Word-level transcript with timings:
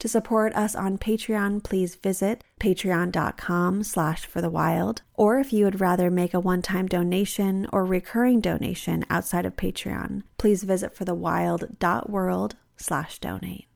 To 0.00 0.08
support 0.08 0.54
us 0.54 0.74
on 0.74 0.98
Patreon, 0.98 1.62
please 1.62 1.94
visit 1.94 2.44
patreon.com 2.60 3.84
slash 3.84 4.26
for 4.26 4.40
the 4.40 4.50
wild. 4.50 5.02
Or 5.14 5.38
if 5.38 5.52
you 5.52 5.64
would 5.64 5.80
rather 5.80 6.10
make 6.10 6.34
a 6.34 6.40
one-time 6.40 6.86
donation 6.86 7.66
or 7.72 7.84
recurring 7.84 8.40
donation 8.40 9.04
outside 9.08 9.46
of 9.46 9.56
Patreon, 9.56 10.22
please 10.36 10.64
visit 10.64 10.94
forthewild.world 10.94 12.56
slash 12.76 13.18
donate. 13.18 13.66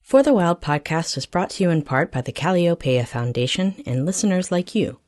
For 0.00 0.22
the 0.22 0.32
Wild 0.32 0.60
podcast 0.60 1.16
is 1.16 1.26
brought 1.26 1.50
to 1.50 1.64
you 1.64 1.70
in 1.70 1.82
part 1.82 2.12
by 2.12 2.20
the 2.20 2.32
Kalliopeia 2.32 3.04
Foundation 3.06 3.82
and 3.84 4.06
listeners 4.06 4.52
like 4.52 4.72
you. 4.72 5.00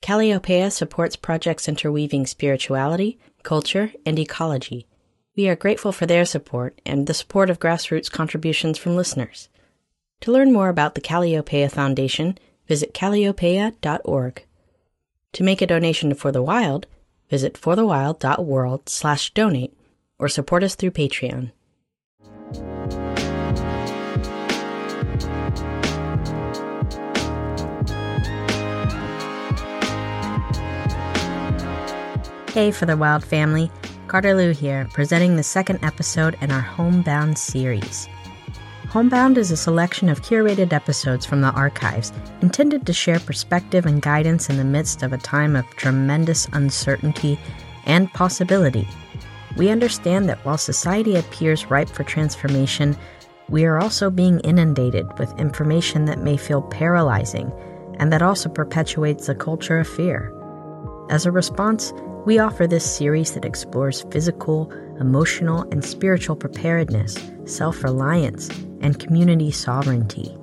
Kalliopeia 0.00 0.72
supports 0.72 1.14
projects 1.14 1.68
interweaving 1.68 2.26
spirituality, 2.26 3.18
culture, 3.42 3.92
and 4.06 4.18
ecology. 4.18 4.86
We 5.36 5.46
are 5.50 5.56
grateful 5.56 5.92
for 5.92 6.06
their 6.06 6.24
support 6.24 6.80
and 6.86 7.06
the 7.06 7.12
support 7.12 7.50
of 7.50 7.60
grassroots 7.60 8.10
contributions 8.10 8.78
from 8.78 8.96
listeners. 8.96 9.50
To 10.22 10.32
learn 10.32 10.52
more 10.52 10.68
about 10.68 10.94
the 10.94 11.00
Kalliopeia 11.00 11.70
Foundation, 11.70 12.36
visit 12.68 12.92
kalliopeia.org. 12.92 14.44
To 15.32 15.42
make 15.42 15.62
a 15.62 15.66
donation 15.66 16.10
to 16.10 16.14
For 16.14 16.30
the 16.30 16.42
Wild, 16.42 16.86
visit 17.30 17.54
forthewild.world 17.54 18.88
slash 18.88 19.32
donate 19.32 19.74
or 20.18 20.28
support 20.28 20.62
us 20.62 20.74
through 20.74 20.90
Patreon. 20.90 21.52
Hey 32.52 32.72
For 32.72 32.84
the 32.84 32.96
Wild 32.98 33.24
family, 33.24 33.70
Carter 34.06 34.34
Lou 34.34 34.50
here, 34.50 34.86
presenting 34.92 35.36
the 35.36 35.42
second 35.42 35.82
episode 35.82 36.36
in 36.42 36.50
our 36.50 36.60
Homebound 36.60 37.38
series. 37.38 38.06
Homebound 38.90 39.38
is 39.38 39.52
a 39.52 39.56
selection 39.56 40.08
of 40.08 40.20
curated 40.20 40.72
episodes 40.72 41.24
from 41.24 41.40
the 41.40 41.52
archives 41.52 42.12
intended 42.42 42.84
to 42.86 42.92
share 42.92 43.20
perspective 43.20 43.86
and 43.86 44.02
guidance 44.02 44.50
in 44.50 44.56
the 44.56 44.64
midst 44.64 45.04
of 45.04 45.12
a 45.12 45.18
time 45.18 45.54
of 45.54 45.64
tremendous 45.76 46.48
uncertainty 46.54 47.38
and 47.86 48.12
possibility. 48.14 48.88
We 49.56 49.68
understand 49.68 50.28
that 50.28 50.44
while 50.44 50.58
society 50.58 51.14
appears 51.14 51.70
ripe 51.70 51.88
for 51.88 52.02
transformation, 52.02 52.96
we 53.48 53.64
are 53.64 53.78
also 53.78 54.10
being 54.10 54.40
inundated 54.40 55.06
with 55.20 55.38
information 55.38 56.06
that 56.06 56.24
may 56.24 56.36
feel 56.36 56.60
paralyzing 56.60 57.52
and 58.00 58.12
that 58.12 58.22
also 58.22 58.48
perpetuates 58.48 59.28
a 59.28 59.36
culture 59.36 59.78
of 59.78 59.86
fear. 59.86 60.34
As 61.10 61.26
a 61.26 61.30
response, 61.30 61.92
we 62.26 62.40
offer 62.40 62.66
this 62.66 62.96
series 62.96 63.34
that 63.34 63.44
explores 63.44 64.04
physical, 64.10 64.68
emotional, 64.98 65.62
and 65.70 65.84
spiritual 65.84 66.34
preparedness, 66.34 67.16
self 67.44 67.84
reliance, 67.84 68.50
and 68.80 68.98
community 68.98 69.50
sovereignty. 69.50 70.36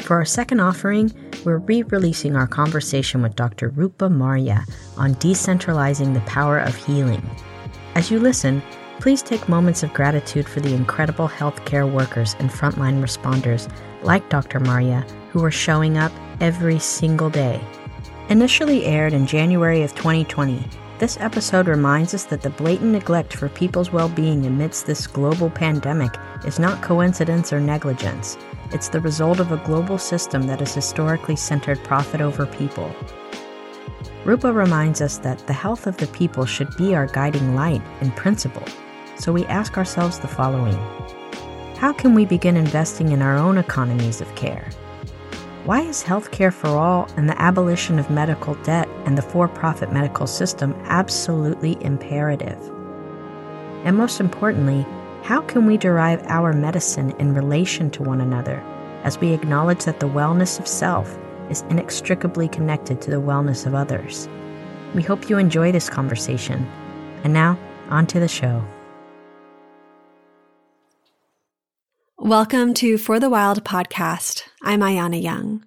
For 0.00 0.16
our 0.16 0.24
second 0.24 0.60
offering, 0.60 1.12
we're 1.44 1.58
re 1.58 1.82
releasing 1.82 2.36
our 2.36 2.46
conversation 2.46 3.22
with 3.22 3.36
Dr. 3.36 3.70
Rupa 3.70 4.10
Marya 4.10 4.64
on 4.96 5.14
decentralizing 5.14 6.14
the 6.14 6.20
power 6.20 6.58
of 6.58 6.74
healing. 6.74 7.22
As 7.94 8.10
you 8.10 8.20
listen, 8.20 8.62
please 9.00 9.22
take 9.22 9.48
moments 9.48 9.82
of 9.82 9.92
gratitude 9.94 10.48
for 10.48 10.60
the 10.60 10.74
incredible 10.74 11.28
healthcare 11.28 11.90
workers 11.90 12.36
and 12.38 12.50
frontline 12.50 13.02
responders 13.02 13.70
like 14.02 14.28
Dr. 14.28 14.60
Marya 14.60 15.06
who 15.30 15.44
are 15.44 15.50
showing 15.50 15.98
up 15.98 16.12
every 16.40 16.78
single 16.78 17.30
day. 17.30 17.60
Initially 18.28 18.84
aired 18.84 19.12
in 19.12 19.26
January 19.26 19.82
of 19.82 19.94
2020, 19.94 20.64
this 21.04 21.20
episode 21.20 21.68
reminds 21.68 22.14
us 22.14 22.24
that 22.24 22.40
the 22.40 22.48
blatant 22.48 22.90
neglect 22.90 23.34
for 23.34 23.50
people's 23.50 23.92
well 23.92 24.08
being 24.08 24.46
amidst 24.46 24.86
this 24.86 25.06
global 25.06 25.50
pandemic 25.50 26.10
is 26.46 26.58
not 26.58 26.80
coincidence 26.80 27.52
or 27.52 27.60
negligence. 27.60 28.38
It's 28.72 28.88
the 28.88 29.02
result 29.02 29.38
of 29.38 29.52
a 29.52 29.58
global 29.66 29.98
system 29.98 30.46
that 30.46 30.60
has 30.60 30.72
historically 30.72 31.36
centered 31.36 31.84
profit 31.84 32.22
over 32.22 32.46
people. 32.46 32.90
Rupa 34.24 34.50
reminds 34.50 35.02
us 35.02 35.18
that 35.18 35.46
the 35.46 35.52
health 35.52 35.86
of 35.86 35.98
the 35.98 36.06
people 36.06 36.46
should 36.46 36.74
be 36.78 36.94
our 36.94 37.06
guiding 37.06 37.54
light 37.54 37.82
and 38.00 38.16
principle. 38.16 38.66
So 39.18 39.30
we 39.30 39.44
ask 39.44 39.76
ourselves 39.76 40.18
the 40.18 40.26
following 40.26 40.78
How 41.76 41.92
can 41.92 42.14
we 42.14 42.24
begin 42.24 42.56
investing 42.56 43.12
in 43.12 43.20
our 43.20 43.36
own 43.36 43.58
economies 43.58 44.22
of 44.22 44.34
care? 44.36 44.70
Why 45.64 45.80
is 45.80 46.04
healthcare 46.04 46.52
for 46.52 46.68
all 46.68 47.08
and 47.16 47.26
the 47.26 47.40
abolition 47.40 47.98
of 47.98 48.10
medical 48.10 48.54
debt 48.64 48.86
and 49.06 49.16
the 49.16 49.22
for 49.22 49.48
profit 49.48 49.90
medical 49.90 50.26
system 50.26 50.74
absolutely 50.84 51.82
imperative? 51.82 52.60
And 53.82 53.96
most 53.96 54.20
importantly, 54.20 54.86
how 55.22 55.40
can 55.40 55.64
we 55.64 55.78
derive 55.78 56.22
our 56.26 56.52
medicine 56.52 57.12
in 57.18 57.34
relation 57.34 57.90
to 57.92 58.02
one 58.02 58.20
another 58.20 58.62
as 59.04 59.18
we 59.18 59.32
acknowledge 59.32 59.84
that 59.84 60.00
the 60.00 60.06
wellness 60.06 60.60
of 60.60 60.68
self 60.68 61.18
is 61.48 61.62
inextricably 61.70 62.46
connected 62.46 63.00
to 63.00 63.10
the 63.10 63.22
wellness 63.22 63.64
of 63.64 63.74
others? 63.74 64.28
We 64.94 65.00
hope 65.00 65.30
you 65.30 65.38
enjoy 65.38 65.72
this 65.72 65.88
conversation. 65.88 66.70
And 67.24 67.32
now, 67.32 67.58
on 67.88 68.06
to 68.08 68.20
the 68.20 68.28
show. 68.28 68.62
Welcome 72.24 72.72
to 72.76 72.96
For 72.96 73.20
the 73.20 73.28
Wild 73.28 73.64
podcast. 73.64 74.44
I'm 74.62 74.80
Ayana 74.80 75.22
Young. 75.22 75.62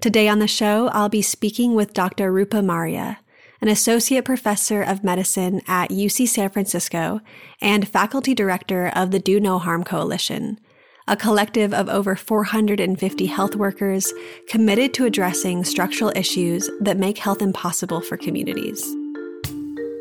Today 0.00 0.26
on 0.26 0.38
the 0.38 0.46
show, 0.46 0.88
I'll 0.88 1.10
be 1.10 1.20
speaking 1.20 1.74
with 1.74 1.92
Dr. 1.92 2.32
Rupa 2.32 2.62
Marya, 2.62 3.20
an 3.60 3.68
associate 3.68 4.24
professor 4.24 4.80
of 4.80 5.04
medicine 5.04 5.60
at 5.68 5.90
UC 5.90 6.28
San 6.28 6.48
Francisco 6.48 7.20
and 7.60 7.86
faculty 7.86 8.32
director 8.32 8.90
of 8.96 9.10
the 9.10 9.18
Do 9.18 9.38
No 9.38 9.58
Harm 9.58 9.84
Coalition, 9.84 10.58
a 11.06 11.14
collective 11.14 11.74
of 11.74 11.90
over 11.90 12.16
450 12.16 13.26
health 13.26 13.54
workers 13.54 14.14
committed 14.48 14.94
to 14.94 15.04
addressing 15.04 15.62
structural 15.62 16.10
issues 16.16 16.70
that 16.80 16.96
make 16.96 17.18
health 17.18 17.42
impossible 17.42 18.00
for 18.00 18.16
communities. 18.16 18.96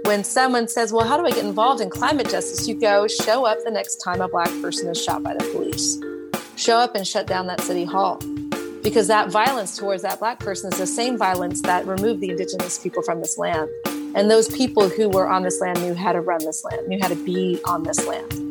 When 0.06 0.24
someone 0.24 0.68
says, 0.68 0.92
Well, 0.92 1.08
how 1.08 1.18
do 1.18 1.26
I 1.26 1.30
get 1.30 1.46
involved 1.46 1.80
in 1.80 1.90
climate 1.90 2.30
justice? 2.30 2.68
You 2.68 2.80
go, 2.80 3.08
show 3.08 3.46
up 3.46 3.60
the 3.64 3.72
next 3.72 3.98
time 3.98 4.20
a 4.20 4.28
black 4.28 4.50
person 4.62 4.90
is 4.90 5.02
shot 5.02 5.22
by 5.22 5.34
the 5.34 5.44
police. 5.52 6.00
Show 6.56 6.78
up 6.78 6.96
and 6.96 7.08
shut 7.08 7.28
down 7.28 7.48
that 7.48 7.62
city 7.62 7.86
hall. 7.86 8.20
Because 8.84 9.08
that 9.08 9.30
violence 9.30 9.78
towards 9.78 10.02
that 10.02 10.20
black 10.20 10.40
person 10.40 10.74
is 10.74 10.80
the 10.80 10.88
same 10.88 11.18
violence 11.18 11.62
that 11.62 11.86
removed 11.86 12.22
the 12.22 12.32
indigenous 12.32 12.80
people 12.80 13.04
from 13.04 13.22
this 13.22 13.38
land. 13.38 13.70
And 14.16 14.30
those 14.30 14.50
people 14.50 14.90
who 14.90 15.08
were 15.08 15.30
on 15.30 15.44
this 15.44 15.62
land 15.62 15.80
knew 15.82 15.94
how 15.94 16.14
to 16.14 16.22
run 16.22 16.40
this 16.40 16.64
land, 16.64 16.88
knew 16.88 16.98
how 17.00 17.08
to 17.08 17.24
be 17.24 17.60
on 17.66 17.84
this 17.84 18.06
land. 18.08 18.48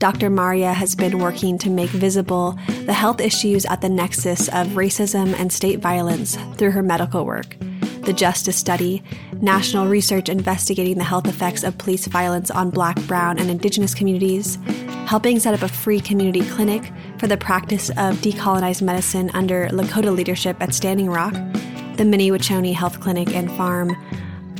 Dr. 0.00 0.30
Marya 0.30 0.72
has 0.72 0.96
been 0.96 1.20
working 1.20 1.58
to 1.58 1.70
make 1.70 1.90
visible 1.90 2.58
the 2.86 2.92
health 2.92 3.20
issues 3.20 3.66
at 3.66 3.82
the 3.82 3.88
nexus 3.88 4.48
of 4.48 4.68
racism 4.68 5.38
and 5.38 5.52
state 5.52 5.78
violence 5.78 6.36
through 6.56 6.72
her 6.72 6.82
medical 6.82 7.24
work 7.24 7.56
the 8.02 8.12
Justice 8.12 8.56
Study, 8.56 9.02
national 9.40 9.86
research 9.86 10.28
investigating 10.28 10.98
the 10.98 11.04
health 11.04 11.26
effects 11.26 11.62
of 11.62 11.78
police 11.78 12.06
violence 12.06 12.50
on 12.50 12.70
Black, 12.70 13.00
Brown, 13.02 13.38
and 13.38 13.50
Indigenous 13.50 13.94
communities, 13.94 14.58
helping 15.06 15.38
set 15.38 15.54
up 15.54 15.62
a 15.62 15.68
free 15.68 16.00
community 16.00 16.42
clinic 16.50 16.92
for 17.18 17.26
the 17.26 17.36
practice 17.36 17.90
of 17.90 18.16
decolonized 18.16 18.82
medicine 18.82 19.30
under 19.34 19.68
Lakota 19.68 20.14
leadership 20.14 20.56
at 20.60 20.74
Standing 20.74 21.10
Rock, 21.10 21.32
the 21.32 22.04
Mni 22.04 22.30
Wiconi 22.30 22.74
Health 22.74 23.00
Clinic 23.00 23.34
and 23.34 23.50
Farm, 23.52 23.96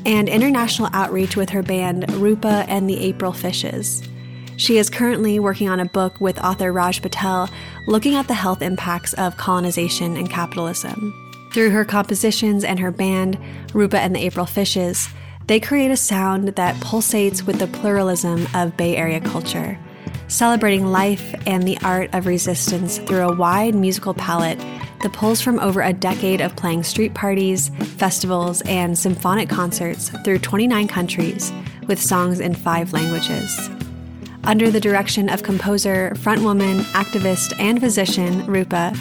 and 0.05 0.29
international 0.29 0.89
outreach 0.93 1.37
with 1.37 1.51
her 1.51 1.63
band 1.63 2.11
Rupa 2.15 2.65
and 2.69 2.89
the 2.89 2.99
April 2.99 3.33
Fishes. 3.33 4.03
She 4.57 4.77
is 4.77 4.91
currently 4.91 5.39
working 5.39 5.71
on 5.71 5.81
a 5.81 5.87
book 5.87 6.21
with 6.21 6.39
author 6.39 6.71
Raj 6.73 7.01
Patel 7.01 7.49
looking 7.87 8.15
at 8.15 8.29
the 8.29 8.35
health 8.35 8.61
impacts 8.61 9.15
of 9.15 9.37
colonization 9.39 10.17
and 10.17 10.29
capitalism. 10.29 11.30
Through 11.52 11.70
her 11.70 11.85
compositions 11.85 12.62
and 12.62 12.79
her 12.79 12.93
band, 12.93 13.37
Rupa 13.75 13.99
and 13.99 14.14
the 14.14 14.25
April 14.25 14.47
Fishes, 14.47 15.08
they 15.49 15.58
create 15.58 15.91
a 15.91 15.97
sound 15.97 16.47
that 16.47 16.76
pulsates 16.76 17.44
with 17.44 17.58
the 17.58 17.67
pluralism 17.67 18.47
of 18.55 18.76
Bay 18.76 18.97
Area 18.97 19.20
culture, 19.20 19.76
celebrating 20.29 20.87
life 20.87 21.35
and 21.47 21.64
the 21.64 21.76
art 21.82 22.08
of 22.14 22.26
resistance 22.26 22.99
through 22.99 23.29
a 23.29 23.35
wide 23.35 23.75
musical 23.75 24.14
palette 24.14 24.61
that 25.02 25.12
pulls 25.12 25.41
from 25.41 25.58
over 25.58 25.81
a 25.81 25.93
decade 25.93 26.41
of 26.41 26.55
playing 26.55 26.85
street 26.85 27.14
parties, 27.14 27.70
festivals, 27.97 28.61
and 28.62 28.97
symphonic 28.97 29.49
concerts 29.49 30.11
through 30.25 30.38
29 30.38 30.87
countries 30.87 31.52
with 31.88 32.00
songs 32.00 32.38
in 32.38 32.55
five 32.55 32.93
languages. 32.93 33.69
Under 34.44 34.70
the 34.70 34.81
direction 34.81 35.29
of 35.29 35.43
composer, 35.43 36.12
frontwoman, 36.14 36.82
activist, 36.93 37.52
and 37.58 37.81
physician 37.81 38.47
Rupa, 38.47 38.94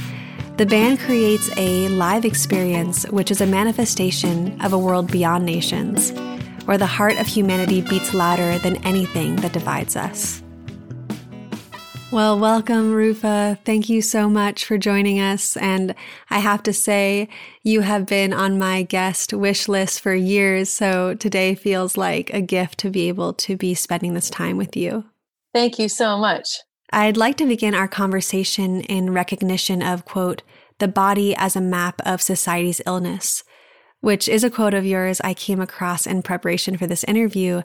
the 0.59 0.65
band 0.65 0.99
creates 0.99 1.49
a 1.55 1.87
live 1.87 2.25
experience 2.25 3.05
which 3.11 3.31
is 3.31 3.39
a 3.39 3.45
manifestation 3.45 4.59
of 4.59 4.73
a 4.73 4.77
world 4.77 5.09
beyond 5.09 5.45
nations, 5.45 6.11
where 6.65 6.77
the 6.77 6.85
heart 6.85 7.17
of 7.17 7.25
humanity 7.25 7.79
beats 7.79 8.13
louder 8.13 8.57
than 8.57 8.75
anything 8.85 9.37
that 9.37 9.53
divides 9.53 9.95
us. 9.95 10.43
Well, 12.11 12.37
welcome, 12.37 12.91
Rupa. 12.91 13.57
Thank 13.63 13.87
you 13.87 14.01
so 14.01 14.29
much 14.29 14.65
for 14.65 14.77
joining 14.77 15.21
us. 15.21 15.55
And 15.55 15.95
I 16.29 16.39
have 16.39 16.61
to 16.63 16.73
say, 16.73 17.29
you 17.63 17.79
have 17.79 18.05
been 18.05 18.33
on 18.33 18.57
my 18.57 18.81
guest 18.81 19.31
wish 19.31 19.69
list 19.69 20.01
for 20.01 20.13
years. 20.13 20.69
So 20.69 21.13
today 21.13 21.55
feels 21.55 21.95
like 21.95 22.33
a 22.33 22.41
gift 22.41 22.79
to 22.79 22.89
be 22.89 23.07
able 23.07 23.31
to 23.35 23.55
be 23.55 23.75
spending 23.75 24.13
this 24.13 24.29
time 24.29 24.57
with 24.57 24.75
you. 24.75 25.05
Thank 25.53 25.79
you 25.79 25.87
so 25.87 26.17
much. 26.17 26.57
I'd 26.91 27.17
like 27.17 27.37
to 27.37 27.45
begin 27.45 27.75
our 27.75 27.87
conversation 27.87 28.81
in 28.81 29.13
recognition 29.13 29.81
of, 29.81 30.05
quote, 30.05 30.41
the 30.79 30.87
body 30.87 31.35
as 31.35 31.55
a 31.55 31.61
map 31.61 32.01
of 32.05 32.21
society's 32.21 32.81
illness, 32.85 33.43
which 34.01 34.27
is 34.27 34.43
a 34.43 34.49
quote 34.49 34.73
of 34.73 34.85
yours 34.85 35.21
I 35.23 35.33
came 35.33 35.61
across 35.61 36.07
in 36.07 36.23
preparation 36.23 36.77
for 36.77 36.87
this 36.87 37.03
interview. 37.03 37.61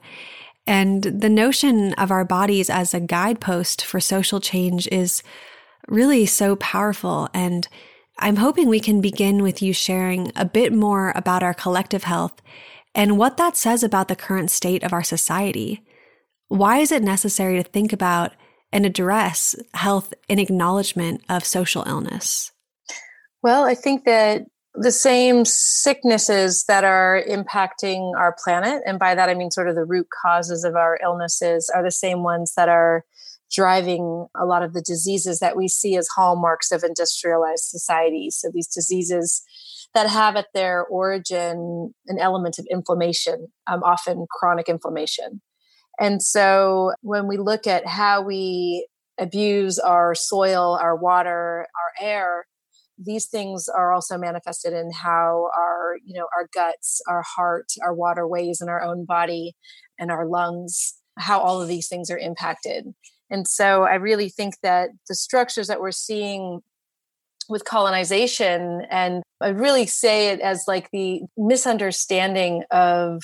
And 0.66 1.02
the 1.02 1.28
notion 1.28 1.94
of 1.94 2.10
our 2.10 2.24
bodies 2.24 2.68
as 2.68 2.92
a 2.92 3.00
guidepost 3.00 3.84
for 3.84 4.00
social 4.00 4.40
change 4.40 4.88
is 4.88 5.22
really 5.88 6.26
so 6.26 6.56
powerful. 6.56 7.28
And 7.32 7.68
I'm 8.18 8.36
hoping 8.36 8.68
we 8.68 8.80
can 8.80 9.00
begin 9.00 9.42
with 9.42 9.62
you 9.62 9.72
sharing 9.72 10.32
a 10.36 10.44
bit 10.44 10.72
more 10.72 11.12
about 11.14 11.42
our 11.42 11.54
collective 11.54 12.04
health 12.04 12.42
and 12.94 13.18
what 13.18 13.36
that 13.36 13.56
says 13.56 13.82
about 13.82 14.08
the 14.08 14.16
current 14.16 14.50
state 14.50 14.82
of 14.82 14.92
our 14.92 15.02
society. 15.02 15.84
Why 16.48 16.78
is 16.78 16.92
it 16.92 17.02
necessary 17.02 17.56
to 17.56 17.68
think 17.68 17.92
about 17.92 18.32
and 18.74 18.84
address 18.84 19.54
health 19.72 20.12
in 20.28 20.40
acknowledgement 20.40 21.22
of 21.28 21.44
social 21.44 21.84
illness? 21.86 22.50
Well, 23.40 23.64
I 23.64 23.76
think 23.76 24.04
that 24.04 24.42
the 24.74 24.90
same 24.90 25.44
sicknesses 25.44 26.64
that 26.66 26.82
are 26.82 27.22
impacting 27.30 28.12
our 28.18 28.34
planet, 28.42 28.82
and 28.84 28.98
by 28.98 29.14
that 29.14 29.28
I 29.28 29.34
mean 29.34 29.52
sort 29.52 29.68
of 29.68 29.76
the 29.76 29.84
root 29.84 30.08
causes 30.22 30.64
of 30.64 30.74
our 30.74 30.98
illnesses, 31.00 31.70
are 31.72 31.84
the 31.84 31.92
same 31.92 32.24
ones 32.24 32.54
that 32.56 32.68
are 32.68 33.04
driving 33.52 34.26
a 34.36 34.44
lot 34.44 34.64
of 34.64 34.72
the 34.72 34.82
diseases 34.82 35.38
that 35.38 35.56
we 35.56 35.68
see 35.68 35.96
as 35.96 36.08
hallmarks 36.16 36.72
of 36.72 36.82
industrialized 36.82 37.62
societies. 37.66 38.36
So 38.40 38.50
these 38.52 38.66
diseases 38.66 39.42
that 39.94 40.08
have 40.08 40.34
at 40.34 40.46
their 40.52 40.84
origin 40.84 41.94
an 42.08 42.18
element 42.18 42.58
of 42.58 42.66
inflammation, 42.68 43.46
um, 43.70 43.84
often 43.84 44.26
chronic 44.28 44.68
inflammation. 44.68 45.40
And 46.00 46.22
so 46.22 46.92
when 47.02 47.26
we 47.26 47.36
look 47.36 47.66
at 47.66 47.86
how 47.86 48.22
we 48.22 48.86
abuse 49.18 49.78
our 49.78 50.14
soil, 50.14 50.78
our 50.80 50.96
water, 50.96 51.66
our 51.74 52.06
air, 52.06 52.46
these 52.98 53.26
things 53.26 53.68
are 53.68 53.92
also 53.92 54.16
manifested 54.18 54.72
in 54.72 54.90
how 54.92 55.50
our, 55.56 55.96
you 56.04 56.14
know, 56.18 56.26
our 56.36 56.48
guts, 56.52 57.00
our 57.08 57.22
heart, 57.22 57.66
our 57.82 57.94
waterways 57.94 58.60
in 58.60 58.68
our 58.68 58.82
own 58.82 59.04
body 59.04 59.54
and 59.98 60.10
our 60.10 60.26
lungs, 60.26 60.94
how 61.18 61.40
all 61.40 61.60
of 61.60 61.68
these 61.68 61.88
things 61.88 62.10
are 62.10 62.18
impacted. 62.18 62.86
And 63.30 63.48
so 63.48 63.82
I 63.82 63.94
really 63.94 64.28
think 64.28 64.54
that 64.62 64.90
the 65.08 65.14
structures 65.14 65.66
that 65.68 65.80
we're 65.80 65.92
seeing 65.92 66.60
with 67.48 67.64
colonization 67.64 68.82
and 68.90 69.22
I 69.40 69.48
really 69.48 69.86
say 69.86 70.28
it 70.28 70.40
as 70.40 70.64
like 70.66 70.90
the 70.92 71.22
misunderstanding 71.36 72.62
of 72.70 73.22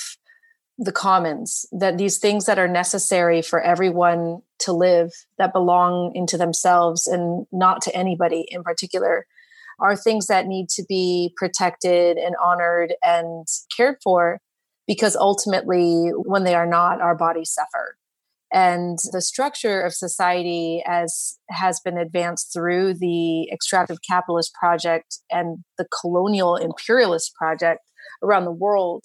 the 0.83 0.93
commons 0.93 1.67
that 1.73 1.99
these 1.99 2.17
things 2.17 2.47
that 2.47 2.59
are 2.59 2.67
necessary 2.67 3.43
for 3.43 3.61
everyone 3.61 4.41
to 4.59 4.73
live 4.73 5.11
that 5.37 5.53
belong 5.53 6.11
into 6.15 6.39
themselves 6.39 7.07
and 7.07 7.47
not 7.53 7.83
to 7.83 7.95
anybody 7.95 8.47
in 8.49 8.63
particular 8.63 9.27
are 9.79 9.95
things 9.95 10.27
that 10.27 10.47
need 10.47 10.71
to 10.71 10.83
be 10.89 11.35
protected 11.37 12.17
and 12.17 12.35
honored 12.43 12.95
and 13.03 13.47
cared 13.77 13.97
for 14.03 14.41
because 14.87 15.17
ultimately 15.17 16.13
when 16.17 16.45
they 16.45 16.55
are 16.55 16.67
not 16.67 17.03
our 17.03 17.15
bodies 17.15 17.51
suffer. 17.53 17.97
And 18.51 18.99
the 19.13 19.21
structure 19.21 19.83
of 19.83 19.93
society 19.93 20.83
as 20.87 21.39
has 21.51 21.79
been 21.81 21.99
advanced 21.99 22.55
through 22.55 22.95
the 22.95 23.51
extractive 23.53 23.99
capitalist 24.01 24.55
project 24.55 25.19
and 25.31 25.59
the 25.77 25.87
colonial 26.01 26.57
imperialist 26.57 27.35
project 27.35 27.83
around 28.23 28.47
the 28.47 28.51
world 28.51 29.05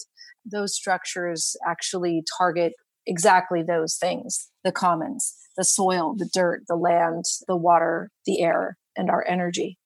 those 0.50 0.74
structures 0.74 1.56
actually 1.66 2.22
target 2.38 2.74
exactly 3.06 3.62
those 3.62 3.96
things 3.96 4.48
the 4.64 4.72
commons, 4.72 5.34
the 5.56 5.64
soil, 5.64 6.14
the 6.16 6.28
dirt, 6.32 6.62
the 6.68 6.74
land, 6.74 7.24
the 7.46 7.56
water, 7.56 8.10
the 8.26 8.42
air, 8.42 8.76
and 8.96 9.08
our 9.08 9.24
energy. 9.28 9.78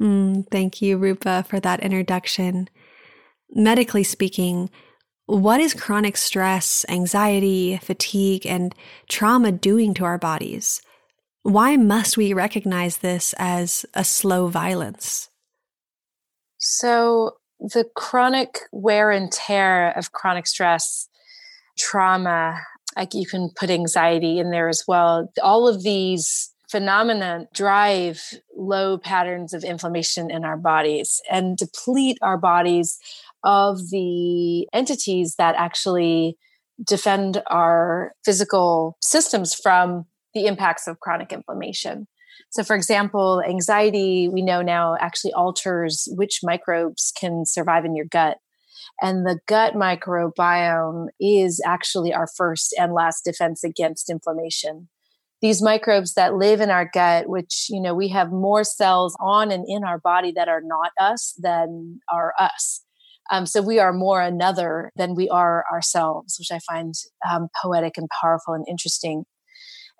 Mm, 0.00 0.50
thank 0.50 0.80
you, 0.80 0.96
Rupa, 0.96 1.44
for 1.46 1.60
that 1.60 1.80
introduction. 1.80 2.68
Medically 3.50 4.02
speaking, 4.02 4.70
what 5.26 5.60
is 5.60 5.74
chronic 5.74 6.16
stress, 6.16 6.84
anxiety, 6.88 7.78
fatigue, 7.82 8.46
and 8.46 8.74
trauma 9.08 9.52
doing 9.52 9.94
to 9.94 10.04
our 10.04 10.18
bodies? 10.18 10.82
Why 11.42 11.76
must 11.76 12.16
we 12.16 12.32
recognize 12.32 12.98
this 12.98 13.34
as 13.38 13.86
a 13.94 14.04
slow 14.04 14.48
violence? 14.48 15.28
So, 16.58 17.36
the 17.72 17.84
chronic 17.96 18.60
wear 18.72 19.10
and 19.10 19.32
tear 19.32 19.90
of 19.96 20.12
chronic 20.12 20.46
stress, 20.46 21.08
trauma, 21.78 22.60
like 22.96 23.14
you 23.14 23.26
can 23.26 23.50
put 23.56 23.70
anxiety 23.70 24.38
in 24.38 24.50
there 24.50 24.68
as 24.68 24.84
well. 24.86 25.32
All 25.42 25.66
of 25.66 25.82
these 25.82 26.52
phenomena 26.70 27.46
drive 27.54 28.20
low 28.56 28.98
patterns 28.98 29.54
of 29.54 29.64
inflammation 29.64 30.30
in 30.30 30.44
our 30.44 30.56
bodies 30.56 31.20
and 31.30 31.56
deplete 31.56 32.18
our 32.20 32.36
bodies 32.36 32.98
of 33.42 33.90
the 33.90 34.66
entities 34.72 35.36
that 35.36 35.54
actually 35.56 36.36
defend 36.84 37.42
our 37.46 38.12
physical 38.24 38.96
systems 39.00 39.54
from 39.54 40.04
the 40.34 40.46
impacts 40.46 40.86
of 40.86 41.00
chronic 41.00 41.32
inflammation. 41.32 42.06
So, 42.54 42.62
for 42.62 42.76
example, 42.76 43.42
anxiety, 43.42 44.28
we 44.28 44.40
know 44.40 44.62
now 44.62 44.96
actually 45.00 45.32
alters 45.32 46.06
which 46.12 46.38
microbes 46.44 47.12
can 47.18 47.44
survive 47.44 47.84
in 47.84 47.96
your 47.96 48.06
gut. 48.06 48.36
And 49.02 49.26
the 49.26 49.40
gut 49.48 49.74
microbiome 49.74 51.06
is 51.18 51.60
actually 51.66 52.14
our 52.14 52.28
first 52.36 52.72
and 52.78 52.92
last 52.92 53.22
defense 53.24 53.64
against 53.64 54.08
inflammation. 54.08 54.88
These 55.42 55.62
microbes 55.62 56.14
that 56.14 56.36
live 56.36 56.60
in 56.60 56.70
our 56.70 56.88
gut, 56.94 57.28
which, 57.28 57.66
you 57.70 57.82
know, 57.82 57.92
we 57.92 58.06
have 58.10 58.30
more 58.30 58.62
cells 58.62 59.16
on 59.18 59.50
and 59.50 59.64
in 59.66 59.82
our 59.82 59.98
body 59.98 60.30
that 60.36 60.46
are 60.46 60.62
not 60.64 60.92
us 61.00 61.34
than 61.36 61.98
are 62.12 62.34
us. 62.38 62.84
Um, 63.32 63.46
so 63.46 63.62
we 63.62 63.80
are 63.80 63.92
more 63.92 64.22
another 64.22 64.92
than 64.94 65.16
we 65.16 65.28
are 65.28 65.64
ourselves, 65.72 66.36
which 66.38 66.52
I 66.52 66.60
find 66.60 66.94
um, 67.28 67.48
poetic 67.60 67.98
and 67.98 68.08
powerful 68.20 68.54
and 68.54 68.64
interesting. 68.68 69.24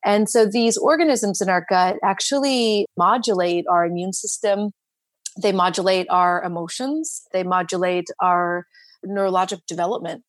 And 0.04 0.28
so 0.28 0.46
these 0.46 0.76
organisms 0.76 1.40
in 1.40 1.48
our 1.48 1.64
gut 1.68 1.96
actually 2.04 2.86
modulate 2.96 3.64
our 3.70 3.86
immune 3.86 4.12
system. 4.12 4.70
They 5.40 5.52
modulate 5.52 6.06
our 6.10 6.42
emotions. 6.42 7.22
They 7.32 7.42
modulate 7.42 8.06
our 8.20 8.66
neurologic 9.06 9.60
development 9.66 10.22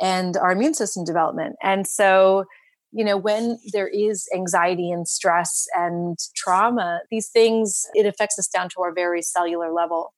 and 0.00 0.36
our 0.36 0.52
immune 0.52 0.74
system 0.74 1.04
development. 1.04 1.56
And 1.62 1.86
so, 1.86 2.44
you 2.92 3.04
know, 3.04 3.16
when 3.16 3.58
there 3.72 3.86
is 3.86 4.28
anxiety 4.34 4.90
and 4.90 5.06
stress 5.06 5.66
and 5.74 6.18
trauma, 6.34 7.00
these 7.10 7.28
things, 7.28 7.86
it 7.94 8.06
affects 8.06 8.38
us 8.38 8.48
down 8.48 8.68
to 8.70 8.82
our 8.82 8.92
very 8.92 9.22
cellular 9.22 9.72
level. 9.72 10.12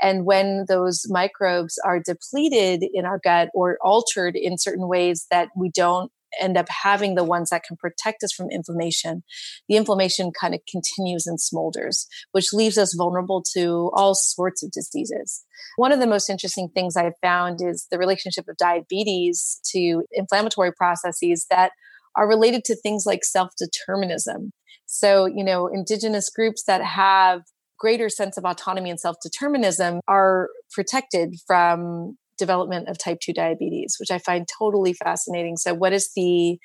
And 0.00 0.24
when 0.24 0.64
those 0.68 1.04
microbes 1.08 1.78
are 1.84 2.00
depleted 2.00 2.84
in 2.94 3.04
our 3.04 3.20
gut 3.22 3.50
or 3.54 3.78
altered 3.82 4.36
in 4.36 4.56
certain 4.56 4.88
ways 4.88 5.26
that 5.30 5.48
we 5.56 5.70
don't 5.70 6.10
end 6.40 6.56
up 6.56 6.66
having 6.68 7.14
the 7.14 7.24
ones 7.24 7.50
that 7.50 7.62
can 7.66 7.76
protect 7.76 8.22
us 8.22 8.32
from 8.32 8.50
inflammation, 8.50 9.22
the 9.68 9.76
inflammation 9.76 10.32
kind 10.38 10.54
of 10.54 10.60
continues 10.70 11.26
and 11.26 11.38
smolders, 11.38 12.06
which 12.32 12.52
leaves 12.52 12.78
us 12.78 12.94
vulnerable 12.94 13.42
to 13.54 13.90
all 13.94 14.14
sorts 14.14 14.62
of 14.62 14.70
diseases. 14.70 15.44
One 15.76 15.92
of 15.92 16.00
the 16.00 16.06
most 16.06 16.30
interesting 16.30 16.68
things 16.74 16.96
I 16.96 17.04
have 17.04 17.18
found 17.22 17.60
is 17.62 17.86
the 17.90 17.98
relationship 17.98 18.46
of 18.48 18.56
diabetes 18.56 19.60
to 19.72 20.04
inflammatory 20.12 20.72
processes 20.72 21.46
that 21.50 21.72
are 22.16 22.28
related 22.28 22.64
to 22.64 22.76
things 22.76 23.04
like 23.06 23.24
self 23.24 23.50
determinism. 23.58 24.52
So, 24.86 25.26
you 25.26 25.44
know, 25.44 25.66
indigenous 25.66 26.30
groups 26.30 26.64
that 26.64 26.82
have 26.82 27.42
greater 27.78 28.08
sense 28.08 28.36
of 28.36 28.44
autonomy 28.44 28.90
and 28.90 29.00
self 29.00 29.16
determinism 29.22 30.00
are 30.06 30.48
protected 30.72 31.34
from 31.46 32.16
development 32.38 32.88
of 32.88 32.98
type 32.98 33.18
2 33.20 33.32
diabetes, 33.32 33.96
which 33.98 34.10
I 34.10 34.18
find 34.18 34.46
totally 34.58 34.92
fascinating. 34.94 35.56
So, 35.56 35.74
what 35.74 35.92
is 35.92 36.10
the 36.14 36.58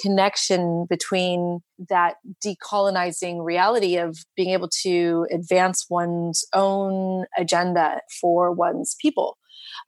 connection 0.00 0.86
between 0.88 1.60
that 1.88 2.14
decolonizing 2.44 3.44
reality 3.44 3.96
of 3.96 4.16
being 4.36 4.50
able 4.50 4.68
to 4.82 5.26
advance 5.30 5.86
one's 5.90 6.44
own 6.54 7.26
agenda 7.36 8.00
for 8.20 8.50
one's 8.52 8.96
people 9.00 9.36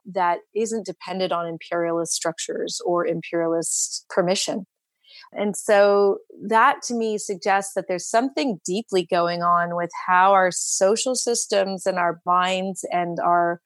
that 0.05 0.39
isn't 0.55 0.85
dependent 0.85 1.31
on 1.31 1.47
imperialist 1.47 2.13
structures 2.13 2.79
or 2.85 3.05
imperialist 3.05 4.05
permission? 4.09 4.65
And 5.31 5.55
so 5.55 6.19
that 6.47 6.81
to 6.83 6.93
me 6.93 7.17
suggests 7.17 7.73
that 7.75 7.85
there's 7.87 8.07
something 8.07 8.59
deeply 8.65 9.05
going 9.09 9.41
on 9.41 9.75
with 9.75 9.89
how 10.07 10.33
our 10.33 10.51
social 10.51 11.15
systems 11.15 11.85
and 11.85 11.97
our 11.97 12.21
minds 12.25 12.85
and 12.91 13.17
our 13.19 13.59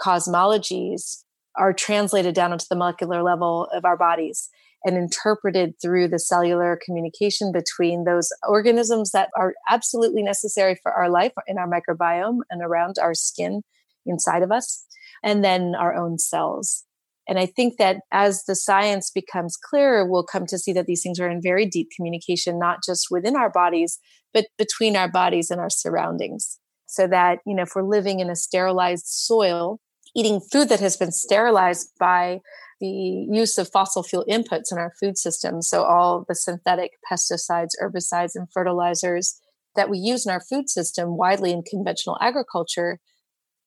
cosmologies 0.00 1.24
are 1.56 1.72
translated 1.72 2.34
down 2.34 2.52
into 2.52 2.66
the 2.68 2.76
molecular 2.76 3.22
level 3.22 3.68
of 3.72 3.84
our 3.84 3.96
bodies 3.96 4.50
and 4.84 4.96
interpreted 4.96 5.74
through 5.80 6.06
the 6.06 6.18
cellular 6.18 6.78
communication 6.84 7.50
between 7.50 8.04
those 8.04 8.28
organisms 8.46 9.10
that 9.10 9.30
are 9.36 9.54
absolutely 9.68 10.22
necessary 10.22 10.78
for 10.82 10.92
our 10.92 11.08
life 11.08 11.32
in 11.46 11.58
our 11.58 11.68
microbiome 11.68 12.38
and 12.50 12.62
around 12.62 12.96
our 13.00 13.14
skin 13.14 13.62
inside 14.04 14.42
of 14.42 14.52
us, 14.52 14.86
and 15.24 15.42
then 15.42 15.74
our 15.74 15.94
own 15.94 16.18
cells. 16.18 16.84
And 17.28 17.38
I 17.38 17.46
think 17.46 17.78
that 17.78 17.96
as 18.12 18.44
the 18.44 18.54
science 18.54 19.10
becomes 19.10 19.56
clearer, 19.56 20.08
we'll 20.08 20.22
come 20.22 20.46
to 20.46 20.58
see 20.58 20.72
that 20.74 20.86
these 20.86 21.02
things 21.02 21.18
are 21.18 21.28
in 21.28 21.42
very 21.42 21.66
deep 21.66 21.88
communication, 21.96 22.56
not 22.56 22.78
just 22.86 23.08
within 23.10 23.34
our 23.34 23.50
bodies, 23.50 23.98
but 24.32 24.46
between 24.56 24.94
our 24.94 25.10
bodies 25.10 25.50
and 25.50 25.60
our 25.60 25.70
surroundings. 25.70 26.60
So 26.86 27.08
that, 27.08 27.40
you 27.44 27.56
know, 27.56 27.64
if 27.64 27.70
we're 27.74 27.82
living 27.82 28.20
in 28.20 28.30
a 28.30 28.36
sterilized 28.36 29.06
soil, 29.06 29.80
eating 30.16 30.40
food 30.40 30.68
that 30.70 30.80
has 30.80 30.96
been 30.96 31.12
sterilized 31.12 31.90
by 31.98 32.40
the 32.80 33.26
use 33.30 33.58
of 33.58 33.70
fossil 33.70 34.02
fuel 34.02 34.24
inputs 34.28 34.72
in 34.72 34.78
our 34.78 34.92
food 34.98 35.16
system. 35.16 35.62
So, 35.62 35.84
all 35.84 36.24
the 36.26 36.34
synthetic 36.34 36.92
pesticides, 37.10 37.70
herbicides, 37.80 38.32
and 38.34 38.48
fertilizers 38.52 39.40
that 39.76 39.90
we 39.90 39.98
use 39.98 40.26
in 40.26 40.32
our 40.32 40.40
food 40.40 40.68
system 40.68 41.16
widely 41.16 41.52
in 41.52 41.62
conventional 41.62 42.18
agriculture 42.20 42.98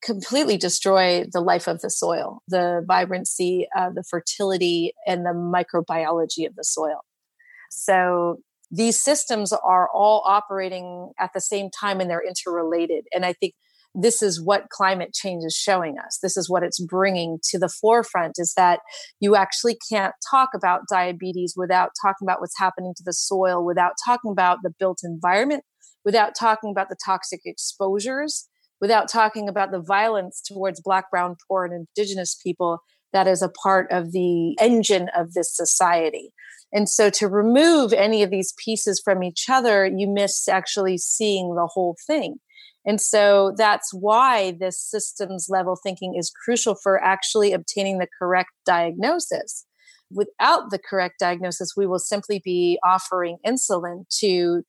completely 0.01 0.57
destroy 0.57 1.25
the 1.31 1.41
life 1.41 1.67
of 1.67 1.81
the 1.81 1.89
soil, 1.89 2.41
the 2.47 2.83
vibrancy, 2.87 3.67
uh, 3.77 3.89
the 3.89 4.03
fertility, 4.03 4.93
and 5.05 5.25
the 5.25 5.31
microbiology 5.31 6.47
of 6.47 6.55
the 6.55 6.63
soil. 6.63 7.01
So, 7.69 8.37
these 8.71 9.01
systems 9.01 9.51
are 9.51 9.89
all 9.91 10.21
operating 10.25 11.11
at 11.19 11.31
the 11.33 11.41
same 11.41 11.69
time 11.71 11.99
and 11.99 12.09
they're 12.09 12.25
interrelated. 12.25 13.05
And 13.13 13.25
I 13.25 13.33
think 13.33 13.55
this 14.01 14.21
is 14.21 14.41
what 14.41 14.69
climate 14.69 15.13
change 15.13 15.43
is 15.43 15.55
showing 15.55 15.97
us. 15.97 16.19
This 16.21 16.37
is 16.37 16.49
what 16.49 16.63
it's 16.63 16.79
bringing 16.79 17.39
to 17.49 17.59
the 17.59 17.69
forefront 17.69 18.35
is 18.37 18.53
that 18.55 18.79
you 19.19 19.35
actually 19.35 19.77
can't 19.91 20.13
talk 20.29 20.49
about 20.55 20.81
diabetes 20.89 21.53
without 21.57 21.91
talking 22.01 22.25
about 22.25 22.41
what's 22.41 22.57
happening 22.57 22.93
to 22.97 23.03
the 23.05 23.13
soil 23.13 23.65
without 23.65 23.93
talking 24.05 24.31
about 24.31 24.59
the 24.63 24.73
built 24.79 24.99
environment 25.03 25.63
without 26.05 26.33
talking 26.37 26.71
about 26.71 26.89
the 26.89 26.97
toxic 27.05 27.41
exposures 27.45 28.47
without 28.81 29.09
talking 29.09 29.49
about 29.49 29.71
the 29.71 29.81
violence 29.81 30.41
towards 30.41 30.81
black 30.81 31.09
brown 31.11 31.35
poor 31.47 31.65
and 31.65 31.73
indigenous 31.97 32.35
people 32.41 32.79
that 33.11 33.27
is 33.27 33.41
a 33.41 33.49
part 33.49 33.91
of 33.91 34.11
the 34.11 34.55
engine 34.59 35.09
of 35.17 35.33
this 35.33 35.55
society. 35.55 36.31
And 36.71 36.87
so 36.87 37.09
to 37.09 37.27
remove 37.27 37.91
any 37.91 38.21
of 38.21 38.29
these 38.29 38.53
pieces 38.63 39.01
from 39.03 39.23
each 39.23 39.45
other 39.49 39.85
you 39.85 40.07
miss 40.07 40.47
actually 40.47 40.97
seeing 40.97 41.55
the 41.55 41.67
whole 41.67 41.97
thing 42.05 42.39
and 42.85 42.99
so 42.99 43.53
that's 43.57 43.93
why 43.93 44.55
this 44.59 44.81
systems 44.81 45.47
level 45.49 45.75
thinking 45.75 46.15
is 46.17 46.31
crucial 46.43 46.75
for 46.75 47.03
actually 47.03 47.53
obtaining 47.53 47.99
the 47.99 48.07
correct 48.17 48.51
diagnosis. 48.65 49.65
Without 50.11 50.71
the 50.71 50.79
correct 50.79 51.15
diagnosis, 51.19 51.73
we 51.77 51.85
will 51.85 51.99
simply 51.99 52.41
be 52.43 52.79
offering 52.83 53.37
insulin 53.45 54.05
to 54.19 54.63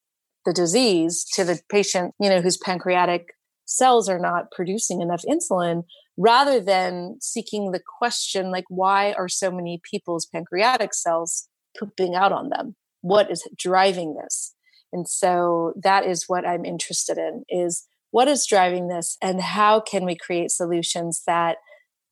the 0.44 0.52
disease, 0.52 1.24
to 1.32 1.44
the 1.44 1.60
patient, 1.70 2.14
you 2.20 2.28
know, 2.28 2.40
whose 2.40 2.58
pancreatic 2.58 3.28
cells 3.64 4.08
are 4.08 4.18
not 4.18 4.50
producing 4.50 5.00
enough 5.00 5.22
insulin, 5.22 5.84
rather 6.16 6.60
than 6.60 7.16
seeking 7.20 7.70
the 7.70 7.80
question 7.98 8.50
like, 8.50 8.64
why 8.68 9.12
are 9.12 9.28
so 9.28 9.50
many 9.50 9.80
people's 9.90 10.26
pancreatic 10.26 10.92
cells 10.92 11.48
pooping 11.78 12.14
out 12.14 12.32
on 12.32 12.48
them? 12.50 12.74
What 13.00 13.30
is 13.30 13.48
driving 13.56 14.16
this? 14.20 14.54
And 14.92 15.08
so 15.08 15.72
that 15.82 16.04
is 16.04 16.24
what 16.26 16.46
I'm 16.46 16.64
interested 16.64 17.16
in 17.16 17.44
is 17.48 17.86
what 18.10 18.28
is 18.28 18.46
driving 18.46 18.88
this 18.88 19.16
and 19.22 19.40
how 19.40 19.80
can 19.80 20.04
we 20.04 20.16
create 20.16 20.50
solutions 20.50 21.22
that 21.26 21.58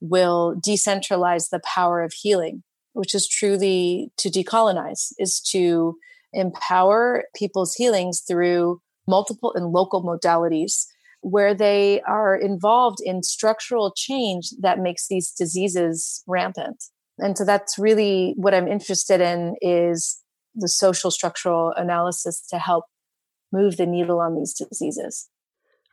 will 0.00 0.54
decentralize 0.64 1.50
the 1.50 1.60
power 1.64 2.02
of 2.02 2.12
healing 2.12 2.62
which 2.98 3.14
is 3.14 3.28
truly 3.28 4.10
to 4.16 4.28
decolonize 4.28 5.12
is 5.18 5.40
to 5.40 5.96
empower 6.32 7.24
people's 7.36 7.74
healings 7.74 8.22
through 8.26 8.80
multiple 9.06 9.52
and 9.54 9.66
local 9.66 10.02
modalities 10.02 10.86
where 11.20 11.54
they 11.54 12.00
are 12.02 12.34
involved 12.36 12.98
in 13.02 13.22
structural 13.22 13.92
change 13.96 14.50
that 14.60 14.80
makes 14.80 15.06
these 15.08 15.30
diseases 15.30 16.22
rampant. 16.26 16.84
And 17.18 17.38
so 17.38 17.44
that's 17.44 17.78
really 17.78 18.34
what 18.36 18.54
i'm 18.54 18.68
interested 18.68 19.20
in 19.20 19.54
is 19.60 20.20
the 20.54 20.68
social 20.68 21.10
structural 21.10 21.72
analysis 21.76 22.44
to 22.50 22.58
help 22.58 22.84
move 23.52 23.76
the 23.76 23.86
needle 23.86 24.20
on 24.20 24.34
these 24.34 24.54
diseases 24.54 25.28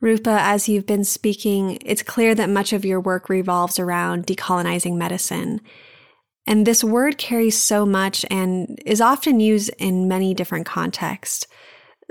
Rupa, 0.06 0.38
as 0.40 0.70
you've 0.70 0.86
been 0.86 1.04
speaking, 1.04 1.80
it's 1.84 2.04
clear 2.04 2.36
that 2.36 2.48
much 2.48 2.74
of 2.74 2.86
your 2.86 3.00
work 3.00 3.28
revolves 3.28 3.80
around 3.80 4.28
decolonizing 4.28 4.98
medicine. 4.98 5.62
And 6.46 6.64
this 6.64 6.84
word 6.84 7.18
carries 7.18 7.58
so 7.58 7.88
much 7.88 8.24
and 8.30 8.80
is 8.86 9.02
often 9.02 9.40
used 9.40 9.72
in 9.80 10.08
many 10.08 10.36
different 10.36 10.68
contexts. 10.68 11.48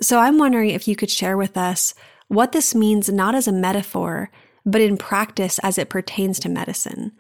So 0.03 0.19
I'm 0.19 0.39
wondering 0.39 0.71
if 0.71 0.89
you 0.89 0.97
could 0.97 1.09
share 1.09 1.37
with 1.37 1.57
us 1.57 1.95
what 2.27 2.51
this 2.51 2.75
means 2.75 3.09
not 3.11 3.37
as 3.37 3.47
a 3.47 3.53
metaphor, 3.53 4.29
but 4.67 4.81
in 4.81 4.97
practice 4.97 5.61
as 5.61 5.79
it 5.79 5.89
pertains 5.89 6.41
to 6.41 6.49
medicine, 6.49 7.13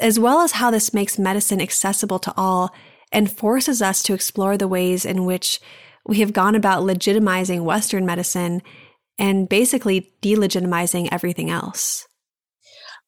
as 0.00 0.20
well 0.20 0.42
as 0.42 0.52
how 0.52 0.70
this 0.70 0.94
makes 0.94 1.18
medicine 1.18 1.60
accessible 1.60 2.20
to 2.20 2.32
all 2.36 2.72
and 3.10 3.36
forces 3.36 3.82
us 3.82 4.00
to 4.04 4.14
explore 4.14 4.56
the 4.56 4.68
ways 4.68 5.04
in 5.04 5.24
which 5.24 5.58
we 6.06 6.20
have 6.20 6.32
gone 6.32 6.54
about 6.54 6.84
legitimizing 6.84 7.62
Western 7.64 8.06
medicine 8.06 8.62
and 9.18 9.48
basically 9.48 10.12
delegitimizing 10.22 11.08
everything 11.12 11.50
else. 11.50 12.06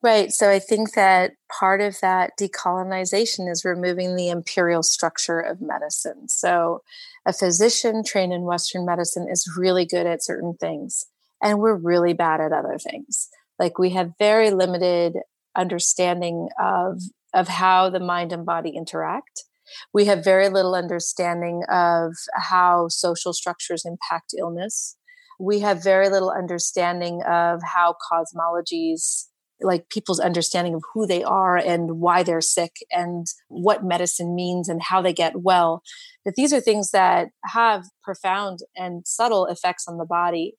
Right. 0.03 0.31
So 0.31 0.51
I 0.51 0.59
think 0.59 0.95
that 0.95 1.33
part 1.51 1.81
of 1.81 1.99
that 2.01 2.33
decolonization 2.39 3.51
is 3.51 3.65
removing 3.65 4.15
the 4.15 4.29
imperial 4.29 4.83
structure 4.83 5.41
of 5.41 5.61
medicine. 5.61 6.29
So 6.29 6.83
a 7.27 7.33
physician 7.33 8.05
trained 8.05 8.33
in 8.33 8.43
Western 8.43 8.85
medicine 8.85 9.27
is 9.29 9.51
really 9.57 9.87
good 9.87 10.07
at 10.07 10.23
certain 10.23 10.55
things, 10.61 11.07
and 11.43 11.59
we're 11.59 11.75
really 11.75 12.13
bad 12.13 12.41
at 12.41 12.53
other 12.53 12.79
things. 12.79 13.29
Like 13.59 13.79
we 13.79 13.91
have 13.91 14.13
very 14.19 14.51
limited 14.51 15.15
understanding 15.57 16.51
of, 16.63 17.01
of 17.35 17.49
how 17.49 17.89
the 17.91 17.99
mind 17.99 18.33
and 18.33 18.45
body 18.45 18.71
interact. 18.77 19.45
We 19.93 20.05
have 20.05 20.23
very 20.23 20.49
little 20.51 20.75
understanding 20.75 21.63
of 21.69 22.13
how 22.35 22.89
social 22.89 23.33
structures 23.33 23.85
impact 23.85 24.35
illness 24.39 24.97
we 25.39 25.61
have 25.61 25.83
very 25.83 26.09
little 26.09 26.31
understanding 26.31 27.23
of 27.27 27.61
how 27.63 27.95
cosmologies 28.11 29.27
like 29.61 29.89
people's 29.89 30.21
understanding 30.21 30.75
of 30.75 30.83
who 30.93 31.07
they 31.07 31.25
are 31.25 31.57
and 31.57 31.99
why 31.99 32.23
they're 32.23 32.41
sick 32.41 32.73
and 32.91 33.27
what 33.49 33.85
medicine 33.85 34.35
means 34.35 34.69
and 34.69 34.83
how 34.83 35.01
they 35.01 35.13
get 35.13 35.41
well. 35.41 35.83
That 36.25 36.35
these 36.37 36.53
are 36.53 36.61
things 36.61 36.91
that 36.91 37.29
have 37.45 37.85
profound 38.03 38.61
and 38.77 39.07
subtle 39.07 39.47
effects 39.47 39.87
on 39.89 39.97
the 39.97 40.05
body. 40.05 40.55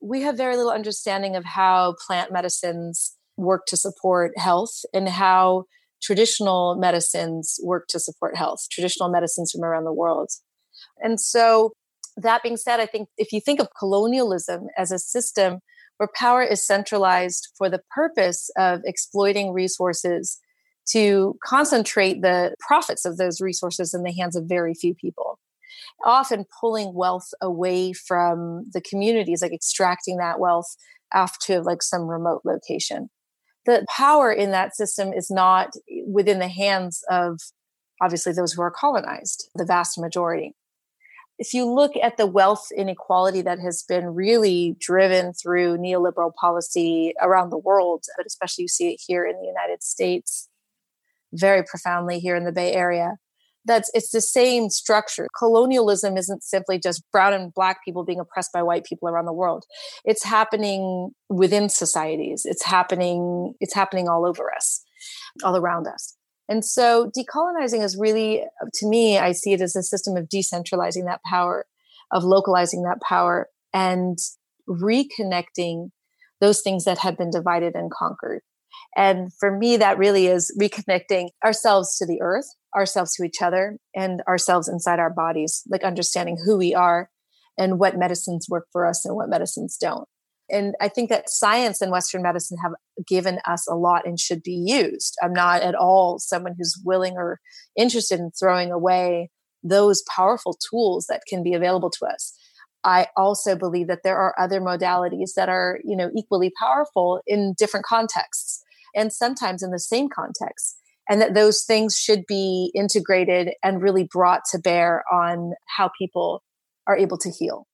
We 0.00 0.22
have 0.22 0.36
very 0.36 0.56
little 0.56 0.72
understanding 0.72 1.36
of 1.36 1.44
how 1.44 1.96
plant 2.06 2.32
medicines 2.32 3.16
work 3.36 3.66
to 3.66 3.76
support 3.76 4.32
health 4.38 4.82
and 4.94 5.08
how 5.08 5.64
traditional 6.00 6.76
medicines 6.76 7.58
work 7.62 7.86
to 7.88 7.98
support 7.98 8.36
health 8.36 8.66
traditional 8.70 9.10
medicines 9.10 9.52
from 9.52 9.64
around 9.64 9.84
the 9.84 9.92
world. 9.92 10.30
And 11.00 11.20
so 11.20 11.72
that 12.22 12.42
being 12.42 12.56
said, 12.56 12.80
I 12.80 12.86
think 12.86 13.08
if 13.16 13.32
you 13.32 13.40
think 13.40 13.60
of 13.60 13.68
colonialism 13.78 14.66
as 14.76 14.90
a 14.90 14.98
system 14.98 15.60
where 15.98 16.08
power 16.14 16.42
is 16.42 16.66
centralized 16.66 17.48
for 17.56 17.68
the 17.68 17.82
purpose 17.90 18.50
of 18.56 18.80
exploiting 18.84 19.52
resources 19.52 20.38
to 20.90 21.36
concentrate 21.44 22.22
the 22.22 22.54
profits 22.60 23.04
of 23.04 23.16
those 23.18 23.40
resources 23.40 23.92
in 23.92 24.02
the 24.02 24.12
hands 24.12 24.36
of 24.36 24.44
very 24.46 24.74
few 24.74 24.94
people, 24.94 25.38
often 26.04 26.44
pulling 26.60 26.94
wealth 26.94 27.28
away 27.40 27.92
from 27.92 28.64
the 28.72 28.80
communities, 28.80 29.42
like 29.42 29.52
extracting 29.52 30.16
that 30.16 30.40
wealth 30.40 30.76
off 31.12 31.38
to 31.40 31.60
like 31.60 31.82
some 31.82 32.02
remote 32.02 32.42
location. 32.44 33.10
The 33.66 33.84
power 33.94 34.32
in 34.32 34.50
that 34.52 34.76
system 34.76 35.12
is 35.12 35.30
not 35.30 35.70
within 36.06 36.38
the 36.38 36.48
hands 36.48 37.02
of 37.10 37.38
obviously 38.00 38.32
those 38.32 38.52
who 38.52 38.62
are 38.62 38.70
colonized, 38.70 39.50
the 39.54 39.66
vast 39.66 39.98
majority 39.98 40.54
if 41.38 41.54
you 41.54 41.72
look 41.72 41.92
at 42.02 42.16
the 42.16 42.26
wealth 42.26 42.66
inequality 42.76 43.42
that 43.42 43.60
has 43.60 43.84
been 43.88 44.06
really 44.06 44.76
driven 44.80 45.32
through 45.32 45.78
neoliberal 45.78 46.34
policy 46.34 47.14
around 47.20 47.50
the 47.50 47.58
world, 47.58 48.04
but 48.16 48.26
especially 48.26 48.62
you 48.62 48.68
see 48.68 48.90
it 48.90 49.00
here 49.06 49.24
in 49.24 49.40
the 49.40 49.46
United 49.46 49.82
States, 49.82 50.48
very 51.32 51.62
profoundly 51.62 52.18
here 52.18 52.34
in 52.34 52.44
the 52.44 52.52
Bay 52.52 52.72
Area. 52.72 53.18
That's 53.64 53.90
it's 53.94 54.10
the 54.10 54.20
same 54.20 54.70
structure. 54.70 55.28
Colonialism 55.38 56.16
isn't 56.16 56.42
simply 56.42 56.78
just 56.78 57.02
brown 57.12 57.34
and 57.34 57.52
black 57.52 57.84
people 57.84 58.04
being 58.04 58.20
oppressed 58.20 58.52
by 58.52 58.62
white 58.62 58.84
people 58.84 59.08
around 59.08 59.26
the 59.26 59.32
world. 59.32 59.64
It's 60.04 60.24
happening 60.24 61.10
within 61.28 61.68
societies. 61.68 62.46
It's 62.46 62.64
happening, 62.64 63.54
it's 63.60 63.74
happening 63.74 64.08
all 64.08 64.26
over 64.26 64.52
us, 64.54 64.82
all 65.44 65.56
around 65.56 65.86
us. 65.86 66.17
And 66.48 66.64
so 66.64 67.10
decolonizing 67.16 67.84
is 67.84 67.96
really, 67.98 68.42
uh, 68.42 68.66
to 68.74 68.86
me, 68.86 69.18
I 69.18 69.32
see 69.32 69.52
it 69.52 69.60
as 69.60 69.76
a 69.76 69.82
system 69.82 70.16
of 70.16 70.28
decentralizing 70.28 71.04
that 71.04 71.20
power, 71.24 71.66
of 72.10 72.24
localizing 72.24 72.82
that 72.84 73.02
power, 73.02 73.48
and 73.74 74.18
reconnecting 74.68 75.90
those 76.40 76.62
things 76.62 76.84
that 76.84 76.98
had 76.98 77.16
been 77.16 77.30
divided 77.30 77.74
and 77.74 77.90
conquered. 77.90 78.40
And 78.96 79.32
for 79.38 79.56
me, 79.56 79.76
that 79.76 79.98
really 79.98 80.26
is 80.26 80.54
reconnecting 80.60 81.28
ourselves 81.44 81.96
to 81.98 82.06
the 82.06 82.20
earth, 82.22 82.46
ourselves 82.74 83.14
to 83.14 83.24
each 83.24 83.42
other, 83.42 83.78
and 83.94 84.22
ourselves 84.26 84.68
inside 84.68 84.98
our 84.98 85.10
bodies, 85.10 85.62
like 85.68 85.84
understanding 85.84 86.38
who 86.44 86.56
we 86.56 86.74
are 86.74 87.10
and 87.58 87.78
what 87.78 87.98
medicines 87.98 88.46
work 88.48 88.66
for 88.72 88.86
us 88.86 89.04
and 89.04 89.16
what 89.16 89.28
medicines 89.28 89.76
don't. 89.78 90.08
And 90.50 90.74
I 90.80 90.88
think 90.88 91.10
that 91.10 91.28
science 91.28 91.80
and 91.80 91.92
Western 91.92 92.22
medicine 92.22 92.56
have 92.62 92.72
given 93.06 93.38
us 93.46 93.68
a 93.68 93.74
lot 93.74 94.06
and 94.06 94.18
should 94.18 94.42
be 94.42 94.64
used. 94.66 95.14
I'm 95.22 95.32
not 95.32 95.62
at 95.62 95.74
all 95.74 96.18
someone 96.18 96.54
who's 96.56 96.80
willing 96.84 97.14
or 97.16 97.40
interested 97.76 98.18
in 98.18 98.30
throwing 98.30 98.72
away 98.72 99.30
those 99.62 100.02
powerful 100.14 100.56
tools 100.70 101.06
that 101.08 101.22
can 101.28 101.42
be 101.42 101.54
available 101.54 101.90
to 101.90 102.06
us. 102.06 102.34
I 102.84 103.08
also 103.16 103.56
believe 103.56 103.88
that 103.88 104.00
there 104.04 104.16
are 104.16 104.34
other 104.38 104.60
modalities 104.60 105.34
that 105.36 105.48
are, 105.48 105.80
you 105.84 105.96
know, 105.96 106.10
equally 106.16 106.52
powerful 106.58 107.20
in 107.26 107.54
different 107.58 107.84
contexts 107.84 108.62
and 108.94 109.12
sometimes 109.12 109.62
in 109.62 109.70
the 109.70 109.80
same 109.80 110.08
context. 110.08 110.78
And 111.10 111.20
that 111.20 111.34
those 111.34 111.64
things 111.64 111.96
should 111.96 112.24
be 112.26 112.70
integrated 112.74 113.54
and 113.62 113.82
really 113.82 114.06
brought 114.10 114.42
to 114.52 114.58
bear 114.58 115.04
on 115.12 115.54
how 115.76 115.90
people 115.98 116.42
are 116.86 116.96
able 116.96 117.18
to 117.18 117.30
heal. 117.30 117.66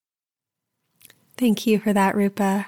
Thank 1.36 1.66
you 1.66 1.78
for 1.80 1.92
that, 1.92 2.14
Rupa. 2.14 2.66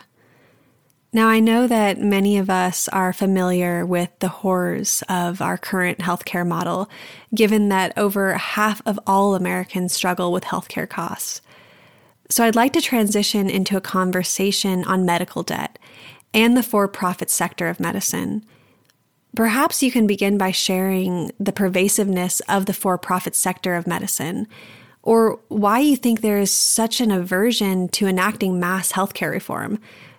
Now, 1.13 1.29
I 1.29 1.41
know 1.41 1.67
that 1.67 1.99
many 1.99 2.37
of 2.37 2.51
us 2.51 2.89
are 2.89 3.13
familiar 3.13 3.87
with 3.87 4.11
the 4.19 4.29
horrors 4.29 5.03
of 5.09 5.41
our 5.41 5.57
current 5.57 6.01
healthcare 6.01 6.47
model, 6.47 6.91
given 7.35 7.69
that 7.69 7.97
over 7.97 8.35
half 8.35 8.83
of 8.85 8.99
all 9.07 9.35
Americans 9.35 9.95
struggle 9.95 10.33
with 10.33 10.45
healthcare 10.45 10.89
costs. 10.89 11.41
So, 12.29 12.45
I'd 12.45 12.57
like 12.57 12.73
to 12.73 12.83
transition 12.83 13.49
into 13.49 13.77
a 13.77 13.81
conversation 13.81 14.85
on 14.85 15.07
medical 15.07 15.43
debt 15.43 15.79
and 16.35 16.57
the 16.57 16.63
for 16.63 16.89
profit 16.89 17.31
sector 17.31 17.69
of 17.69 17.81
medicine. 17.81 18.45
Perhaps 19.35 19.83
you 19.83 19.93
can 19.93 20.07
begin 20.07 20.37
by 20.37 20.51
sharing 20.51 21.31
the 21.39 21.53
pervasiveness 21.53 22.41
of 22.41 22.67
the 22.67 22.75
for 22.75 22.99
profit 22.99 23.37
sector 23.37 23.75
of 23.75 23.87
medicine 23.87 24.49
or 25.07 25.39
why 25.47 25.79
you 25.79 25.97
think 25.97 26.21
there 26.21 26.41
is 26.41 26.51
such 26.51 27.01
an 27.01 27.13
aversion 27.13 27.89
to 27.89 28.09
enacting 28.09 28.59
mass 28.59 28.91
healthcare 28.91 29.31
reform, 29.31 29.79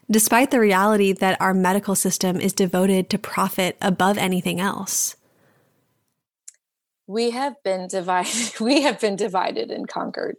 despite 0.09 0.49
the 0.49 0.61
reality 0.61 1.11
that 1.11 1.39
our 1.41 1.53
medical 1.53 1.93
system 1.93 2.39
is 2.39 2.53
devoted 2.53 3.09
to 3.09 3.17
profit 3.17 3.75
above 3.81 4.17
anything 4.17 4.61
else. 4.61 5.17
We 7.05 7.31
have 7.31 7.61
been 7.63 7.87
divided. 7.89 8.53
We 8.61 8.83
have 8.83 8.99
been 9.01 9.17
divided 9.17 9.71
and 9.71 9.89
conquered 9.89 10.37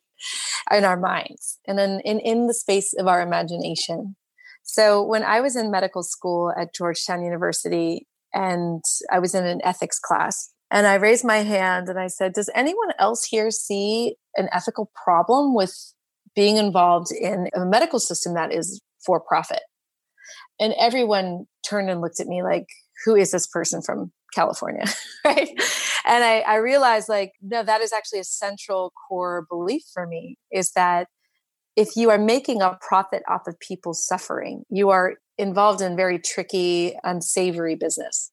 in 0.72 0.84
our 0.84 0.98
minds 0.98 1.58
and 1.66 1.78
then 1.78 2.00
in, 2.04 2.18
in 2.20 2.46
the 2.46 2.54
space 2.54 2.94
of 2.98 3.06
our 3.06 3.20
imagination. 3.20 4.16
So 4.62 5.02
when 5.02 5.24
I 5.24 5.42
was 5.42 5.56
in 5.56 5.70
medical 5.70 6.02
school 6.02 6.54
at 6.58 6.74
Georgetown 6.74 7.22
University 7.22 8.06
and 8.32 8.82
I 9.12 9.18
was 9.18 9.34
in 9.34 9.44
an 9.44 9.60
ethics 9.62 9.98
class, 9.98 10.52
and 10.70 10.86
I 10.86 10.94
raised 10.94 11.24
my 11.24 11.38
hand 11.38 11.88
and 11.88 11.98
I 11.98 12.08
said, 12.08 12.34
Does 12.34 12.50
anyone 12.54 12.92
else 12.98 13.24
here 13.24 13.50
see 13.50 14.16
an 14.36 14.48
ethical 14.52 14.90
problem 15.04 15.54
with 15.54 15.74
being 16.34 16.56
involved 16.56 17.10
in 17.12 17.48
a 17.54 17.64
medical 17.64 17.98
system 17.98 18.34
that 18.34 18.52
is 18.52 18.80
for 19.04 19.20
profit? 19.20 19.62
And 20.60 20.74
everyone 20.78 21.46
turned 21.68 21.88
and 21.88 22.00
looked 22.00 22.20
at 22.20 22.26
me 22.26 22.42
like, 22.42 22.66
Who 23.04 23.16
is 23.16 23.30
this 23.30 23.46
person 23.46 23.80
from 23.82 24.12
California? 24.34 24.84
right. 25.24 25.48
And 26.04 26.24
I, 26.24 26.40
I 26.40 26.56
realized, 26.56 27.08
like, 27.08 27.32
no, 27.42 27.62
that 27.62 27.80
is 27.80 27.92
actually 27.92 28.20
a 28.20 28.24
central 28.24 28.92
core 29.08 29.46
belief 29.48 29.82
for 29.92 30.06
me 30.06 30.36
is 30.50 30.72
that 30.72 31.08
if 31.76 31.96
you 31.96 32.10
are 32.10 32.18
making 32.18 32.60
a 32.60 32.78
profit 32.80 33.22
off 33.28 33.46
of 33.46 33.58
people's 33.60 34.04
suffering, 34.04 34.64
you 34.68 34.90
are 34.90 35.14
involved 35.38 35.80
in 35.80 35.96
very 35.96 36.18
tricky, 36.18 36.98
unsavory 37.04 37.76
business. 37.76 38.32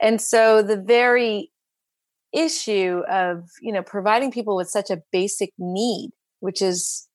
And 0.00 0.20
so 0.20 0.62
the 0.62 0.80
very 0.80 1.50
issue 2.32 3.02
of, 3.10 3.48
you 3.60 3.72
know, 3.72 3.82
providing 3.82 4.30
people 4.30 4.56
with 4.56 4.68
such 4.68 4.90
a 4.90 5.02
basic 5.12 5.52
need, 5.58 6.10
which 6.40 6.62
is 6.62 7.08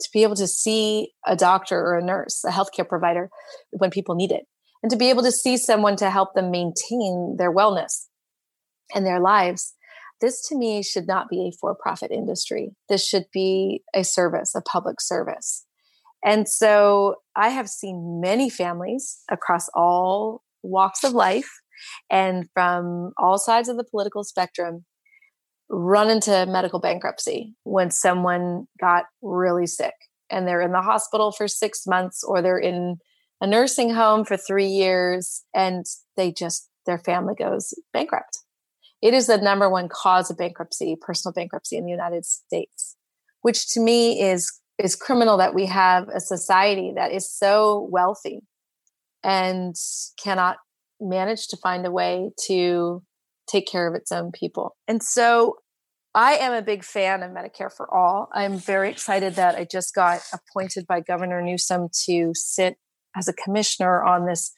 to 0.00 0.08
be 0.12 0.22
able 0.22 0.36
to 0.36 0.46
see 0.46 1.12
a 1.26 1.36
doctor 1.36 1.78
or 1.78 1.98
a 1.98 2.04
nurse, 2.04 2.44
a 2.44 2.50
healthcare 2.50 2.88
provider 2.88 3.28
when 3.70 3.90
people 3.90 4.14
need 4.14 4.30
it, 4.30 4.44
and 4.82 4.90
to 4.90 4.96
be 4.96 5.10
able 5.10 5.22
to 5.22 5.32
see 5.32 5.56
someone 5.56 5.96
to 5.96 6.10
help 6.10 6.34
them 6.34 6.50
maintain 6.50 7.36
their 7.38 7.52
wellness 7.52 8.06
and 8.94 9.04
their 9.04 9.20
lives. 9.20 9.74
This 10.20 10.46
to 10.48 10.56
me 10.56 10.82
should 10.82 11.06
not 11.06 11.28
be 11.28 11.48
a 11.48 11.56
for 11.60 11.74
profit 11.74 12.10
industry. 12.10 12.70
This 12.88 13.06
should 13.06 13.26
be 13.32 13.82
a 13.94 14.04
service, 14.04 14.54
a 14.54 14.62
public 14.62 15.00
service. 15.00 15.66
And 16.24 16.48
so 16.48 17.16
I 17.34 17.50
have 17.50 17.68
seen 17.68 18.20
many 18.22 18.48
families 18.48 19.18
across 19.30 19.68
all 19.74 20.42
walks 20.62 21.04
of 21.04 21.12
life 21.12 21.50
and 22.10 22.48
from 22.52 23.12
all 23.18 23.38
sides 23.38 23.68
of 23.68 23.76
the 23.76 23.84
political 23.84 24.24
spectrum 24.24 24.84
run 25.68 26.10
into 26.10 26.46
medical 26.46 26.78
bankruptcy 26.78 27.54
when 27.64 27.90
someone 27.90 28.66
got 28.80 29.04
really 29.22 29.66
sick 29.66 29.94
and 30.30 30.46
they're 30.46 30.62
in 30.62 30.72
the 30.72 30.82
hospital 30.82 31.32
for 31.32 31.48
six 31.48 31.86
months 31.86 32.22
or 32.22 32.40
they're 32.40 32.58
in 32.58 32.96
a 33.40 33.46
nursing 33.46 33.92
home 33.92 34.24
for 34.24 34.36
three 34.36 34.66
years 34.66 35.44
and 35.54 35.84
they 36.16 36.32
just 36.32 36.68
their 36.86 36.98
family 36.98 37.34
goes 37.36 37.74
bankrupt. 37.92 38.38
It 39.02 39.12
is 39.12 39.26
the 39.26 39.38
number 39.38 39.68
one 39.68 39.88
cause 39.88 40.30
of 40.30 40.38
bankruptcy 40.38 40.96
personal 41.00 41.32
bankruptcy 41.32 41.76
in 41.76 41.84
the 41.84 41.90
united 41.90 42.24
states 42.24 42.96
which 43.46 43.68
to 43.68 43.80
me 43.80 44.20
is 44.20 44.60
is 44.76 44.96
criminal 44.96 45.36
that 45.36 45.54
we 45.54 45.66
have 45.66 46.08
a 46.08 46.18
society 46.18 46.92
that 46.96 47.12
is 47.12 47.30
so 47.30 47.88
wealthy 47.92 48.40
and 49.22 49.76
cannot 50.20 50.56
managed 51.00 51.50
to 51.50 51.56
find 51.56 51.86
a 51.86 51.90
way 51.90 52.30
to 52.46 53.02
take 53.48 53.66
care 53.66 53.88
of 53.88 53.94
its 53.94 54.10
own 54.12 54.32
people. 54.32 54.76
And 54.88 55.02
so 55.02 55.56
I 56.14 56.36
am 56.36 56.52
a 56.52 56.62
big 56.62 56.82
fan 56.82 57.22
of 57.22 57.30
Medicare 57.30 57.70
for 57.70 57.92
All. 57.94 58.28
I'm 58.32 58.56
very 58.56 58.90
excited 58.90 59.34
that 59.34 59.56
I 59.56 59.66
just 59.70 59.94
got 59.94 60.20
appointed 60.32 60.86
by 60.86 61.00
Governor 61.00 61.42
Newsom 61.42 61.88
to 62.06 62.32
sit 62.34 62.76
as 63.16 63.28
a 63.28 63.34
commissioner 63.34 64.02
on 64.02 64.26
this 64.26 64.52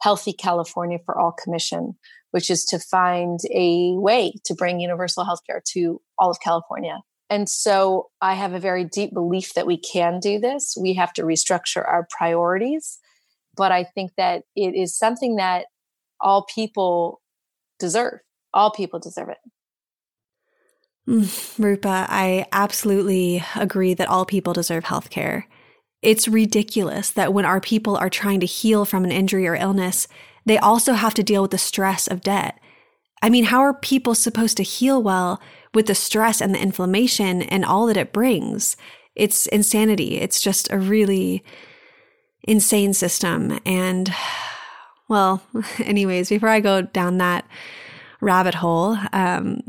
Healthy 0.00 0.32
California 0.32 0.98
for 1.04 1.18
All 1.18 1.32
Commission, 1.32 1.92
which 2.30 2.50
is 2.50 2.64
to 2.64 2.78
find 2.78 3.40
a 3.54 3.92
way 3.98 4.32
to 4.46 4.54
bring 4.54 4.80
universal 4.80 5.24
health 5.24 5.40
care 5.46 5.62
to 5.72 6.00
all 6.18 6.30
of 6.30 6.40
California. 6.40 7.00
And 7.30 7.48
so 7.48 8.08
I 8.20 8.34
have 8.34 8.52
a 8.52 8.58
very 8.58 8.84
deep 8.84 9.14
belief 9.14 9.54
that 9.54 9.66
we 9.66 9.78
can 9.78 10.18
do 10.18 10.38
this. 10.38 10.76
We 10.80 10.94
have 10.94 11.12
to 11.14 11.22
restructure 11.22 11.86
our 11.86 12.06
priorities. 12.10 12.98
But 13.56 13.70
I 13.70 13.84
think 13.84 14.12
that 14.16 14.44
it 14.56 14.74
is 14.74 14.96
something 14.96 15.36
that 15.36 15.66
all 16.22 16.46
people 16.54 17.20
deserve. 17.78 18.20
All 18.54 18.70
people 18.70 19.00
deserve 19.00 19.30
it. 19.30 19.38
Mm, 21.08 21.58
Rupa, 21.58 22.06
I 22.08 22.46
absolutely 22.52 23.42
agree 23.56 23.92
that 23.94 24.08
all 24.08 24.24
people 24.24 24.52
deserve 24.52 24.84
health 24.84 25.10
care. 25.10 25.48
It's 26.00 26.28
ridiculous 26.28 27.10
that 27.10 27.32
when 27.32 27.44
our 27.44 27.60
people 27.60 27.96
are 27.96 28.10
trying 28.10 28.40
to 28.40 28.46
heal 28.46 28.84
from 28.84 29.04
an 29.04 29.12
injury 29.12 29.46
or 29.48 29.56
illness, 29.56 30.06
they 30.46 30.58
also 30.58 30.94
have 30.94 31.14
to 31.14 31.22
deal 31.22 31.42
with 31.42 31.50
the 31.50 31.58
stress 31.58 32.06
of 32.06 32.20
debt. 32.20 32.58
I 33.20 33.30
mean, 33.30 33.44
how 33.44 33.60
are 33.60 33.74
people 33.74 34.14
supposed 34.14 34.56
to 34.56 34.64
heal 34.64 35.02
well 35.02 35.40
with 35.74 35.86
the 35.86 35.94
stress 35.94 36.40
and 36.40 36.54
the 36.54 36.60
inflammation 36.60 37.42
and 37.42 37.64
all 37.64 37.86
that 37.86 37.96
it 37.96 38.12
brings? 38.12 38.76
It's 39.14 39.46
insanity. 39.46 40.18
It's 40.18 40.40
just 40.40 40.70
a 40.72 40.78
really 40.78 41.44
insane 42.42 42.92
system. 42.92 43.60
And 43.64 44.12
well, 45.08 45.42
anyways, 45.78 46.28
before 46.28 46.48
I 46.48 46.60
go 46.60 46.82
down 46.82 47.18
that 47.18 47.46
rabbit 48.20 48.54
hole, 48.54 48.96
um, 49.12 49.62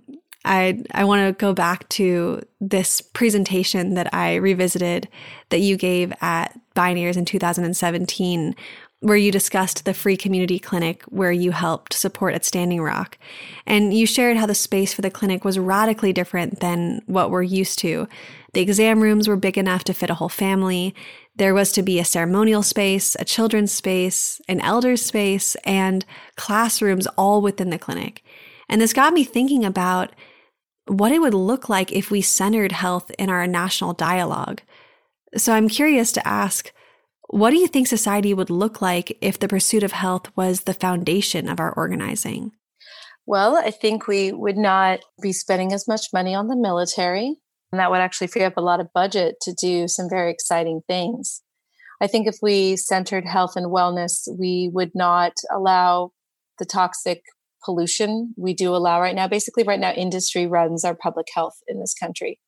I 0.46 0.84
I 0.94 1.06
want 1.06 1.26
to 1.26 1.40
go 1.40 1.54
back 1.54 1.88
to 1.90 2.42
this 2.60 3.02
presentation 3.02 3.94
that 3.94 4.14
I 4.14 4.36
revisited 4.36 5.08
that 5.50 5.60
you 5.60 5.78
gave 5.78 6.14
at 6.22 6.60
Bioneers 6.76 7.18
in 7.18 7.26
2017, 7.26 8.56
where 9.04 9.18
you 9.18 9.34
discussed 9.34 9.84
the 9.84 9.94
free 9.94 10.16
community 10.16 10.58
clinic 10.58 11.04
where 11.04 11.32
you 11.32 11.52
helped 11.52 11.94
support 11.94 12.34
at 12.34 12.46
Standing 12.46 12.82
Rock. 12.82 13.18
And 13.66 13.94
you 13.94 14.08
shared 14.08 14.38
how 14.38 14.46
the 14.46 14.56
space 14.56 14.94
for 14.94 15.02
the 15.02 15.12
clinic 15.12 15.44
was 15.44 15.60
radically 15.60 16.14
different 16.14 16.62
than 16.62 17.02
what 17.06 17.30
we're 17.30 17.44
used 17.44 17.80
to. 17.80 18.08
The 18.54 18.62
exam 18.62 19.02
rooms 19.02 19.28
were 19.28 19.36
big 19.36 19.58
enough 19.58 19.84
to 19.86 19.94
fit 19.94 20.10
a 20.10 20.14
whole 20.14 20.30
family. 20.30 20.96
There 21.36 21.54
was 21.54 21.74
to 21.74 21.84
be 21.84 22.00
a 22.00 22.06
ceremonial 22.06 22.64
space, 22.64 23.18
a 23.20 23.26
children's 23.26 23.74
space, 23.74 24.40
an 24.48 24.62
elder's 24.62 25.02
space, 25.02 25.56
and 25.66 26.06
classrooms 26.38 27.06
all 27.18 27.42
within 27.42 27.72
the 27.72 27.78
clinic. 27.78 28.24
And 28.70 28.80
this 28.80 28.94
got 28.94 29.14
me 29.14 29.26
thinking 29.26 29.66
about 29.66 30.14
what 30.88 31.12
it 31.12 31.20
would 31.20 31.34
look 31.34 31.68
like 31.68 31.92
if 31.92 32.10
we 32.10 32.22
centered 32.22 32.72
health 32.72 33.12
in 33.20 33.30
our 33.30 33.46
national 33.48 33.92
dialogue. 33.94 34.62
So 35.36 35.52
I'm 35.52 35.68
curious 35.68 36.14
to 36.14 36.26
ask 36.26 36.72
what 37.34 37.50
do 37.50 37.58
you 37.58 37.68
think 37.68 37.88
society 37.88 38.32
would 38.32 38.52
look 38.52 38.80
like 38.80 39.18
if 39.20 39.40
the 39.40 39.48
pursuit 39.48 39.82
of 39.82 39.92
health 39.92 40.30
was 40.36 40.62
the 40.62 40.74
foundation 40.74 41.50
of 41.50 41.60
our 41.60 41.74
organizing? 41.74 42.52
Well, 43.26 43.56
I 43.58 43.72
think 43.72 44.08
we 44.08 44.32
would 44.32 44.58
not 44.58 45.00
be 45.20 45.34
spending 45.34 45.74
as 45.74 45.88
much 45.88 46.14
money 46.14 46.36
on 46.36 46.48
the 46.48 46.56
military. 46.56 47.38
And 47.72 47.80
that 47.80 47.90
would 47.90 48.02
actually 48.02 48.28
free 48.28 48.44
up 48.44 48.56
a 48.56 48.62
lot 48.62 48.80
of 48.80 48.94
budget 48.94 49.38
to 49.42 49.54
do 49.54 49.88
some 49.88 50.08
very 50.12 50.32
exciting 50.32 50.82
things. 50.88 51.42
I 52.00 52.06
think 52.06 52.28
if 52.28 52.38
we 52.40 52.76
centered 52.76 53.26
health 53.26 53.56
and 53.56 53.66
wellness, 53.66 54.28
we 54.38 54.70
would 54.72 54.92
not 54.94 55.34
allow 55.52 56.12
the 56.60 56.66
toxic 56.66 57.24
pollution 57.66 58.36
we 58.38 58.54
do 58.54 58.76
allow 58.76 59.02
right 59.02 59.16
now. 59.16 59.28
Basically, 59.28 59.64
right 59.64 59.80
now, 59.80 59.92
industry 59.94 60.46
runs 60.46 60.86
our 60.86 60.96
public 60.96 61.28
health 61.34 61.56
in 61.68 61.80
this 61.80 61.96
country. 61.96 62.40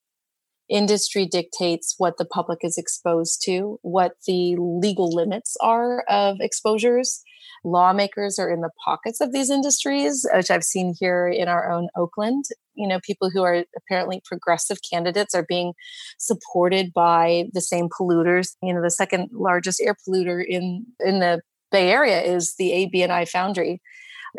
Industry 0.69 1.25
dictates 1.25 1.95
what 1.97 2.17
the 2.17 2.25
public 2.25 2.59
is 2.63 2.77
exposed 2.77 3.41
to, 3.45 3.79
what 3.81 4.13
the 4.25 4.55
legal 4.57 5.09
limits 5.13 5.55
are 5.61 6.03
of 6.09 6.37
exposures. 6.39 7.21
Lawmakers 7.63 8.37
are 8.39 8.49
in 8.49 8.61
the 8.61 8.71
pockets 8.83 9.21
of 9.21 9.31
these 9.31 9.49
industries, 9.49 10.25
which 10.33 10.51
I've 10.51 10.63
seen 10.63 10.93
here 10.99 11.27
in 11.27 11.47
our 11.47 11.71
own 11.71 11.87
Oakland. 11.95 12.45
You 12.73 12.87
know, 12.87 12.99
people 13.03 13.29
who 13.29 13.43
are 13.43 13.63
apparently 13.77 14.21
progressive 14.25 14.77
candidates 14.89 15.33
are 15.33 15.45
being 15.47 15.73
supported 16.19 16.93
by 16.93 17.45
the 17.53 17.61
same 17.61 17.87
polluters. 17.89 18.55
You 18.61 18.73
know, 18.73 18.81
the 18.81 18.91
second 18.91 19.29
largest 19.31 19.81
air 19.81 19.95
polluter 20.07 20.43
in 20.45 20.85
in 20.99 21.19
the 21.19 21.41
Bay 21.71 21.91
Area 21.91 22.21
is 22.21 22.55
the 22.57 22.71
AB&I 22.71 23.25
Foundry 23.25 23.81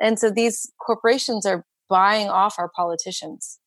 and 0.01 0.19
so 0.19 0.31
these 0.31 0.71
corporations 0.85 1.47
are 1.47 1.65
buying 1.89 2.29
off 2.29 2.57
our 2.59 2.71
politicians. 2.75 3.59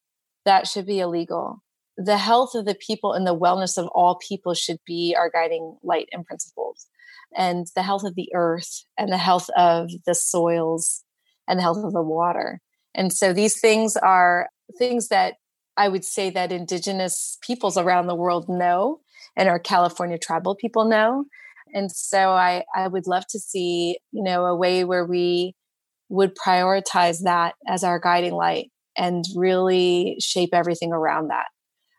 That 0.46 0.68
should 0.68 0.86
be 0.86 1.00
illegal. 1.00 1.62
The 2.02 2.18
health 2.18 2.56
of 2.56 2.66
the 2.66 2.76
people 2.76 3.12
and 3.12 3.28
the 3.28 3.38
wellness 3.38 3.78
of 3.78 3.88
all 3.88 4.20
people 4.26 4.54
should 4.54 4.80
be 4.86 5.16
our 5.18 5.30
guiding 5.30 5.78
light 5.84 6.08
and 6.14 6.26
principles. 6.26 6.88
And 7.36 7.68
the 7.76 7.84
health 7.84 8.06
of 8.06 8.16
the 8.16 8.30
earth 8.34 8.86
and 8.98 9.12
the 9.12 9.18
health 9.18 9.50
of 9.58 9.92
the 10.06 10.16
soils 10.16 11.04
and 11.48 11.60
the 11.60 11.64
health 11.64 11.84
of 11.84 11.92
the 11.92 12.02
water. 12.02 12.62
And 12.96 13.12
so 13.12 13.34
these 13.34 13.60
things 13.60 13.98
are 13.98 14.48
things 14.78 15.10
that 15.10 15.36
I 15.76 15.90
would 15.90 16.06
say 16.06 16.30
that 16.30 16.54
indigenous 16.54 17.38
peoples 17.42 17.78
around 17.78 18.08
the 18.08 18.16
world 18.16 18.48
know 18.48 19.02
and 19.36 19.50
our 19.50 19.60
California 19.60 20.18
tribal 20.18 20.56
people 20.56 20.86
know. 20.86 21.26
And 21.74 21.92
so 21.92 22.32
I, 22.32 22.64
I 22.76 22.88
would 22.88 23.08
love 23.08 23.28
to 23.28 23.40
see, 23.40 24.00
you 24.12 24.24
know, 24.24 24.46
a 24.46 24.56
way 24.56 24.86
where 24.86 25.06
we 25.06 25.54
would 26.10 26.36
prioritize 26.36 27.24
that 27.24 27.56
as 27.68 27.84
our 27.84 28.00
guiding 28.00 28.34
light 28.34 28.72
and 28.98 29.24
really 29.36 30.18
shape 30.20 30.50
everything 30.54 30.92
around 30.92 31.28
that. 31.28 31.46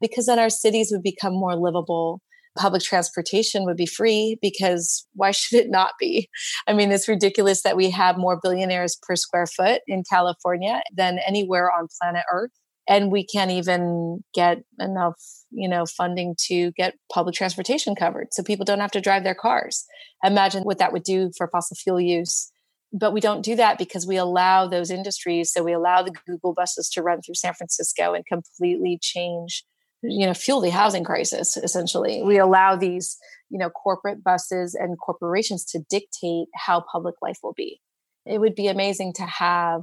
Because 0.01 0.27
then 0.27 0.39
our 0.39 0.51
cities 0.51 0.91
would 0.93 1.03
become 1.03 1.33
more 1.33 1.57
livable. 1.57 2.21
Public 2.59 2.83
transportation 2.83 3.65
would 3.65 3.77
be 3.77 3.87
free 3.87 4.39
because 4.43 5.07
why 5.15 5.31
should 5.31 5.59
it 5.59 5.71
not 5.71 5.93
be? 5.99 6.29
I 6.67 6.73
mean, 6.73 6.91
it's 6.91 7.09
ridiculous 7.09 7.63
that 7.63 7.77
we 7.77 7.91
have 7.91 8.19
more 8.19 8.41
billionaires 8.43 8.99
per 9.07 9.17
square 9.17 9.47
foot 9.47 9.83
in 9.87 10.03
California 10.09 10.83
than 10.95 11.19
anywhere 11.27 11.71
on 11.71 11.89
planet 12.01 12.25
Earth. 12.33 12.51
And 12.89 13.13
we 13.13 13.25
can't 13.25 13.53
even 13.53 14.25
get 14.35 14.59
enough, 14.81 15.15
you 15.53 15.69
know, 15.69 15.87
funding 15.87 16.35
to 16.49 16.73
get 16.73 16.95
public 17.13 17.37
transportation 17.37 17.95
covered. 17.95 18.29
So 18.33 18.43
people 18.43 18.65
don't 18.65 18.81
have 18.81 18.91
to 18.93 19.01
drive 19.01 19.23
their 19.23 19.35
cars. 19.35 19.85
Imagine 20.25 20.65
what 20.65 20.79
that 20.79 20.93
would 20.93 21.05
do 21.05 21.31
for 21.37 21.49
fossil 21.49 21.77
fuel 21.77 22.01
use 22.01 22.51
but 22.93 23.13
we 23.13 23.21
don't 23.21 23.45
do 23.45 23.57
that 23.57 23.79
because 23.79 24.07
we 24.07 24.17
allow 24.17 24.67
those 24.67 24.91
industries 24.91 25.53
so 25.53 25.63
we 25.63 25.73
allow 25.73 26.03
the 26.03 26.15
google 26.27 26.53
buses 26.53 26.89
to 26.89 27.03
run 27.03 27.21
through 27.23 27.35
san 27.35 27.55
francisco 27.55 28.15
and 28.15 28.25
completely 28.27 28.99
change 29.01 29.65
you 30.03 30.27
know 30.27 30.35
fuel 30.35 30.61
the 30.61 30.71
housing 30.71 31.05
crisis 31.05 31.57
essentially. 31.57 32.23
We 32.23 32.39
allow 32.39 32.77
these 32.77 33.17
you 33.51 33.59
know 33.59 33.71
corporate 33.71 34.23
buses 34.23 34.75
and 34.75 34.99
corporations 34.99 35.65
to 35.67 35.81
dictate 35.89 36.49
how 36.55 36.85
public 36.93 37.17
life 37.23 37.39
will 37.43 37.55
be. 37.55 37.81
It 38.27 38.39
would 38.39 38.55
be 38.55 38.69
amazing 38.69 39.15
to 39.15 39.25
have 39.25 39.83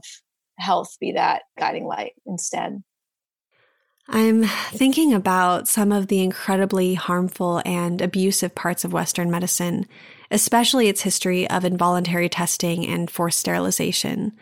health 0.59 0.95
be 0.99 1.13
that 1.13 1.43
guiding 1.59 1.85
light 1.85 2.13
instead. 2.25 2.83
I'm 4.09 4.43
thinking 4.43 5.13
about 5.13 5.67
some 5.67 5.91
of 5.91 6.07
the 6.07 6.21
incredibly 6.21 6.93
harmful 6.93 7.61
and 7.65 8.01
abusive 8.01 8.55
parts 8.55 8.85
of 8.85 8.93
Western 8.93 9.29
medicine 9.29 9.85
especially 10.31 10.87
its 10.87 11.01
history 11.01 11.49
of 11.49 11.63
involuntary 11.63 12.29
testing 12.29 12.85
and 12.85 13.09
forced 13.09 13.39
sterilization. 13.39 14.33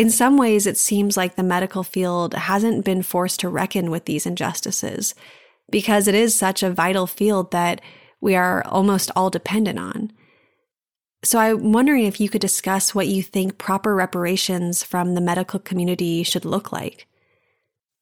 In 0.00 0.08
some 0.08 0.38
ways, 0.38 0.66
it 0.66 0.78
seems 0.78 1.14
like 1.18 1.36
the 1.36 1.42
medical 1.42 1.82
field 1.82 2.32
hasn't 2.32 2.86
been 2.86 3.02
forced 3.02 3.40
to 3.40 3.50
reckon 3.50 3.90
with 3.90 4.06
these 4.06 4.24
injustices 4.24 5.14
because 5.70 6.08
it 6.08 6.14
is 6.14 6.34
such 6.34 6.62
a 6.62 6.70
vital 6.70 7.06
field 7.06 7.50
that 7.50 7.82
we 8.18 8.34
are 8.34 8.64
almost 8.64 9.10
all 9.14 9.28
dependent 9.28 9.78
on. 9.78 10.10
So, 11.22 11.38
I'm 11.38 11.72
wondering 11.72 12.06
if 12.06 12.18
you 12.18 12.30
could 12.30 12.40
discuss 12.40 12.94
what 12.94 13.08
you 13.08 13.22
think 13.22 13.58
proper 13.58 13.94
reparations 13.94 14.82
from 14.82 15.14
the 15.14 15.20
medical 15.20 15.58
community 15.60 16.22
should 16.22 16.46
look 16.46 16.72
like. 16.72 17.06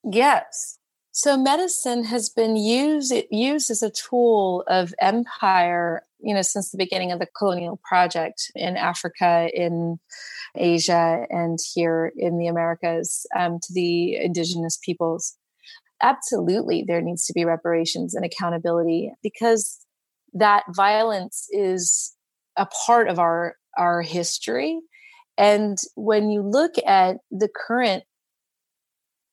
Yes. 0.04 0.78
So, 1.10 1.36
medicine 1.36 2.04
has 2.04 2.28
been 2.28 2.54
used, 2.54 3.12
used 3.28 3.72
as 3.72 3.82
a 3.82 3.90
tool 3.90 4.62
of 4.68 4.94
empire 5.00 6.04
you 6.20 6.34
know, 6.34 6.42
since 6.42 6.70
the 6.70 6.78
beginning 6.78 7.12
of 7.12 7.18
the 7.18 7.26
colonial 7.26 7.80
project 7.84 8.50
in 8.54 8.76
Africa, 8.76 9.48
in 9.54 9.98
Asia, 10.56 11.26
and 11.30 11.58
here 11.74 12.12
in 12.16 12.38
the 12.38 12.46
Americas 12.46 13.26
um, 13.36 13.58
to 13.62 13.72
the 13.72 14.16
indigenous 14.16 14.78
peoples. 14.84 15.36
Absolutely, 16.02 16.84
there 16.86 17.00
needs 17.00 17.26
to 17.26 17.32
be 17.32 17.44
reparations 17.44 18.14
and 18.14 18.24
accountability 18.24 19.12
because 19.22 19.80
that 20.34 20.64
violence 20.74 21.46
is 21.50 22.14
a 22.56 22.66
part 22.86 23.08
of 23.08 23.18
our 23.18 23.56
our 23.76 24.02
history. 24.02 24.80
And 25.36 25.78
when 25.94 26.30
you 26.30 26.42
look 26.42 26.74
at 26.84 27.18
the 27.30 27.48
current 27.48 28.04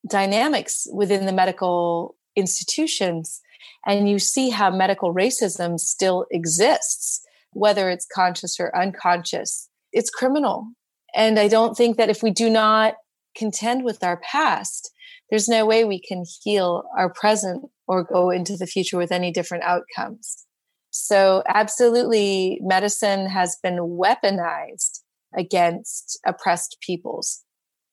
dynamics 0.08 0.88
within 0.94 1.26
the 1.26 1.34
medical 1.34 2.16
institutions, 2.36 3.42
and 3.86 4.10
you 4.10 4.20
see 4.20 4.50
how 4.50 4.70
medical 4.70 5.14
racism 5.14 5.80
still 5.80 6.26
exists, 6.32 7.22
whether 7.54 7.90
it's 7.90 8.06
conscious 8.06 8.60
or 8.60 8.76
unconscious. 8.76 9.70
It's 9.92 10.10
criminal. 10.10 10.68
And 11.16 11.40
I 11.40 11.48
don't 11.48 11.76
think 11.76 11.98
that 11.98 12.10
if 12.10 12.22
we 12.22 12.32
do 12.32 12.50
not 12.50 12.96
contend 13.36 13.84
with 13.84 14.04
our 14.04 14.18
past, 14.18 14.92
there's 15.30 15.48
no 15.48 15.66
way 15.66 15.84
we 15.84 16.00
can 16.00 16.24
heal 16.44 16.84
our 16.98 17.12
present 17.12 17.64
or 17.88 18.04
go 18.04 18.30
into 18.30 18.58
the 18.58 18.68
future 18.68 18.98
with 18.98 19.12
any 19.12 19.32
different 19.32 19.64
outcomes. 19.64 20.46
So, 20.92 21.44
absolutely, 21.48 22.60
medicine 22.62 23.28
has 23.28 23.58
been 23.62 23.80
weaponized 23.80 25.00
against 25.38 26.20
oppressed 26.26 26.78
peoples. 26.82 27.44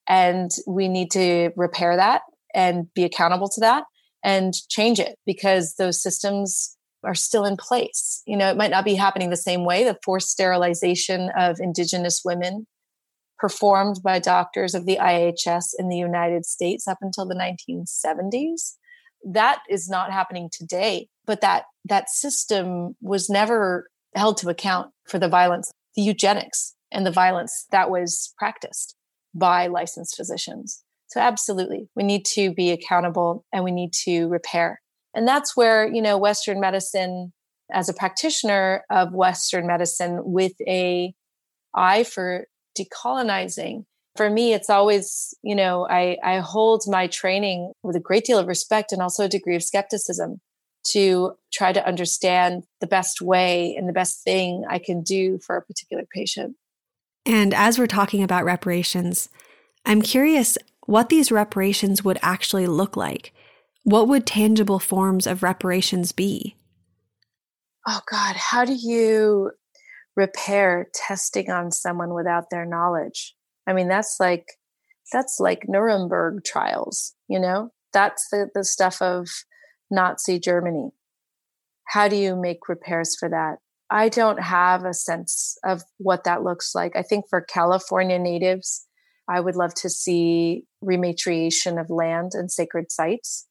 And 0.07 0.51
we 0.67 0.87
need 0.87 1.11
to 1.11 1.51
repair 1.55 1.95
that 1.97 2.21
and 2.53 2.93
be 2.93 3.03
accountable 3.03 3.49
to 3.49 3.61
that 3.61 3.83
and 4.23 4.53
change 4.69 4.99
it 4.99 5.17
because 5.25 5.75
those 5.77 6.01
systems 6.01 6.77
are 7.03 7.15
still 7.15 7.45
in 7.45 7.57
place. 7.57 8.21
You 8.25 8.37
know, 8.37 8.49
it 8.49 8.57
might 8.57 8.71
not 8.71 8.85
be 8.85 8.95
happening 8.95 9.29
the 9.29 9.37
same 9.37 9.65
way. 9.65 9.83
The 9.83 9.97
forced 10.03 10.29
sterilization 10.29 11.29
of 11.37 11.57
Indigenous 11.59 12.21
women 12.23 12.67
performed 13.43 13.97
by 14.01 14.19
doctors 14.19 14.73
of 14.73 14.85
the 14.85 14.97
IHS 15.01 15.71
in 15.77 15.89
the 15.89 15.97
United 15.97 16.45
States 16.45 16.87
up 16.87 16.99
until 17.01 17.25
the 17.25 17.35
1970s. 17.35 18.75
That 19.33 19.59
is 19.69 19.89
not 19.89 20.13
happening 20.13 20.49
today, 20.49 21.09
but 21.25 21.41
that 21.41 21.65
that 21.83 22.09
system 22.09 22.95
was 23.01 23.29
never 23.29 23.89
held 24.15 24.37
to 24.37 24.47
account 24.47 24.91
for 25.09 25.19
the 25.19 25.27
violence, 25.27 25.73
the 25.97 26.03
eugenics 26.03 26.73
and 26.89 27.05
the 27.05 27.11
violence 27.11 27.67
that 27.73 27.91
was 27.91 28.33
practiced 28.37 28.95
by 29.35 29.67
licensed 29.67 30.15
physicians. 30.15 30.81
So 31.07 31.19
absolutely, 31.19 31.89
we 31.97 32.03
need 32.03 32.23
to 32.35 32.53
be 32.53 32.71
accountable 32.71 33.43
and 33.51 33.65
we 33.65 33.71
need 33.71 33.91
to 34.05 34.29
repair. 34.29 34.79
And 35.13 35.27
that's 35.27 35.57
where, 35.57 35.85
you 35.85 36.01
know, 36.01 36.17
Western 36.17 36.61
medicine 36.61 37.33
as 37.73 37.89
a 37.89 37.93
practitioner 37.93 38.85
of 38.89 39.13
Western 39.13 39.67
medicine 39.67 40.21
with 40.23 40.53
a 40.65 41.13
eye 41.75 42.05
for 42.05 42.45
decolonizing. 42.77 43.85
For 44.15 44.29
me, 44.29 44.53
it's 44.53 44.69
always, 44.69 45.33
you 45.41 45.55
know, 45.55 45.87
I, 45.89 46.17
I 46.23 46.39
hold 46.39 46.83
my 46.87 47.07
training 47.07 47.73
with 47.81 47.95
a 47.95 47.99
great 47.99 48.25
deal 48.25 48.37
of 48.37 48.47
respect 48.47 48.91
and 48.91 49.01
also 49.01 49.25
a 49.25 49.29
degree 49.29 49.55
of 49.55 49.63
skepticism 49.63 50.39
to 50.91 51.33
try 51.51 51.71
to 51.71 51.85
understand 51.85 52.63
the 52.81 52.87
best 52.87 53.21
way 53.21 53.75
and 53.75 53.87
the 53.87 53.93
best 53.93 54.23
thing 54.23 54.65
I 54.69 54.79
can 54.79 55.01
do 55.01 55.39
for 55.39 55.55
a 55.55 55.61
particular 55.61 56.03
patient. 56.11 56.55
And 57.25 57.53
as 57.53 57.79
we're 57.79 57.87
talking 57.87 58.21
about 58.21 58.43
reparations, 58.43 59.29
I'm 59.85 60.01
curious 60.01 60.57
what 60.85 61.09
these 61.09 61.31
reparations 61.31 62.03
would 62.03 62.19
actually 62.21 62.67
look 62.67 62.97
like. 62.97 63.33
What 63.83 64.07
would 64.07 64.25
tangible 64.25 64.79
forms 64.79 65.25
of 65.25 65.43
reparations 65.43 66.11
be? 66.11 66.55
Oh, 67.87 68.01
God, 68.09 68.35
how 68.35 68.65
do 68.65 68.73
you 68.73 69.51
repair 70.15 70.87
testing 70.93 71.49
on 71.49 71.71
someone 71.71 72.13
without 72.13 72.49
their 72.49 72.65
knowledge? 72.65 73.35
I 73.67 73.73
mean, 73.73 73.87
that's 73.87 74.17
like 74.19 74.45
that's 75.11 75.39
like 75.39 75.65
Nuremberg 75.67 76.43
trials, 76.43 77.13
you 77.27 77.39
know? 77.39 77.69
That's 77.91 78.27
the, 78.31 78.49
the 78.53 78.63
stuff 78.63 79.01
of 79.01 79.27
Nazi 79.91 80.39
Germany. 80.39 80.91
How 81.87 82.07
do 82.07 82.15
you 82.15 82.35
make 82.35 82.67
repairs 82.67 83.15
for 83.19 83.29
that? 83.29 83.57
I 83.89 84.09
don't 84.09 84.41
have 84.41 84.85
a 84.85 84.93
sense 84.93 85.57
of 85.63 85.83
what 85.97 86.23
that 86.23 86.41
looks 86.41 86.73
like. 86.73 86.95
I 86.95 87.03
think 87.03 87.25
for 87.29 87.41
California 87.41 88.17
natives, 88.17 88.87
I 89.29 89.39
would 89.39 89.55
love 89.55 89.75
to 89.75 89.89
see 89.89 90.63
rematriation 90.83 91.79
of 91.79 91.89
land 91.89 92.31
and 92.33 92.51
sacred 92.51 92.91
sites. 92.91 93.45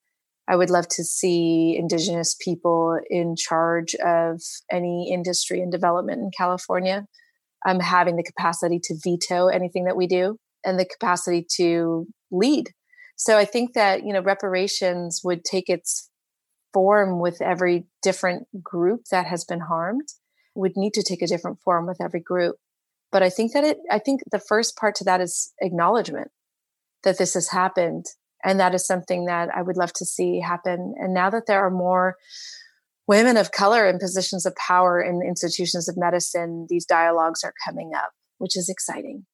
I 0.48 0.56
would 0.56 0.70
love 0.70 0.88
to 0.88 1.04
see 1.04 1.76
Indigenous 1.78 2.34
people 2.34 2.98
in 3.08 3.36
charge 3.36 3.94
of 4.04 4.40
any 4.70 5.10
industry 5.12 5.60
and 5.60 5.70
development 5.70 6.20
in 6.20 6.30
California. 6.36 7.06
I'm 7.64 7.80
having 7.80 8.16
the 8.16 8.24
capacity 8.24 8.80
to 8.84 8.98
veto 9.04 9.46
anything 9.46 9.84
that 9.84 9.96
we 9.96 10.06
do 10.06 10.36
and 10.64 10.78
the 10.78 10.84
capacity 10.84 11.46
to 11.56 12.06
lead. 12.30 12.70
So 13.16 13.38
I 13.38 13.44
think 13.44 13.74
that, 13.74 14.04
you 14.04 14.12
know, 14.12 14.20
reparations 14.20 15.20
would 15.22 15.44
take 15.44 15.68
its 15.68 16.10
form 16.72 17.20
with 17.20 17.40
every 17.40 17.86
different 18.02 18.48
group 18.62 19.02
that 19.10 19.26
has 19.26 19.44
been 19.44 19.60
harmed, 19.60 20.08
would 20.54 20.72
need 20.76 20.94
to 20.94 21.02
take 21.02 21.22
a 21.22 21.26
different 21.26 21.60
form 21.60 21.86
with 21.86 21.98
every 22.02 22.20
group. 22.20 22.56
But 23.12 23.22
I 23.22 23.30
think 23.30 23.52
that 23.52 23.64
it, 23.64 23.78
I 23.90 23.98
think 23.98 24.22
the 24.30 24.40
first 24.40 24.76
part 24.76 24.94
to 24.96 25.04
that 25.04 25.20
is 25.20 25.52
acknowledgement 25.60 26.30
that 27.04 27.18
this 27.18 27.34
has 27.34 27.50
happened. 27.50 28.06
And 28.44 28.58
that 28.60 28.74
is 28.74 28.86
something 28.86 29.26
that 29.26 29.48
I 29.54 29.62
would 29.62 29.76
love 29.76 29.92
to 29.94 30.04
see 30.04 30.40
happen. 30.40 30.94
And 30.98 31.14
now 31.14 31.30
that 31.30 31.46
there 31.46 31.64
are 31.64 31.70
more 31.70 32.16
women 33.06 33.36
of 33.36 33.52
color 33.52 33.88
in 33.88 33.98
positions 33.98 34.46
of 34.46 34.56
power 34.56 35.00
in 35.00 35.22
institutions 35.22 35.88
of 35.88 35.96
medicine, 35.96 36.66
these 36.68 36.84
dialogues 36.84 37.44
are 37.44 37.54
coming 37.64 37.92
up, 37.94 38.12
which 38.38 38.56
is 38.56 38.68
exciting. 38.68 39.26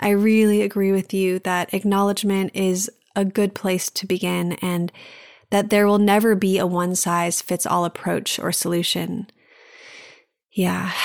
I 0.00 0.10
really 0.10 0.62
agree 0.62 0.92
with 0.92 1.12
you 1.12 1.40
that 1.40 1.74
acknowledgement 1.74 2.52
is 2.54 2.90
a 3.16 3.24
good 3.24 3.54
place 3.54 3.90
to 3.90 4.06
begin 4.06 4.52
and 4.54 4.92
that 5.50 5.70
there 5.70 5.86
will 5.86 5.98
never 5.98 6.34
be 6.34 6.58
a 6.58 6.66
one 6.66 6.94
size 6.94 7.42
fits 7.42 7.66
all 7.66 7.84
approach 7.84 8.38
or 8.38 8.52
solution. 8.52 9.28
Yeah. 10.52 10.92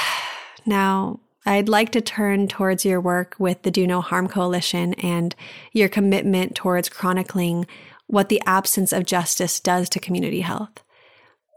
Now, 0.65 1.19
I'd 1.45 1.67
like 1.67 1.91
to 1.91 2.01
turn 2.01 2.47
towards 2.47 2.85
your 2.85 3.01
work 3.01 3.35
with 3.37 3.63
the 3.63 3.71
Do 3.71 3.85
No 3.85 3.99
Harm 3.99 4.27
Coalition 4.27 4.93
and 4.95 5.35
your 5.73 5.89
commitment 5.89 6.55
towards 6.55 6.89
chronicling 6.89 7.67
what 8.07 8.29
the 8.29 8.41
absence 8.45 8.93
of 8.93 9.05
justice 9.05 9.59
does 9.59 9.89
to 9.89 9.99
community 9.99 10.41
health. 10.41 10.83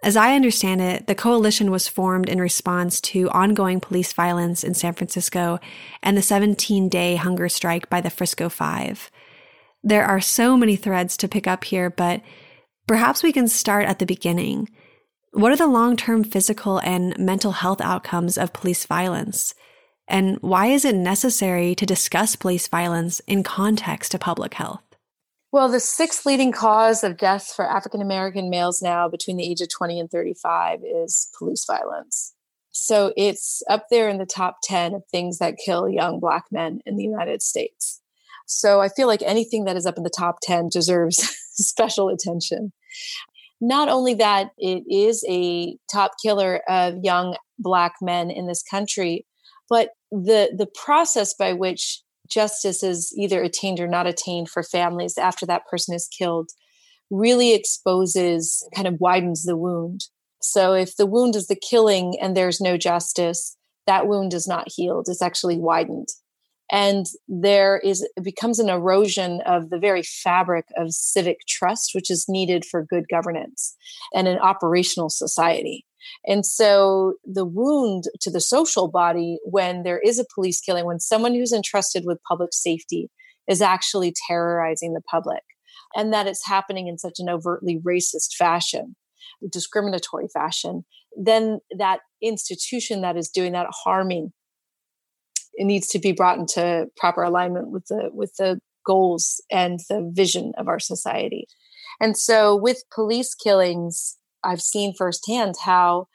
As 0.03 0.17
I 0.17 0.35
understand 0.35 0.81
it, 0.81 1.07
the 1.07 1.15
coalition 1.15 1.71
was 1.71 1.89
formed 1.89 2.29
in 2.29 2.41
response 2.41 3.01
to 3.03 3.31
ongoing 3.31 3.81
police 3.81 4.13
violence 4.13 4.63
in 4.63 4.75
San 4.75 4.93
Francisco 4.93 5.59
and 6.03 6.17
the 6.17 6.23
17 6.23 6.89
day 6.89 7.17
hunger 7.17 7.49
strike 7.49 7.89
by 7.89 8.01
the 8.01 8.11
Frisco 8.11 8.49
Five. 8.49 9.11
There 9.83 10.05
are 10.05 10.21
so 10.21 10.57
many 10.57 10.77
threads 10.77 11.17
to 11.19 11.29
pick 11.29 11.47
up 11.47 11.65
here, 11.65 11.91
but 11.91 12.23
perhaps 12.87 13.23
we 13.23 13.33
can 13.33 13.49
start 13.49 13.87
at 13.87 13.99
the 13.99 14.07
beginning. 14.07 14.69
What 15.33 15.53
are 15.53 15.57
the 15.57 15.67
long 15.67 15.97
term 15.97 16.25
physical 16.25 16.79
and 16.79 17.17
mental 17.19 17.53
health 17.53 17.81
outcomes 17.81 18.37
of 18.37 18.53
police 18.53 18.85
violence? 18.85 19.55
And 20.09 20.39
why 20.41 20.67
is 20.67 20.85
it 20.85 20.95
necessary 20.95 21.75
to 21.75 21.87
discuss 21.87 22.37
police 22.37 22.69
violence 22.69 23.21
in 23.27 23.43
context 23.43 24.13
to 24.13 24.19
public 24.19 24.55
health? 24.55 24.83
Well, 25.53 25.69
the 25.69 25.81
sixth 25.81 26.27
leading 26.27 26.53
cause 26.53 27.03
of 27.03 27.17
deaths 27.17 27.55
for 27.55 27.65
African 27.65 28.03
American 28.03 28.51
males 28.51 28.83
now 28.83 29.09
between 29.09 29.37
the 29.37 29.49
age 29.49 29.61
of 29.61 29.69
20 29.69 30.01
and 30.01 30.11
35 30.11 30.81
is 30.85 31.29
police 31.39 31.65
violence. 31.65 32.35
So 32.73 33.15
it's 33.17 33.63
up 33.71 33.87
there 33.91 34.09
in 34.09 34.19
the 34.19 34.27
top 34.27 34.59
10 34.63 34.95
of 34.95 35.03
things 35.11 35.39
that 35.39 35.57
kill 35.65 35.89
young 35.89 36.21
Black 36.21 36.45
men 36.51 36.81
in 36.85 36.97
the 36.97 37.05
United 37.05 37.41
States. 37.43 38.03
So 38.47 38.81
I 38.81 38.89
feel 38.89 39.07
like 39.09 39.23
anything 39.23 39.65
that 39.65 39.77
is 39.77 39.87
up 39.87 39.97
in 39.97 40.03
the 40.03 40.11
top 40.11 40.37
10 40.43 40.69
deserves 40.69 41.17
special 41.53 42.11
attention. 42.11 42.73
Not 43.61 43.89
only 43.89 44.15
that, 44.15 44.51
it 44.59 44.85
is 44.91 45.25
a 45.29 45.79
top 45.91 46.13
killer 46.23 46.61
of 46.69 46.97
young 47.03 47.37
Black 47.59 47.95
men 48.03 48.31
in 48.31 48.47
this 48.47 48.63
country, 48.63 49.25
but 49.69 49.91
the 50.11 50.55
the 50.57 50.69
process 50.75 51.35
by 51.35 51.53
which 51.53 52.03
justice 52.29 52.83
is 52.83 53.13
either 53.17 53.43
attained 53.43 53.81
or 53.81 53.89
not 53.89 54.07
attained 54.07 54.49
for 54.49 54.63
families 54.63 55.17
after 55.19 55.47
that 55.47 55.67
person 55.71 55.95
is 55.95 56.09
killed 56.09 56.51
really 57.11 57.55
exposes 57.55 58.67
kind 58.75 58.89
of 58.89 58.97
widens 58.99 59.45
the 59.45 59.57
wound. 59.57 60.03
So 60.43 60.73
if 60.73 60.97
the 60.97 61.07
wound 61.07 61.37
is 61.37 61.47
the 61.47 61.57
killing 61.57 62.17
and 62.21 62.37
there's 62.37 62.61
no 62.61 62.77
justice 62.77 63.57
that 63.87 64.09
wound 64.09 64.35
is 64.35 64.49
not 64.49 64.69
healed. 64.69 65.07
It's 65.09 65.23
actually 65.23 65.59
widened. 65.59 66.09
And 66.71 67.07
there 67.29 67.79
is 67.79 68.03
it 68.17 68.25
becomes 68.25 68.59
an 68.59 68.69
erosion 68.69 69.41
of 69.47 69.71
the 69.71 69.79
very 69.79 70.03
fabric 70.03 70.65
of 70.77 70.93
civic 70.93 71.39
trust 71.49 71.91
which 71.95 72.11
is 72.11 72.27
needed 72.29 72.65
for 72.65 72.85
good 72.85 73.05
governance 73.09 73.77
and 74.13 74.27
an 74.27 74.39
operational 74.39 75.09
society 75.09 75.87
and 76.27 76.45
so 76.45 77.15
the 77.25 77.45
wound 77.45 78.05
to 78.21 78.31
the 78.31 78.41
social 78.41 78.89
body 78.89 79.39
when 79.45 79.83
there 79.83 79.99
is 79.99 80.19
a 80.19 80.27
police 80.35 80.61
killing, 80.61 80.85
when 80.85 81.01
someone 81.01 81.35
who's 81.35 81.53
entrusted 81.53 82.05
with 82.05 82.23
public 82.29 82.51
safety 82.53 83.11
is 83.49 83.63
actually 83.63 84.13
terrorizing 84.29 84.95
the 84.95 85.03
public, 85.11 85.43
and 85.95 86.13
that 86.13 86.27
it's 86.27 86.47
happening 86.47 86.89
in 86.89 86.99
such 86.99 87.19
an 87.19 87.29
overtly 87.29 87.81
racist 87.87 88.35
fashion, 88.37 88.97
discriminatory 89.51 90.29
fashion, 90.33 90.85
then 91.17 91.61
that 91.77 92.01
institution 92.23 93.03
that 93.03 93.17
is 93.17 93.29
doing 93.29 93.53
that 93.53 93.69
harming 93.71 94.33
it 95.57 95.65
needs 95.65 95.89
to 95.89 95.99
be 95.99 96.13
brought 96.13 96.39
into 96.39 96.87
proper 96.97 97.23
alignment 97.23 97.71
with 97.71 97.87
the 97.87 98.11
with 98.13 98.35
the 98.39 98.61
goals 98.85 99.43
and 99.51 99.81
the 99.89 100.09
vision 100.15 100.53
of 100.59 100.69
our 100.69 100.79
society. 100.79 101.47
And 102.01 102.17
so 102.17 102.55
with 102.55 102.85
police 102.95 103.35
killings, 103.35 104.19
I've 104.47 104.63
seen 104.63 104.95
firsthand 104.95 105.57
how 105.63 106.07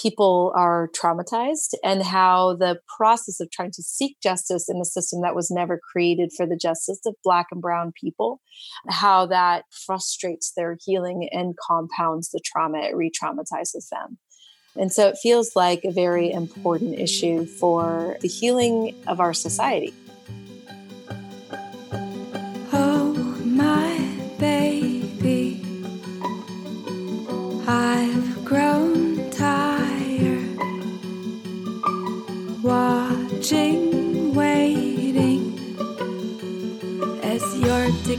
people 0.00 0.52
are 0.54 0.90
traumatized 0.96 1.74
and 1.82 2.02
how 2.02 2.54
the 2.54 2.78
process 2.96 3.40
of 3.40 3.50
trying 3.50 3.72
to 3.72 3.82
seek 3.82 4.16
justice 4.22 4.68
in 4.68 4.80
a 4.80 4.84
system 4.84 5.22
that 5.22 5.34
was 5.34 5.50
never 5.50 5.80
created 5.92 6.30
for 6.36 6.46
the 6.46 6.56
justice 6.56 7.00
of 7.06 7.14
black 7.24 7.46
and 7.50 7.60
brown 7.60 7.92
people 8.00 8.40
how 8.88 9.26
that 9.26 9.64
frustrates 9.86 10.52
their 10.56 10.76
healing 10.84 11.28
and 11.32 11.56
compounds 11.66 12.30
the 12.30 12.40
trauma 12.44 12.78
it 12.78 12.94
re-traumatizes 12.94 13.88
them. 13.90 14.18
And 14.76 14.92
so 14.92 15.08
it 15.08 15.18
feels 15.20 15.56
like 15.56 15.82
a 15.84 15.90
very 15.90 16.28
mm-hmm. 16.28 16.38
important 16.38 16.98
issue 16.98 17.46
for 17.46 18.16
the 18.20 18.28
healing 18.28 18.94
of 19.06 19.18
our 19.18 19.34
society 19.34 19.94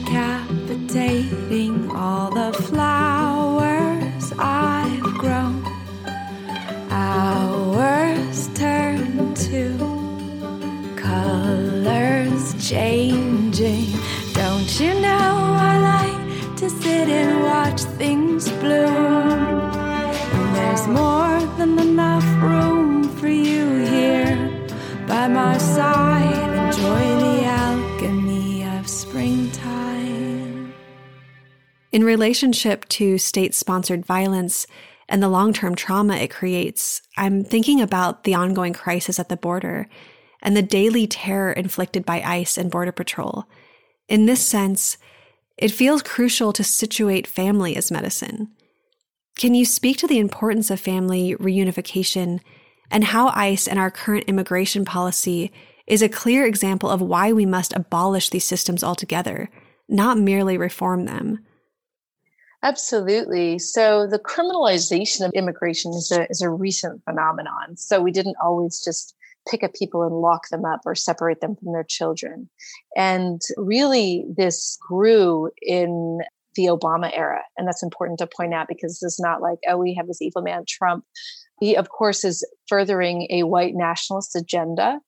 decapitating 0.05 1.91
all 1.91 2.29
the 2.31 2.53
flowers 2.53 2.88
In 31.99 32.05
relationship 32.05 32.87
to 32.91 33.17
state 33.17 33.53
sponsored 33.53 34.05
violence 34.05 34.65
and 35.09 35.21
the 35.21 35.27
long 35.27 35.51
term 35.51 35.75
trauma 35.75 36.15
it 36.15 36.31
creates, 36.31 37.01
I'm 37.17 37.43
thinking 37.43 37.81
about 37.81 38.23
the 38.23 38.35
ongoing 38.35 38.71
crisis 38.71 39.19
at 39.19 39.27
the 39.27 39.35
border 39.35 39.89
and 40.41 40.55
the 40.55 40.61
daily 40.61 41.07
terror 41.07 41.51
inflicted 41.51 42.05
by 42.05 42.21
ICE 42.21 42.57
and 42.57 42.71
Border 42.71 42.93
Patrol. 42.93 43.49
In 44.07 44.27
this 44.27 44.39
sense, 44.39 44.97
it 45.57 45.73
feels 45.73 46.01
crucial 46.01 46.53
to 46.53 46.63
situate 46.63 47.27
family 47.27 47.75
as 47.75 47.91
medicine. 47.91 48.47
Can 49.37 49.53
you 49.53 49.65
speak 49.65 49.97
to 49.97 50.07
the 50.07 50.19
importance 50.19 50.71
of 50.71 50.79
family 50.79 51.35
reunification 51.35 52.39
and 52.89 53.03
how 53.03 53.33
ICE 53.35 53.67
and 53.67 53.77
our 53.77 53.91
current 53.91 54.23
immigration 54.29 54.85
policy 54.85 55.51
is 55.85 56.01
a 56.01 56.07
clear 56.07 56.45
example 56.45 56.89
of 56.89 57.01
why 57.01 57.33
we 57.33 57.45
must 57.45 57.75
abolish 57.75 58.29
these 58.29 58.47
systems 58.47 58.85
altogether, 58.85 59.49
not 59.89 60.17
merely 60.17 60.57
reform 60.57 61.03
them? 61.03 61.43
Absolutely. 62.61 63.57
So 63.57 64.05
the 64.05 64.19
criminalization 64.19 65.25
of 65.25 65.31
immigration 65.33 65.91
is 65.93 66.11
a, 66.11 66.29
is 66.29 66.41
a 66.41 66.49
recent 66.49 67.03
phenomenon. 67.05 67.77
So 67.77 68.01
we 68.01 68.11
didn't 68.11 68.35
always 68.43 68.83
just 68.83 69.15
pick 69.49 69.63
up 69.63 69.73
people 69.73 70.03
and 70.03 70.15
lock 70.15 70.49
them 70.49 70.65
up 70.65 70.81
or 70.85 70.93
separate 70.93 71.39
them 71.39 71.55
from 71.55 71.71
their 71.71 71.85
children. 71.85 72.49
And 72.97 73.41
really, 73.55 74.25
this 74.35 74.77
grew 74.85 75.49
in 75.61 76.19
the 76.55 76.65
Obama 76.65 77.09
era. 77.15 77.41
And 77.57 77.65
that's 77.65 77.81
important 77.83 78.19
to 78.19 78.27
point 78.27 78.53
out 78.53 78.67
because 78.67 79.01
it's 79.01 79.21
not 79.21 79.41
like, 79.41 79.59
oh, 79.69 79.77
we 79.77 79.93
have 79.93 80.07
this 80.07 80.21
evil 80.21 80.41
man, 80.41 80.65
Trump. 80.67 81.05
He, 81.61 81.75
of 81.75 81.89
course, 81.89 82.25
is 82.25 82.45
furthering 82.67 83.27
a 83.29 83.43
white 83.43 83.73
nationalist 83.75 84.35
agenda. 84.35 84.99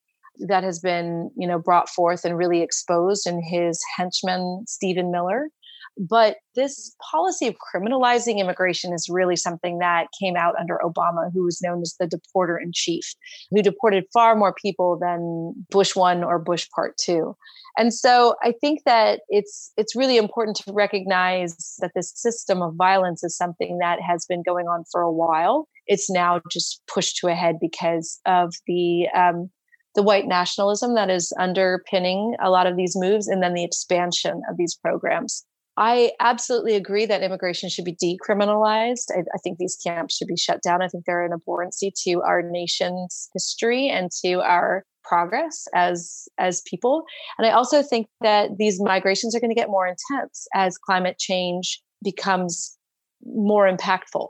that 0.47 0.63
has 0.63 0.79
been 0.79 1.29
you 1.35 1.45
know 1.47 1.59
brought 1.59 1.89
forth 1.89 2.23
and 2.23 2.37
really 2.37 2.61
exposed 2.61 3.27
in 3.27 3.41
his 3.43 3.79
henchman 3.97 4.63
Stephen 4.65 5.11
Miller 5.11 5.49
but 5.97 6.37
this 6.55 6.95
policy 7.11 7.47
of 7.47 7.55
criminalizing 7.55 8.37
immigration 8.37 8.93
is 8.93 9.09
really 9.09 9.35
something 9.35 9.79
that 9.79 10.07
came 10.19 10.35
out 10.35 10.55
under 10.59 10.79
Obama, 10.83 11.31
who 11.33 11.43
was 11.43 11.61
known 11.61 11.81
as 11.81 11.95
the 11.99 12.07
deporter 12.07 12.57
in 12.61 12.71
chief, 12.73 13.13
who 13.51 13.61
deported 13.61 14.05
far 14.13 14.35
more 14.35 14.53
people 14.53 14.97
than 14.99 15.53
Bush 15.69 15.95
one 15.95 16.23
or 16.23 16.39
Bush 16.39 16.67
part 16.73 16.97
two. 16.97 17.35
And 17.77 17.93
so 17.93 18.35
I 18.43 18.53
think 18.59 18.81
that 18.85 19.21
it's 19.29 19.71
it's 19.77 19.95
really 19.95 20.17
important 20.17 20.57
to 20.57 20.73
recognize 20.73 21.75
that 21.79 21.91
this 21.95 22.11
system 22.15 22.61
of 22.61 22.75
violence 22.75 23.23
is 23.23 23.35
something 23.35 23.77
that 23.79 23.99
has 24.01 24.25
been 24.25 24.43
going 24.43 24.67
on 24.67 24.83
for 24.91 25.01
a 25.01 25.11
while. 25.11 25.67
It's 25.87 26.09
now 26.09 26.41
just 26.49 26.81
pushed 26.87 27.17
to 27.17 27.27
a 27.27 27.35
head 27.35 27.57
because 27.59 28.19
of 28.25 28.53
the 28.67 29.07
um, 29.15 29.49
the 29.95 30.03
white 30.03 30.25
nationalism 30.25 30.95
that 30.95 31.09
is 31.09 31.33
underpinning 31.37 32.35
a 32.41 32.49
lot 32.49 32.67
of 32.67 32.77
these 32.77 32.95
moves, 32.95 33.27
and 33.27 33.43
then 33.43 33.53
the 33.53 33.63
expansion 33.63 34.41
of 34.49 34.57
these 34.57 34.75
programs. 34.75 35.45
I 35.81 36.11
absolutely 36.19 36.75
agree 36.75 37.07
that 37.07 37.23
immigration 37.23 37.67
should 37.67 37.85
be 37.85 37.95
decriminalized. 37.95 39.05
I, 39.11 39.21
I, 39.21 39.37
think 39.43 39.57
these 39.57 39.75
camps 39.83 40.15
should 40.15 40.27
be 40.27 40.37
shut 40.37 40.61
down. 40.61 40.83
I 40.83 40.87
think 40.87 41.05
they're 41.05 41.25
an 41.25 41.31
abhorrency 41.31 41.91
to 42.03 42.21
our 42.21 42.43
nation's 42.43 43.29
history 43.33 43.89
and 43.89 44.11
to 44.23 44.41
our 44.41 44.85
progress 45.03 45.65
as 45.73 46.27
as 46.37 46.61
people. 46.69 47.01
And 47.39 47.47
I 47.47 47.49
also 47.49 47.81
think 47.81 48.05
that 48.21 48.57
these 48.59 48.79
migrations 48.79 49.35
are 49.35 49.39
going 49.39 49.49
to 49.49 49.59
get 49.59 49.71
more 49.71 49.87
intense 49.87 50.45
as 50.53 50.77
climate 50.77 51.17
change 51.17 51.81
becomes 52.03 52.77
more 53.25 53.67
impactful. 53.67 54.29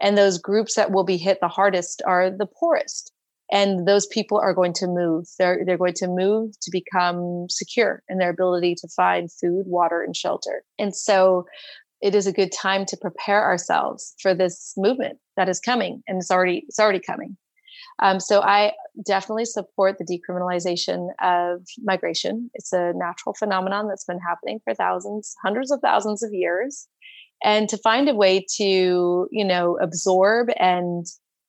And 0.00 0.16
those 0.16 0.38
groups 0.38 0.76
that 0.76 0.92
will 0.92 1.04
be 1.04 1.16
hit 1.16 1.38
the 1.40 1.48
hardest 1.48 2.00
are 2.06 2.30
the 2.30 2.46
poorest 2.46 3.12
and 3.52 3.86
those 3.86 4.06
people 4.06 4.38
are 4.38 4.54
going 4.54 4.72
to 4.72 4.86
move. 4.86 5.26
They're 5.38 5.62
they're 5.64 5.78
going 5.78 5.94
to 5.94 6.08
move 6.08 6.58
to 6.62 6.70
become 6.72 7.46
secure 7.50 8.02
in 8.08 8.18
their 8.18 8.30
ability 8.30 8.74
to 8.76 8.88
find 8.88 9.30
food 9.30 9.64
water 9.66 10.02
and 10.02 10.16
shelter. 10.16 10.64
And 10.78 10.96
so 10.96 11.44
it 12.00 12.16
is 12.16 12.26
a 12.26 12.32
good 12.32 12.50
time 12.50 12.84
to 12.86 12.96
prepare 12.96 13.44
ourselves 13.44 14.14
for 14.20 14.34
this 14.34 14.72
movement 14.76 15.18
that 15.36 15.48
is 15.48 15.60
coming 15.60 16.02
and 16.08 16.18
it's 16.18 16.30
already 16.30 16.64
it's 16.66 16.80
already 16.80 17.00
coming. 17.00 17.36
Um, 17.98 18.20
so 18.20 18.40
i 18.40 18.72
definitely 19.06 19.44
support 19.44 19.96
the 19.98 20.04
decriminalization 20.04 21.08
of 21.22 21.62
migration. 21.82 22.50
It's 22.54 22.72
a 22.72 22.92
natural 22.94 23.34
phenomenon 23.34 23.86
that's 23.86 24.04
been 24.04 24.18
happening 24.18 24.60
for 24.64 24.74
thousands 24.74 25.34
hundreds 25.44 25.70
of 25.70 25.80
thousands 25.80 26.22
of 26.22 26.30
years. 26.32 26.88
And 27.44 27.68
to 27.68 27.76
find 27.76 28.08
a 28.08 28.14
way 28.14 28.46
to 28.56 29.28
you 29.30 29.44
know 29.44 29.78
absorb 29.82 30.48
and 30.58 31.04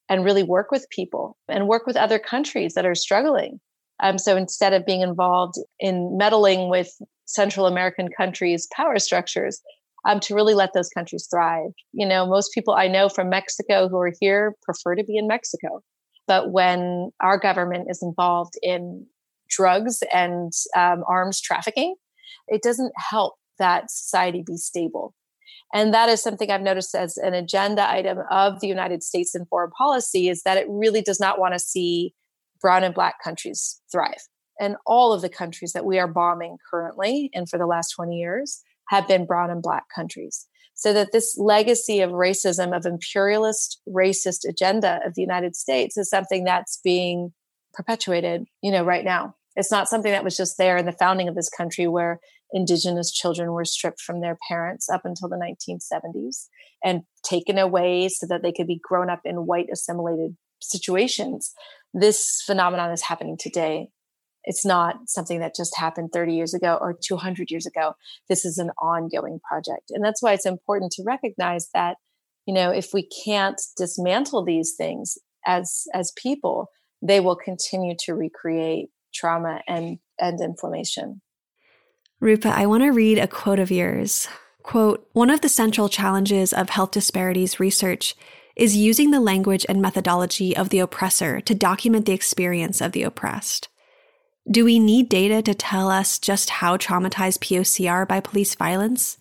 and 0.09 0.25
really 0.25 0.43
work 0.43 0.71
with 0.71 0.89
people 0.89 1.37
and 1.47 1.67
work 1.67 1.85
with 1.85 1.95
other 1.95 2.19
countries 2.19 2.73
that 2.73 2.85
are 2.85 2.95
struggling. 2.95 3.59
Um, 4.01 4.17
so 4.17 4.35
instead 4.35 4.73
of 4.73 4.85
being 4.85 5.01
involved 5.01 5.55
in 5.79 6.17
meddling 6.17 6.69
with 6.69 6.91
Central 7.25 7.67
American 7.67 8.09
countries' 8.15 8.67
power 8.75 8.99
structures, 8.99 9.61
um, 10.05 10.19
to 10.21 10.35
really 10.35 10.53
let 10.53 10.73
those 10.73 10.89
countries 10.89 11.27
thrive. 11.31 11.71
You 11.93 12.05
know, 12.05 12.25
most 12.25 12.53
people 12.53 12.73
I 12.73 12.87
know 12.87 13.09
from 13.09 13.29
Mexico 13.29 13.87
who 13.87 13.97
are 13.99 14.11
here 14.19 14.55
prefer 14.63 14.95
to 14.95 15.03
be 15.03 15.17
in 15.17 15.27
Mexico. 15.27 15.81
But 16.27 16.51
when 16.51 17.11
our 17.21 17.37
government 17.37 17.87
is 17.89 18.01
involved 18.01 18.53
in 18.61 19.05
drugs 19.49 19.99
and 20.13 20.51
um, 20.75 21.03
arms 21.07 21.41
trafficking, 21.41 21.95
it 22.47 22.61
doesn't 22.61 22.93
help 22.97 23.35
that 23.59 23.91
society 23.91 24.43
be 24.45 24.57
stable. 24.57 25.13
And 25.73 25.93
that 25.93 26.07
is 26.07 26.21
something 26.21 26.51
I've 26.51 26.61
noticed 26.61 26.93
as 26.93 27.17
an 27.17 27.33
agenda 27.33 27.89
item 27.89 28.19
of 28.29 28.59
the 28.59 28.67
United 28.67 29.01
States 29.01 29.33
in 29.33 29.45
foreign 29.45 29.71
policy 29.71 30.29
is 30.29 30.43
that 30.43 30.57
it 30.57 30.67
really 30.69 31.01
does 31.01 31.19
not 31.19 31.39
want 31.39 31.55
to 31.55 31.59
see 31.59 32.13
brown 32.61 32.83
and 32.83 32.93
black 32.93 33.15
countries 33.23 33.81
thrive. 33.91 34.21
And 34.59 34.75
all 34.85 35.13
of 35.13 35.23
the 35.23 35.29
countries 35.29 35.73
that 35.73 35.85
we 35.85 35.97
are 35.97 36.07
bombing 36.07 36.57
currently 36.69 37.31
and 37.33 37.49
for 37.49 37.57
the 37.57 37.65
last 37.65 37.89
20 37.95 38.15
years 38.15 38.61
have 38.89 39.07
been 39.07 39.25
brown 39.25 39.49
and 39.49 39.63
black 39.63 39.85
countries. 39.93 40.47
So 40.75 40.93
that 40.93 41.11
this 41.11 41.35
legacy 41.37 42.01
of 42.01 42.11
racism, 42.11 42.75
of 42.75 42.85
imperialist 42.85 43.81
racist 43.89 44.47
agenda 44.47 44.99
of 45.05 45.15
the 45.15 45.21
United 45.21 45.55
States 45.55 45.97
is 45.97 46.09
something 46.09 46.43
that's 46.43 46.79
being 46.83 47.33
perpetuated, 47.73 48.45
you 48.61 48.71
know, 48.71 48.83
right 48.83 49.03
now. 49.03 49.35
It's 49.55 49.71
not 49.71 49.87
something 49.87 50.11
that 50.11 50.23
was 50.23 50.37
just 50.37 50.57
there 50.57 50.77
in 50.77 50.85
the 50.85 50.91
founding 50.91 51.27
of 51.27 51.35
this 51.35 51.49
country 51.49 51.87
where 51.87 52.19
indigenous 52.53 53.11
children 53.11 53.51
were 53.51 53.65
stripped 53.65 53.99
from 53.99 54.21
their 54.21 54.37
parents 54.47 54.87
up 54.89 55.01
until 55.03 55.27
the 55.27 55.35
1970s 55.35 56.45
and 56.83 57.01
taken 57.23 57.57
away 57.57 58.07
so 58.07 58.27
that 58.27 58.43
they 58.43 58.51
could 58.51 58.67
be 58.67 58.79
grown 58.81 59.09
up 59.09 59.21
in 59.25 59.47
white 59.47 59.67
assimilated 59.73 60.37
situations. 60.61 61.51
This 61.93 62.41
phenomenon 62.45 62.91
is 62.91 63.01
happening 63.01 63.37
today. 63.37 63.89
It's 64.45 64.65
not 64.65 64.95
something 65.07 65.39
that 65.39 65.55
just 65.55 65.77
happened 65.77 66.11
30 66.13 66.35
years 66.35 66.53
ago 66.53 66.77
or 66.79 66.97
200 67.01 67.49
years 67.49 67.65
ago. 67.65 67.93
This 68.29 68.45
is 68.45 68.57
an 68.57 68.71
ongoing 68.81 69.39
project. 69.47 69.89
And 69.89 70.03
that's 70.03 70.21
why 70.21 70.33
it's 70.33 70.45
important 70.45 70.91
to 70.93 71.03
recognize 71.05 71.69
that, 71.73 71.97
you 72.45 72.53
know, 72.53 72.69
if 72.69 72.93
we 72.93 73.07
can't 73.25 73.59
dismantle 73.77 74.43
these 74.43 74.73
things 74.77 75.17
as 75.45 75.83
as 75.93 76.13
people, 76.21 76.69
they 77.01 77.19
will 77.19 77.37
continue 77.37 77.95
to 77.99 78.13
recreate 78.13 78.89
trauma 79.13 79.61
and 79.67 79.99
and 80.19 80.41
inflammation. 80.41 81.21
Rupa, 82.23 82.47
I 82.47 82.67
want 82.67 82.83
to 82.83 82.91
read 82.91 83.17
a 83.17 83.27
quote 83.27 83.59
of 83.59 83.69
yours. 83.69 84.29
Quote 84.61 85.05
One 85.11 85.29
of 85.29 85.41
the 85.41 85.49
central 85.49 85.89
challenges 85.89 86.53
of 86.53 86.69
health 86.69 86.91
disparities 86.91 87.59
research 87.59 88.15
is 88.55 88.77
using 88.77 89.11
the 89.11 89.19
language 89.19 89.65
and 89.67 89.81
methodology 89.81 90.55
of 90.55 90.69
the 90.69 90.79
oppressor 90.79 91.41
to 91.41 91.53
document 91.53 92.05
the 92.05 92.13
experience 92.13 92.79
of 92.79 92.93
the 92.93 93.03
oppressed. 93.03 93.67
Do 94.49 94.63
we 94.63 94.79
need 94.79 95.09
data 95.09 95.41
to 95.41 95.53
tell 95.53 95.89
us 95.89 96.17
just 96.17 96.49
how 96.49 96.77
traumatized 96.77 97.39
POC 97.39 97.91
are 97.91 98.05
by 98.05 98.21
police 98.21 98.55
violence? 98.55 99.17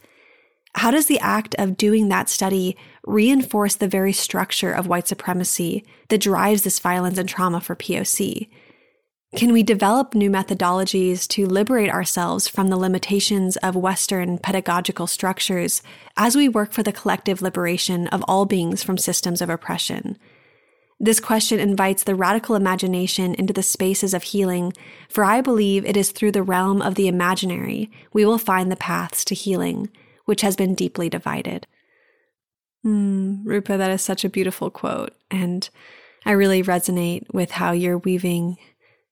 How 0.77 0.93
does 0.93 1.07
the 1.07 1.19
act 1.19 1.57
of 1.59 1.77
doing 1.77 2.09
that 2.09 2.29
study 2.29 2.77
reinforce 3.05 3.75
the 3.75 3.88
very 3.88 4.12
structure 4.12 4.71
of 4.71 4.87
white 4.87 5.09
supremacy 5.09 5.85
that 6.07 6.21
drives 6.21 6.62
this 6.62 6.79
violence 6.79 7.19
and 7.19 7.29
trauma 7.29 7.61
for 7.61 7.75
POC? 7.75 8.49
Can 9.35 9.55
we 9.55 9.62
develop 9.62 10.14
new 10.14 10.31
methodologies 10.31 11.27
to 11.29 11.47
liberate 11.47 11.88
ourselves 11.88 12.47
from 12.49 12.68
the 12.68 12.77
limitations 12.77 13.57
of 13.59 13.75
Western 13.75 14.37
pedagogical 14.37 15.07
structures 15.07 15.83
as 16.18 16.37
we 16.37 16.51
work 16.51 16.73
for 16.73 16.83
the 16.83 16.92
collective 16.92 17.40
liberation 17.40 18.09
of 18.09 18.23
all 18.29 18.45
beings 18.45 18.83
from 18.83 18.99
systems 18.99 19.40
of 19.40 19.49
oppression? 19.49 20.18
This 21.01 21.18
question 21.18 21.59
invites 21.59 22.05
the 22.05 22.14
radical 22.14 22.55
imagination 22.55 23.35
into 23.35 23.55
the 23.55 23.62
spaces 23.62 24.12
of 24.12 24.23
healing, 24.23 24.75
for 25.09 25.25
I 25.25 25.40
believe 25.40 25.87
it 25.87 25.97
is 25.97 26.11
through 26.11 26.33
the 26.33 26.42
realm 26.42 26.83
of 26.83 26.95
the 26.95 27.09
imaginary 27.09 27.90
we 28.12 28.27
will 28.27 28.38
find 28.38 28.71
the 28.71 28.77
paths 28.77 29.25
to 29.25 29.35
healing, 29.35 29.88
which 30.27 30.42
has 30.42 30.57
been 30.57 30.75
deeply 30.75 31.09
divided. 31.09 31.66
Mm, 32.85 33.47
Rupa, 33.47 33.79
that 33.79 33.90
is 33.90 34.03
such 34.03 34.27
a 34.27 34.31
beautiful 34.31 34.68
quote, 34.68 35.16
and 35.31 35.71
I 36.27 36.33
really 36.33 36.62
resonate 36.62 37.33
with 37.33 37.53
how 37.53 37.73
you're 37.73 37.99
weaving 37.99 38.59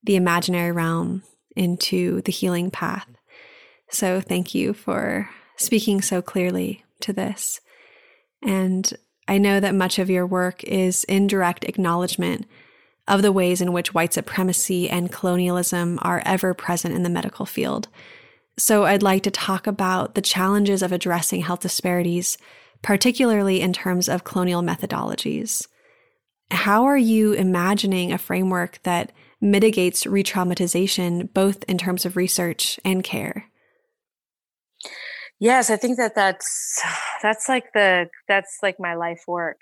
the 0.03 0.15
imaginary 0.15 0.71
realm 0.71 1.23
into 1.55 2.21
the 2.21 2.31
healing 2.31 2.71
path. 2.71 3.07
So 3.89 4.21
thank 4.21 4.55
you 4.55 4.73
for 4.73 5.29
speaking 5.57 6.01
so 6.01 6.21
clearly 6.21 6.83
to 7.01 7.13
this. 7.13 7.59
And 8.41 8.91
I 9.27 9.37
know 9.37 9.59
that 9.59 9.75
much 9.75 9.99
of 9.99 10.09
your 10.09 10.25
work 10.25 10.63
is 10.63 11.03
indirect 11.05 11.65
acknowledgement 11.65 12.47
of 13.07 13.21
the 13.21 13.31
ways 13.31 13.61
in 13.61 13.73
which 13.73 13.93
white 13.93 14.13
supremacy 14.13 14.89
and 14.89 15.11
colonialism 15.11 15.99
are 16.01 16.21
ever 16.25 16.53
present 16.53 16.95
in 16.95 17.03
the 17.03 17.09
medical 17.09 17.45
field. 17.45 17.87
So 18.57 18.85
I'd 18.85 19.03
like 19.03 19.23
to 19.23 19.31
talk 19.31 19.67
about 19.67 20.15
the 20.15 20.21
challenges 20.21 20.81
of 20.81 20.91
addressing 20.91 21.41
health 21.41 21.61
disparities, 21.61 22.37
particularly 22.81 23.61
in 23.61 23.73
terms 23.73 24.07
of 24.07 24.23
colonial 24.23 24.61
methodologies. 24.61 25.67
How 26.51 26.83
are 26.83 26.97
you 26.97 27.33
imagining 27.33 28.11
a 28.11 28.17
framework 28.17 28.79
that 28.83 29.11
mitigates 29.41 30.05
re 30.05 30.23
traumatization, 30.23 31.33
both 31.33 31.63
in 31.63 31.77
terms 31.77 32.05
of 32.05 32.15
research 32.15 32.79
and 32.85 33.03
care? 33.03 33.47
Yes, 35.39 35.69
I 35.71 35.75
think 35.75 35.97
that 35.97 36.13
that's 36.15 36.81
that's 37.23 37.49
like 37.49 37.73
the 37.73 38.09
that's 38.27 38.59
like 38.61 38.79
my 38.79 38.93
life 38.93 39.23
work. 39.27 39.61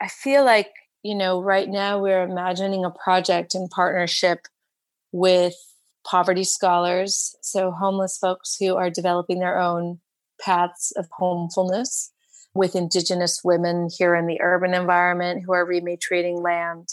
I 0.00 0.08
feel 0.08 0.44
like, 0.44 0.70
you 1.04 1.14
know, 1.14 1.40
right 1.40 1.68
now 1.68 2.00
we're 2.02 2.24
imagining 2.24 2.84
a 2.84 2.90
project 2.90 3.54
in 3.54 3.68
partnership 3.68 4.48
with 5.12 5.54
poverty 6.04 6.42
scholars, 6.42 7.36
so 7.42 7.70
homeless 7.70 8.18
folks 8.18 8.56
who 8.58 8.74
are 8.74 8.90
developing 8.90 9.38
their 9.38 9.60
own 9.60 10.00
paths 10.40 10.92
of 10.96 11.06
homefulness, 11.12 12.10
with 12.54 12.74
indigenous 12.74 13.42
women 13.44 13.88
here 13.96 14.16
in 14.16 14.26
the 14.26 14.40
urban 14.40 14.74
environment 14.74 15.44
who 15.44 15.52
are 15.52 15.64
rematriating 15.64 16.42
land, 16.42 16.88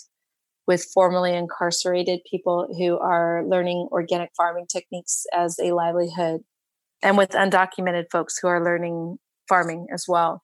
with 0.70 0.86
formerly 0.94 1.36
incarcerated 1.36 2.20
people 2.30 2.68
who 2.78 2.96
are 3.00 3.44
learning 3.44 3.88
organic 3.92 4.30
farming 4.38 4.68
techniques 4.72 5.26
as 5.36 5.58
a 5.58 5.72
livelihood, 5.72 6.42
and 7.02 7.18
with 7.18 7.32
undocumented 7.32 8.06
folks 8.12 8.38
who 8.38 8.48
are 8.48 8.64
learning 8.64 9.18
farming 9.48 9.88
as 9.92 10.06
well. 10.08 10.44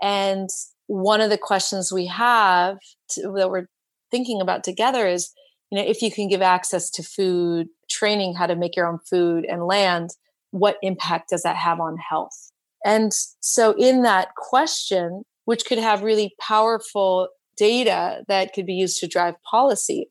And 0.00 0.48
one 0.86 1.20
of 1.20 1.28
the 1.28 1.36
questions 1.36 1.92
we 1.92 2.06
have 2.06 2.78
to, 3.10 3.34
that 3.36 3.50
we're 3.50 3.66
thinking 4.10 4.40
about 4.40 4.64
together 4.64 5.06
is 5.06 5.30
you 5.70 5.78
know 5.78 5.84
if 5.86 6.00
you 6.00 6.10
can 6.10 6.26
give 6.26 6.40
access 6.40 6.88
to 6.92 7.02
food 7.02 7.66
training 7.90 8.34
how 8.34 8.46
to 8.46 8.56
make 8.56 8.74
your 8.74 8.86
own 8.86 8.98
food 9.10 9.44
and 9.44 9.66
land 9.66 10.08
what 10.52 10.78
impact 10.80 11.28
does 11.28 11.42
that 11.42 11.56
have 11.56 11.80
on 11.80 11.98
health 11.98 12.50
and 12.84 13.12
so 13.40 13.74
in 13.76 14.02
that 14.02 14.28
question 14.36 15.22
which 15.44 15.66
could 15.66 15.78
have 15.78 16.02
really 16.02 16.34
powerful 16.40 17.28
data 17.56 18.24
that 18.28 18.52
could 18.52 18.66
be 18.66 18.74
used 18.74 19.00
to 19.00 19.08
drive 19.08 19.34
policy. 19.42 20.08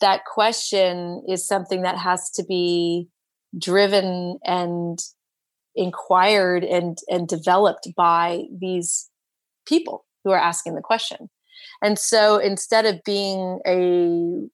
That 0.00 0.24
question 0.24 1.22
is 1.28 1.46
something 1.46 1.82
that 1.82 1.98
has 1.98 2.30
to 2.30 2.44
be 2.44 3.08
driven 3.58 4.38
and 4.44 4.98
inquired 5.74 6.64
and 6.64 6.98
and 7.08 7.28
developed 7.28 7.88
by 7.96 8.44
these 8.58 9.08
people 9.66 10.04
who 10.24 10.30
are 10.30 10.38
asking 10.38 10.74
the 10.74 10.80
question. 10.80 11.30
And 11.82 11.98
so 11.98 12.38
instead 12.38 12.86
of 12.86 13.02
being 13.04 13.60
a 13.66 14.48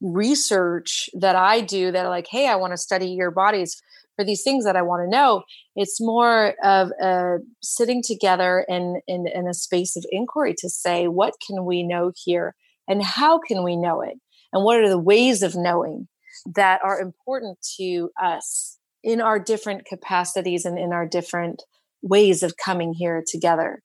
research 0.00 1.08
that 1.14 1.34
i 1.34 1.62
do 1.62 1.90
that 1.90 2.04
like 2.08 2.26
hey 2.28 2.46
i 2.46 2.56
want 2.56 2.72
to 2.72 2.76
study 2.76 3.06
your 3.06 3.30
bodies 3.30 3.80
for 4.16 4.24
these 4.24 4.42
things 4.42 4.64
that 4.64 4.76
i 4.76 4.82
want 4.82 5.02
to 5.02 5.10
know 5.10 5.42
it's 5.76 6.00
more 6.00 6.54
of 6.62 6.90
a 7.02 7.38
sitting 7.62 8.02
together 8.02 8.64
in, 8.68 9.00
in 9.06 9.26
in 9.26 9.46
a 9.46 9.54
space 9.54 9.96
of 9.96 10.04
inquiry 10.10 10.54
to 10.56 10.68
say 10.68 11.06
what 11.08 11.34
can 11.46 11.64
we 11.64 11.82
know 11.82 12.12
here 12.24 12.54
and 12.88 13.02
how 13.02 13.38
can 13.38 13.62
we 13.64 13.76
know 13.76 14.00
it 14.02 14.18
and 14.52 14.64
what 14.64 14.78
are 14.78 14.88
the 14.88 14.98
ways 14.98 15.42
of 15.42 15.54
knowing 15.56 16.08
that 16.54 16.80
are 16.82 17.00
important 17.00 17.58
to 17.76 18.10
us 18.22 18.78
in 19.02 19.20
our 19.20 19.38
different 19.38 19.84
capacities 19.84 20.64
and 20.64 20.78
in 20.78 20.92
our 20.92 21.06
different 21.06 21.62
ways 22.02 22.42
of 22.42 22.56
coming 22.56 22.94
here 22.94 23.22
together. 23.26 23.82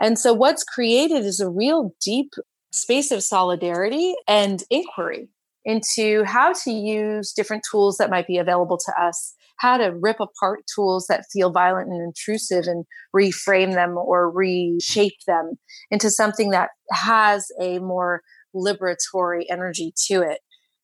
And 0.00 0.18
so, 0.18 0.32
what's 0.32 0.64
created 0.64 1.24
is 1.24 1.40
a 1.40 1.48
real 1.48 1.94
deep 2.00 2.32
space 2.72 3.10
of 3.10 3.22
solidarity 3.22 4.14
and 4.28 4.62
inquiry 4.70 5.28
into 5.64 6.24
how 6.24 6.52
to 6.52 6.70
use 6.70 7.32
different 7.32 7.64
tools 7.68 7.96
that 7.96 8.10
might 8.10 8.26
be 8.26 8.38
available 8.38 8.78
to 8.78 8.92
us, 9.00 9.34
how 9.58 9.76
to 9.76 9.92
rip 10.00 10.18
apart 10.20 10.60
tools 10.74 11.06
that 11.08 11.24
feel 11.32 11.50
violent 11.50 11.88
and 11.88 12.02
intrusive 12.02 12.64
and 12.66 12.84
reframe 13.14 13.74
them 13.74 13.96
or 13.96 14.30
reshape 14.30 15.18
them 15.26 15.54
into 15.90 16.10
something 16.10 16.50
that 16.50 16.70
has 16.90 17.46
a 17.60 17.78
more 17.78 18.22
liberatory 18.54 19.42
energy 19.50 19.92
to 20.06 20.22
it. 20.22 20.38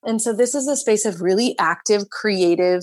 And 0.05 0.20
so 0.20 0.33
this 0.33 0.55
is 0.55 0.68
a 0.68 0.77
space 0.77 1.07
of 1.07 1.22
really 1.22 1.55
active, 1.59 2.11
creative 2.11 2.83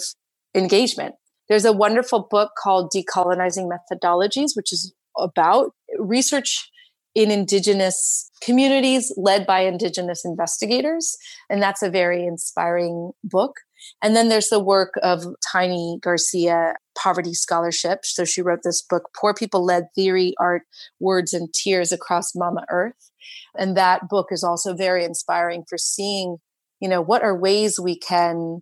engagement. 0.56 1.16
There's 1.50 1.66
a 1.66 1.74
wonderful 1.74 2.28
book 2.30 2.52
called 2.62 2.92
Decolonizing 2.96 3.70
Methodologies, 3.70 4.52
which 4.56 4.72
is 4.72 4.94
about 5.18 5.74
research 6.00 6.70
in 7.14 7.30
Indigenous 7.30 8.32
communities 8.42 9.14
led 9.18 9.46
by 9.46 9.62
Indigenous 9.62 10.24
investigators. 10.24 11.18
And 11.50 11.62
that's 11.62 11.84
a 11.84 11.89
very 11.89 12.26
inspiring 12.26 13.12
book. 13.24 13.52
And 14.01 14.15
then 14.15 14.29
there's 14.29 14.49
the 14.49 14.59
work 14.59 14.93
of 15.03 15.23
Tiny 15.51 15.99
Garcia, 16.01 16.75
Poverty 16.97 17.34
Scholarship. 17.34 17.99
So 18.03 18.25
she 18.25 18.41
wrote 18.41 18.61
this 18.63 18.82
book, 18.82 19.09
Poor 19.19 19.34
People 19.34 19.65
Led 19.65 19.86
Theory, 19.95 20.34
Art, 20.39 20.63
Words, 20.99 21.34
and 21.34 21.53
Tears 21.53 21.91
Across 21.91 22.36
Mama 22.36 22.65
Earth. 22.69 23.11
And 23.57 23.75
that 23.77 24.09
book 24.09 24.27
is 24.32 24.43
also 24.43 24.73
very 24.73 25.03
inspiring 25.03 25.63
for 25.67 25.77
seeing, 25.77 26.38
you 26.79 26.89
know, 26.89 27.01
what 27.01 27.23
are 27.23 27.38
ways 27.38 27.79
we 27.79 27.97
can 27.97 28.61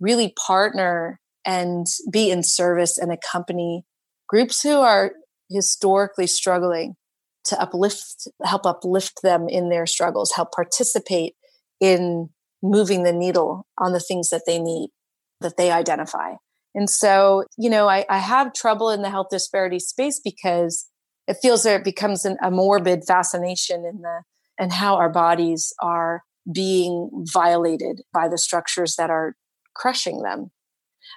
really 0.00 0.34
partner 0.46 1.20
and 1.44 1.86
be 2.10 2.30
in 2.30 2.42
service 2.42 2.98
and 2.98 3.12
accompany 3.12 3.84
groups 4.28 4.62
who 4.62 4.80
are 4.80 5.12
historically 5.50 6.26
struggling 6.26 6.94
to 7.44 7.60
uplift 7.60 8.28
help 8.44 8.66
uplift 8.66 9.22
them 9.22 9.48
in 9.48 9.70
their 9.70 9.86
struggles 9.86 10.32
help 10.32 10.52
participate 10.52 11.34
in 11.80 12.28
moving 12.62 13.02
the 13.02 13.12
needle 13.12 13.66
on 13.78 13.92
the 13.92 14.00
things 14.00 14.30
that 14.30 14.42
they 14.46 14.58
need 14.58 14.90
that 15.40 15.56
they 15.56 15.70
identify. 15.70 16.34
And 16.74 16.88
so 16.88 17.44
you 17.58 17.70
know 17.70 17.88
i, 17.88 18.04
I 18.08 18.18
have 18.18 18.52
trouble 18.52 18.90
in 18.90 19.02
the 19.02 19.10
health 19.10 19.28
disparity 19.30 19.78
space 19.78 20.20
because 20.22 20.88
it 21.26 21.38
feels 21.40 21.62
that 21.62 21.80
it 21.80 21.84
becomes 21.84 22.24
an, 22.24 22.36
a 22.42 22.50
morbid 22.50 23.04
fascination 23.06 23.84
in 23.84 24.02
the 24.02 24.22
and 24.58 24.72
how 24.72 24.96
our 24.96 25.08
bodies 25.08 25.72
are 25.80 26.22
being 26.52 27.24
violated 27.32 28.02
by 28.12 28.28
the 28.28 28.38
structures 28.38 28.96
that 28.96 29.10
are 29.10 29.34
crushing 29.74 30.22
them. 30.22 30.50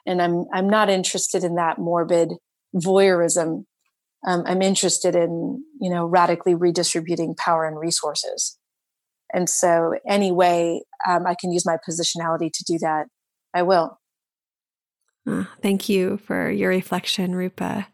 And 0.06 0.22
i'm 0.22 0.46
i'm 0.54 0.70
not 0.70 0.89
interested 0.89 1.44
in 1.44 1.56
that 1.56 1.78
morbid 1.78 2.34
voyeurism. 2.76 3.66
Um, 4.26 4.44
i'm 4.46 4.62
interested 4.62 5.16
in 5.16 5.64
you 5.80 5.89
know 5.89 6.06
radically 6.06 6.56
redistributing 6.56 7.36
power 7.36 7.66
and 7.66 7.78
resources. 7.78 8.58
And 9.34 9.50
so 9.50 9.96
any 10.08 10.32
way 10.32 10.84
um, 11.08 11.26
i 11.26 11.36
can 11.39 11.51
use 11.51 11.66
my 11.66 11.78
positionality 11.88 12.49
to 12.51 12.64
do 12.66 12.78
that 12.80 13.08
i 13.54 13.62
will 13.62 13.99
uh, 15.28 15.45
thank 15.62 15.88
you 15.88 16.18
for 16.18 16.49
your 16.49 16.70
reflection 16.70 17.36
rupa 17.36 17.88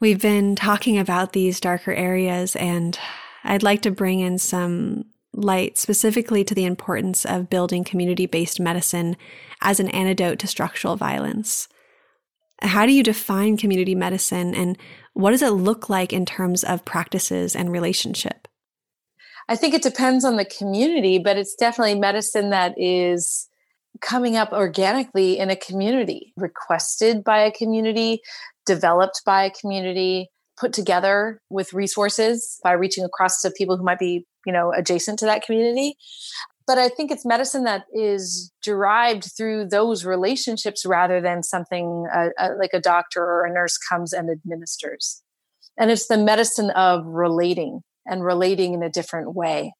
we've 0.00 0.20
been 0.20 0.56
talking 0.56 0.98
about 0.98 1.32
these 1.32 1.60
darker 1.60 1.92
areas 1.92 2.56
and 2.56 2.98
i'd 3.44 3.62
like 3.62 3.82
to 3.82 3.90
bring 3.90 4.20
in 4.20 4.38
some 4.38 5.04
light 5.32 5.78
specifically 5.78 6.44
to 6.44 6.54
the 6.54 6.64
importance 6.64 7.24
of 7.24 7.50
building 7.50 7.84
community 7.84 8.26
based 8.26 8.60
medicine 8.60 9.16
as 9.60 9.80
an 9.80 9.88
antidote 9.88 10.38
to 10.40 10.46
structural 10.46 10.96
violence. 10.96 11.68
How 12.62 12.84
do 12.84 12.92
you 12.92 13.02
define 13.02 13.56
community 13.56 13.94
medicine 13.94 14.54
and 14.54 14.76
what 15.14 15.30
does 15.30 15.42
it 15.42 15.50
look 15.50 15.88
like 15.88 16.12
in 16.12 16.26
terms 16.26 16.62
of 16.64 16.84
practices 16.84 17.56
and 17.56 17.72
relationship? 17.72 18.48
I 19.50 19.56
think 19.56 19.74
it 19.74 19.82
depends 19.82 20.24
on 20.24 20.36
the 20.36 20.44
community, 20.44 21.18
but 21.18 21.36
it's 21.36 21.56
definitely 21.56 21.98
medicine 21.98 22.50
that 22.50 22.72
is 22.76 23.48
coming 24.00 24.36
up 24.36 24.52
organically 24.52 25.38
in 25.38 25.50
a 25.50 25.56
community, 25.56 26.32
requested 26.36 27.24
by 27.24 27.40
a 27.40 27.50
community, 27.50 28.20
developed 28.64 29.22
by 29.26 29.42
a 29.42 29.50
community, 29.50 30.28
put 30.56 30.72
together 30.72 31.40
with 31.50 31.72
resources 31.72 32.60
by 32.62 32.70
reaching 32.70 33.04
across 33.04 33.40
to 33.40 33.50
people 33.50 33.76
who 33.76 33.82
might 33.82 33.98
be 33.98 34.24
you 34.46 34.52
know 34.52 34.72
adjacent 34.72 35.18
to 35.18 35.24
that 35.24 35.42
community. 35.42 35.96
But 36.66 36.78
i 36.78 36.88
think 36.88 37.10
it's 37.10 37.26
medicine 37.26 37.64
that 37.64 37.86
is 37.92 38.52
derived 38.62 39.32
through 39.36 39.66
those 39.66 40.04
relationships 40.04 40.86
rather 40.86 41.20
than 41.20 41.42
something 41.42 42.06
uh, 42.14 42.28
uh, 42.38 42.50
like 42.56 42.70
a 42.72 42.80
doctor 42.80 43.20
or 43.20 43.44
a 43.46 43.52
nurse 43.52 43.76
comes 43.76 44.12
and 44.12 44.30
administers. 44.30 45.24
And 45.76 45.90
it's 45.90 46.06
the 46.06 46.18
medicine 46.18 46.70
of 46.70 47.04
relating 47.04 47.80
and 48.10 48.24
relating 48.24 48.74
in 48.74 48.82
a 48.82 48.90
different 48.90 49.34
way. 49.34 49.72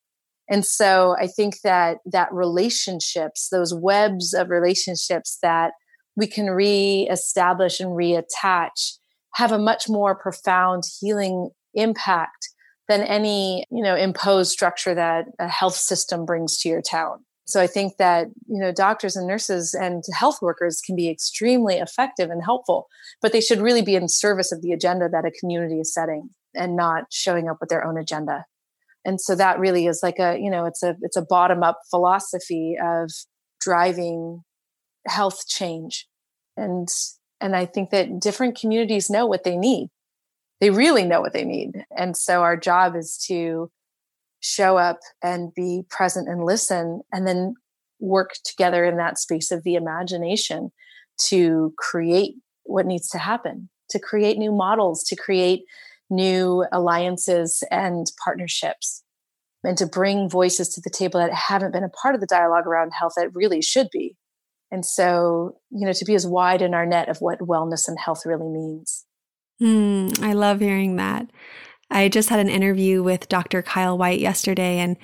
And 0.48 0.64
so 0.64 1.14
i 1.18 1.26
think 1.28 1.60
that 1.62 1.98
that 2.04 2.32
relationships 2.32 3.48
those 3.50 3.72
webs 3.72 4.34
of 4.34 4.50
relationships 4.50 5.38
that 5.42 5.72
we 6.16 6.26
can 6.26 6.50
reestablish 6.50 7.80
and 7.80 7.90
reattach 7.90 8.98
have 9.34 9.52
a 9.52 9.58
much 9.58 9.88
more 9.88 10.14
profound 10.14 10.82
healing 11.00 11.50
impact 11.74 12.48
than 12.88 13.02
any 13.02 13.64
you 13.70 13.82
know 13.82 13.94
imposed 13.94 14.50
structure 14.50 14.94
that 14.94 15.26
a 15.38 15.48
health 15.48 15.76
system 15.76 16.26
brings 16.26 16.58
to 16.58 16.68
your 16.68 16.82
town. 16.82 17.24
So 17.46 17.60
i 17.60 17.66
think 17.66 17.96
that 17.98 18.26
you 18.48 18.60
know 18.60 18.72
doctors 18.72 19.16
and 19.16 19.26
nurses 19.26 19.74
and 19.74 20.02
health 20.12 20.42
workers 20.42 20.80
can 20.84 20.96
be 20.96 21.08
extremely 21.08 21.76
effective 21.76 22.30
and 22.30 22.42
helpful 22.44 22.88
but 23.22 23.32
they 23.32 23.40
should 23.40 23.60
really 23.60 23.82
be 23.82 23.94
in 23.94 24.08
service 24.08 24.52
of 24.52 24.62
the 24.62 24.72
agenda 24.72 25.08
that 25.08 25.24
a 25.24 25.30
community 25.30 25.78
is 25.80 25.94
setting 25.94 26.30
and 26.54 26.76
not 26.76 27.04
showing 27.10 27.48
up 27.48 27.58
with 27.60 27.68
their 27.68 27.84
own 27.84 27.98
agenda. 27.98 28.44
And 29.04 29.20
so 29.20 29.34
that 29.34 29.58
really 29.58 29.86
is 29.86 30.00
like 30.02 30.18
a 30.18 30.38
you 30.38 30.50
know 30.50 30.66
it's 30.66 30.82
a 30.82 30.96
it's 31.02 31.16
a 31.16 31.24
bottom 31.24 31.62
up 31.62 31.78
philosophy 31.90 32.76
of 32.82 33.10
driving 33.60 34.42
health 35.06 35.46
change. 35.48 36.06
And 36.56 36.88
and 37.40 37.56
i 37.56 37.64
think 37.64 37.90
that 37.90 38.20
different 38.20 38.58
communities 38.58 39.10
know 39.10 39.26
what 39.26 39.44
they 39.44 39.56
need. 39.56 39.88
They 40.60 40.70
really 40.70 41.04
know 41.04 41.22
what 41.22 41.32
they 41.32 41.44
need. 41.44 41.86
And 41.96 42.14
so 42.14 42.42
our 42.42 42.56
job 42.56 42.94
is 42.94 43.16
to 43.28 43.70
show 44.40 44.76
up 44.76 44.98
and 45.22 45.54
be 45.54 45.82
present 45.88 46.28
and 46.28 46.44
listen 46.44 47.00
and 47.12 47.26
then 47.26 47.54
work 47.98 48.32
together 48.44 48.84
in 48.84 48.96
that 48.96 49.18
space 49.18 49.50
of 49.50 49.62
the 49.62 49.74
imagination 49.74 50.70
to 51.28 51.74
create 51.76 52.34
what 52.64 52.86
needs 52.86 53.08
to 53.10 53.18
happen, 53.18 53.68
to 53.90 53.98
create 53.98 54.38
new 54.38 54.52
models, 54.52 55.04
to 55.04 55.16
create 55.16 55.62
new 56.10 56.66
alliances 56.72 57.62
and 57.70 58.06
partnerships, 58.22 59.02
and 59.64 59.78
to 59.78 59.86
bring 59.86 60.28
voices 60.28 60.68
to 60.70 60.80
the 60.80 60.90
table 60.90 61.20
that 61.20 61.32
haven't 61.32 61.72
been 61.72 61.84
a 61.84 61.88
part 61.88 62.14
of 62.14 62.20
the 62.20 62.26
dialogue 62.26 62.66
around 62.66 62.92
health 62.92 63.14
that 63.16 63.34
really 63.34 63.62
should 63.62 63.88
be. 63.92 64.16
And 64.70 64.84
so, 64.84 65.56
you 65.70 65.86
know, 65.86 65.92
to 65.92 66.04
be 66.04 66.14
as 66.14 66.26
wide 66.26 66.62
in 66.62 66.74
our 66.74 66.86
net 66.86 67.08
of 67.08 67.20
what 67.20 67.40
wellness 67.40 67.88
and 67.88 67.98
health 67.98 68.24
really 68.24 68.48
means. 68.48 69.04
Mm, 69.60 70.22
I 70.22 70.32
love 70.32 70.60
hearing 70.60 70.96
that. 70.96 71.28
I 71.90 72.08
just 72.08 72.28
had 72.28 72.38
an 72.38 72.48
interview 72.48 73.02
with 73.02 73.28
Dr. 73.28 73.62
Kyle 73.62 73.98
Whyte 73.98 74.20
yesterday, 74.20 74.78
and 74.78 74.96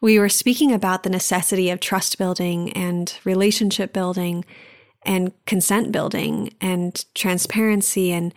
we 0.00 0.18
were 0.18 0.28
speaking 0.28 0.72
about 0.72 1.02
the 1.02 1.10
necessity 1.10 1.70
of 1.70 1.80
trust 1.80 2.16
building 2.16 2.72
and 2.72 3.18
relationship 3.24 3.92
building 3.92 4.44
and 5.02 5.32
consent 5.46 5.90
building 5.90 6.54
and 6.60 7.04
transparency. 7.14 8.12
And 8.12 8.32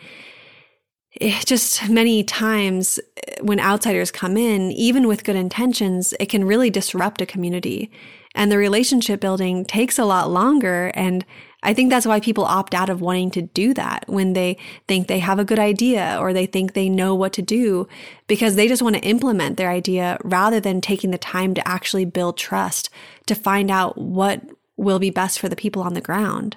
it 1.13 1.45
just 1.45 1.89
many 1.89 2.23
times 2.23 2.99
eh, 3.27 3.35
when 3.41 3.59
outsiders 3.59 4.11
come 4.11 4.37
in, 4.37 4.71
even 4.71 5.07
with 5.07 5.23
good 5.23 5.35
intentions, 5.35 6.13
it 6.19 6.27
can 6.27 6.45
really 6.45 6.69
disrupt 6.69 7.21
a 7.21 7.25
community. 7.25 7.91
And 8.33 8.51
the 8.51 8.57
relationship 8.57 9.19
building 9.19 9.65
takes 9.65 9.99
a 9.99 10.05
lot 10.05 10.31
longer. 10.31 10.91
And 10.95 11.25
I 11.63 11.73
think 11.73 11.89
that's 11.89 12.05
why 12.05 12.21
people 12.21 12.45
opt 12.45 12.73
out 12.73 12.89
of 12.89 13.01
wanting 13.01 13.29
to 13.31 13.41
do 13.41 13.73
that 13.73 14.05
when 14.07 14.33
they 14.33 14.57
think 14.87 15.07
they 15.07 15.19
have 15.19 15.37
a 15.37 15.45
good 15.45 15.59
idea 15.59 16.17
or 16.19 16.31
they 16.31 16.45
think 16.45 16.73
they 16.73 16.87
know 16.87 17.13
what 17.13 17.33
to 17.33 17.41
do 17.41 17.87
because 18.27 18.55
they 18.55 18.67
just 18.67 18.81
want 18.81 18.95
to 18.95 19.01
implement 19.01 19.57
their 19.57 19.69
idea 19.69 20.17
rather 20.23 20.59
than 20.59 20.79
taking 20.79 21.11
the 21.11 21.17
time 21.17 21.53
to 21.53 21.67
actually 21.67 22.05
build 22.05 22.37
trust 22.37 22.89
to 23.25 23.35
find 23.35 23.69
out 23.69 23.97
what 23.97 24.41
will 24.77 24.97
be 24.97 25.09
best 25.09 25.39
for 25.39 25.49
the 25.49 25.55
people 25.55 25.83
on 25.83 25.93
the 25.93 26.01
ground. 26.01 26.55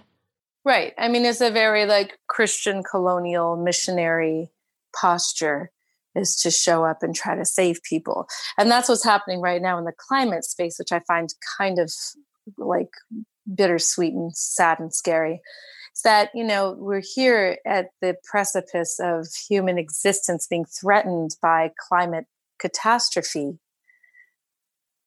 Right. 0.65 0.95
I 0.97 1.09
mean, 1.09 1.25
it's 1.25 1.43
a 1.43 1.51
very 1.51 1.85
like 1.85 2.19
Christian 2.27 2.83
colonial 2.83 3.57
missionary 3.57 4.51
posture 4.99 5.71
is 6.15 6.37
to 6.37 6.51
show 6.51 6.85
up 6.85 7.03
and 7.03 7.15
try 7.15 7.35
to 7.35 7.45
save 7.45 7.83
people. 7.83 8.27
And 8.57 8.71
that's 8.71 8.89
what's 8.89 9.05
happening 9.05 9.41
right 9.41 9.61
now 9.61 9.79
in 9.79 9.85
the 9.85 9.93
climate 9.97 10.45
space, 10.45 10.79
which 10.79 10.93
I 10.93 11.01
find 11.01 11.35
kind 11.59 11.79
of 11.79 11.93
like 12.57 12.91
bittersweet 13.53 14.15
and 14.15 14.35
sad 14.35 14.79
and 14.79 14.95
scary. 14.95 15.43
Is 15.95 16.03
that, 16.03 16.31
you 16.35 16.45
know, 16.45 16.77
we're 16.79 17.03
here 17.03 17.59
at 17.67 17.91
the 18.01 18.17
precipice 18.25 18.99
of 19.01 19.27
human 19.49 19.77
existence 19.79 20.47
being 20.47 20.65
threatened 20.65 21.37
by 21.43 21.73
climate 21.89 22.27
catastrophe 22.59 23.59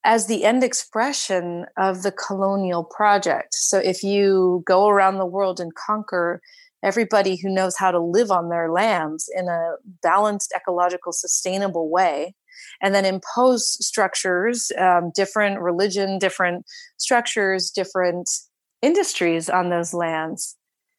as 0.07 0.27
the 0.27 0.45
end 0.45 0.63
expression 0.63 1.65
of 1.75 2.01
the 2.01 2.13
colonial 2.13 2.85
project. 2.85 3.53
So 3.53 3.77
if 3.77 4.03
you 4.03 4.63
go 4.65 4.87
around 4.87 5.17
the 5.17 5.25
world 5.25 5.59
and 5.59 5.75
conquer 5.75 6.41
everybody 6.81 7.35
who 7.35 7.49
knows 7.49 7.75
how 7.75 7.91
to 7.91 7.99
live 7.99 8.31
on 8.31 8.47
their 8.47 8.71
lands 8.71 9.29
in 9.35 9.49
a 9.49 9.73
balanced, 10.01 10.53
ecological, 10.55 11.11
sustainable 11.11 11.89
way, 11.89 12.33
and 12.81 12.95
then 12.95 13.03
impose 13.03 13.85
structures, 13.85 14.71
um, 14.77 15.11
different 15.13 15.59
religion, 15.59 16.19
different 16.19 16.65
structures, 16.95 17.69
different 17.69 18.29
industries 18.81 19.49
on 19.49 19.69
those 19.69 19.93
lands 19.93 20.55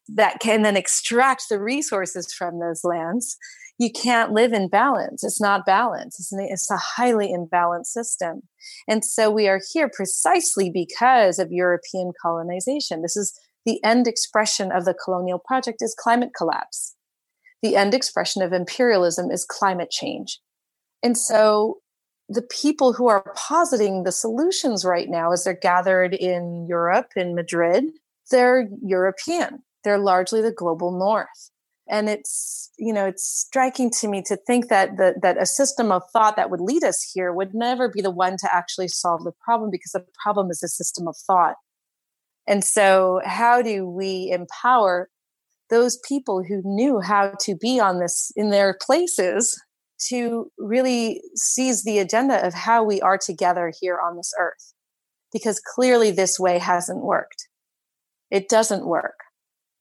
that 0.09 0.38
can 0.38 0.61
then 0.61 0.76
extract 0.76 1.44
the 1.48 1.59
resources 1.59 2.30
from 2.30 2.61
those 2.61 2.84
lands 2.84 3.38
you 3.79 3.91
can't 3.93 4.33
live 4.33 4.53
in 4.53 4.68
balance. 4.68 5.22
It's 5.22 5.41
not 5.41 5.64
balance. 5.64 6.18
It's, 6.18 6.33
an, 6.33 6.41
it's 6.41 6.70
a 6.70 6.76
highly 6.76 7.29
imbalanced 7.29 7.87
system. 7.87 8.43
And 8.89 9.05
so 9.05 9.31
we 9.31 9.49
are 9.49 9.61
here 9.72 9.89
precisely 9.89 10.68
because 10.68 11.39
of 11.39 11.53
European 11.53 12.12
colonization. 12.20 13.03
This 13.03 13.16
is 13.16 13.39
the 13.64 13.83
end 13.85 14.09
expression 14.09 14.72
of 14.72 14.85
the 14.85 14.95
colonial 14.95 15.39
project 15.39 15.79
is 15.81 15.95
climate 15.99 16.31
collapse. 16.37 16.97
The 17.62 17.76
end 17.76 17.95
expression 17.95 18.43
of 18.43 18.53
imperialism 18.53 19.31
is 19.31 19.45
climate 19.45 19.91
change. 19.91 20.41
And 21.03 21.16
so 21.16 21.79
the 22.29 22.43
people 22.43 22.93
who 22.93 23.07
are 23.07 23.33
positing 23.37 24.03
the 24.03 24.12
solutions 24.12 24.85
right 24.85 25.09
now 25.09 25.33
as 25.33 25.45
they're 25.45 25.55
gathered 25.55 26.14
in 26.14 26.66
Europe, 26.68 27.12
in 27.14 27.35
Madrid, 27.35 27.85
they're 28.31 28.68
European. 28.83 29.62
They're 29.85 29.99
largely 29.99 30.43
the 30.43 30.53
global 30.53 30.91
north 30.91 31.51
and 31.89 32.09
it's 32.09 32.70
you 32.78 32.93
know 32.93 33.07
it's 33.07 33.24
striking 33.24 33.91
to 33.91 34.09
me 34.09 34.22
to 34.22 34.36
think 34.36 34.68
that 34.68 34.97
the, 34.97 35.14
that 35.22 35.41
a 35.41 35.47
system 35.47 35.91
of 35.91 36.03
thought 36.12 36.36
that 36.36 36.51
would 36.51 36.61
lead 36.61 36.84
us 36.84 37.11
here 37.14 37.32
would 37.32 37.55
never 37.55 37.89
be 37.89 38.01
the 38.01 38.11
one 38.11 38.36
to 38.39 38.55
actually 38.55 38.89
solve 38.89 39.24
the 39.24 39.32
problem 39.45 39.70
because 39.70 39.93
the 39.93 40.05
problem 40.22 40.51
is 40.51 40.62
a 40.62 40.68
system 40.68 41.09
of 41.09 41.16
thought. 41.16 41.57
And 42.47 42.64
so 42.64 43.20
how 43.24 43.62
do 43.62 43.86
we 43.86 44.30
empower 44.32 45.09
those 45.70 45.99
people 46.09 46.43
who 46.43 46.62
knew 46.64 47.01
how 47.01 47.32
to 47.41 47.55
be 47.55 47.78
on 47.78 48.01
this 48.01 48.32
in 48.36 48.51
their 48.51 48.76
places 48.80 49.61
to 50.09 50.51
really 50.57 51.20
seize 51.34 51.84
the 51.84 51.99
agenda 51.99 52.47
of 52.47 52.55
how 52.55 52.84
we 52.84 53.01
are 53.01 53.18
together 53.18 53.72
here 53.80 53.99
on 54.03 54.16
this 54.16 54.32
earth? 54.39 54.72
Because 55.32 55.61
clearly 55.61 56.11
this 56.11 56.39
way 56.39 56.59
hasn't 56.59 57.05
worked. 57.05 57.49
It 58.30 58.49
doesn't 58.49 58.86
work. 58.86 59.16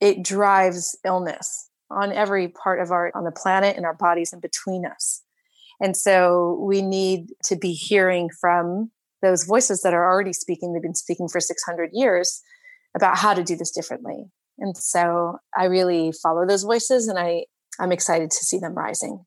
It 0.01 0.23
drives 0.23 0.97
illness 1.05 1.69
on 1.89 2.11
every 2.11 2.49
part 2.49 2.81
of 2.81 2.91
our 2.91 3.11
on 3.15 3.23
the 3.23 3.31
planet 3.31 3.77
and 3.77 3.85
our 3.85 3.93
bodies 3.93 4.33
and 4.33 4.41
between 4.41 4.85
us. 4.85 5.23
And 5.79 5.95
so 5.95 6.59
we 6.61 6.81
need 6.81 7.29
to 7.43 7.55
be 7.55 7.73
hearing 7.73 8.29
from 8.41 8.91
those 9.21 9.45
voices 9.45 9.81
that 9.81 9.93
are 9.93 10.11
already 10.11 10.33
speaking. 10.33 10.73
They've 10.73 10.81
been 10.81 10.95
speaking 10.95 11.27
for 11.27 11.39
600 11.39 11.89
years 11.93 12.41
about 12.95 13.17
how 13.17 13.33
to 13.33 13.43
do 13.43 13.55
this 13.55 13.71
differently. 13.71 14.25
And 14.59 14.75
so 14.75 15.37
i 15.57 15.65
really 15.65 16.11
follow 16.11 16.45
those 16.45 16.63
voices 16.63 17.07
and 17.07 17.19
i 17.19 17.45
i'm 17.79 17.91
excited 17.91 18.31
to 18.31 18.45
see 18.45 18.57
them 18.57 18.73
rising 18.73 19.25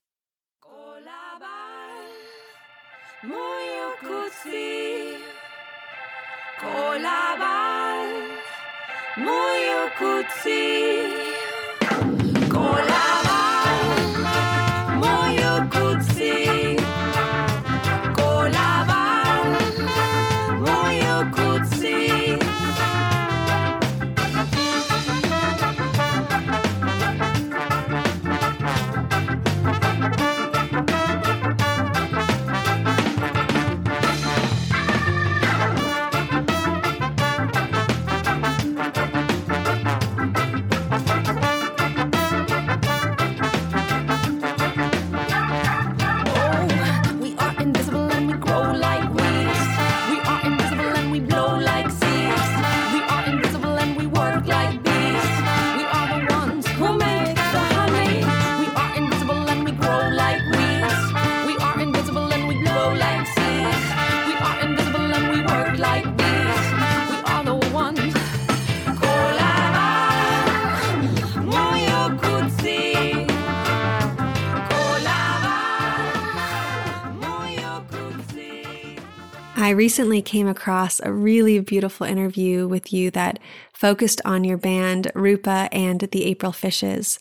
recently 79.81 80.21
came 80.21 80.47
across 80.47 81.01
a 81.01 81.11
really 81.11 81.59
beautiful 81.59 82.07
interview 82.07 82.69
with 82.69 82.93
you 82.93 83.11
that 83.11 83.39
focused 83.73 84.21
on 84.27 84.45
your 84.45 84.59
band, 84.59 85.11
Rupa 85.15 85.71
and 85.73 86.01
the 86.01 86.27
April 86.27 86.53
Fishes. 86.53 87.19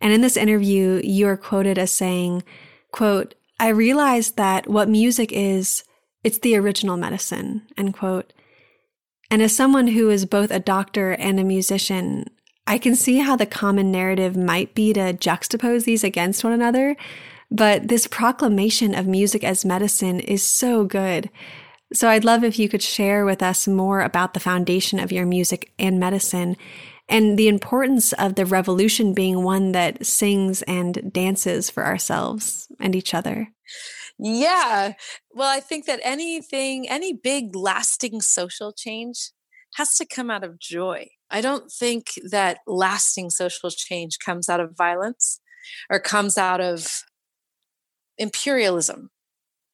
And 0.00 0.12
in 0.12 0.20
this 0.20 0.36
interview, 0.36 1.00
you 1.02 1.26
are 1.26 1.36
quoted 1.36 1.78
as 1.78 1.90
saying, 1.90 2.44
quote, 2.92 3.34
I 3.58 3.70
realized 3.70 4.36
that 4.36 4.68
what 4.68 4.88
music 4.88 5.32
is, 5.32 5.82
it's 6.22 6.38
the 6.38 6.54
original 6.56 6.96
medicine, 6.96 7.62
end 7.76 7.94
quote. 7.94 8.32
And 9.28 9.42
as 9.42 9.56
someone 9.56 9.88
who 9.88 10.08
is 10.08 10.26
both 10.26 10.52
a 10.52 10.60
doctor 10.60 11.10
and 11.10 11.40
a 11.40 11.44
musician, 11.44 12.26
I 12.68 12.78
can 12.78 12.94
see 12.94 13.18
how 13.18 13.34
the 13.34 13.46
common 13.46 13.90
narrative 13.90 14.36
might 14.36 14.76
be 14.76 14.92
to 14.92 15.12
juxtapose 15.12 15.86
these 15.86 16.04
against 16.04 16.44
one 16.44 16.52
another. 16.52 16.96
But 17.50 17.88
this 17.88 18.06
proclamation 18.06 18.94
of 18.94 19.08
music 19.08 19.42
as 19.42 19.64
medicine 19.64 20.20
is 20.20 20.44
so 20.44 20.84
good. 20.84 21.30
So 21.92 22.08
I'd 22.08 22.24
love 22.24 22.42
if 22.42 22.58
you 22.58 22.68
could 22.68 22.82
share 22.82 23.24
with 23.24 23.42
us 23.42 23.68
more 23.68 24.00
about 24.00 24.34
the 24.34 24.40
foundation 24.40 24.98
of 24.98 25.12
your 25.12 25.26
music 25.26 25.72
and 25.78 26.00
medicine 26.00 26.56
and 27.08 27.38
the 27.38 27.48
importance 27.48 28.12
of 28.14 28.34
the 28.34 28.44
revolution 28.44 29.14
being 29.14 29.44
one 29.44 29.72
that 29.72 30.04
sings 30.04 30.62
and 30.62 31.12
dances 31.12 31.70
for 31.70 31.84
ourselves 31.84 32.66
and 32.80 32.96
each 32.96 33.14
other. 33.14 33.48
Yeah. 34.18 34.94
Well, 35.32 35.48
I 35.48 35.60
think 35.60 35.86
that 35.86 36.00
anything, 36.02 36.88
any 36.88 37.12
big 37.12 37.54
lasting 37.54 38.20
social 38.22 38.72
change 38.72 39.30
has 39.74 39.94
to 39.96 40.06
come 40.06 40.30
out 40.30 40.42
of 40.42 40.58
joy. 40.58 41.08
I 41.30 41.40
don't 41.40 41.70
think 41.70 42.12
that 42.30 42.58
lasting 42.66 43.30
social 43.30 43.70
change 43.70 44.18
comes 44.18 44.48
out 44.48 44.60
of 44.60 44.76
violence 44.76 45.40
or 45.90 46.00
comes 46.00 46.38
out 46.38 46.60
of 46.60 47.02
imperialism 48.18 49.10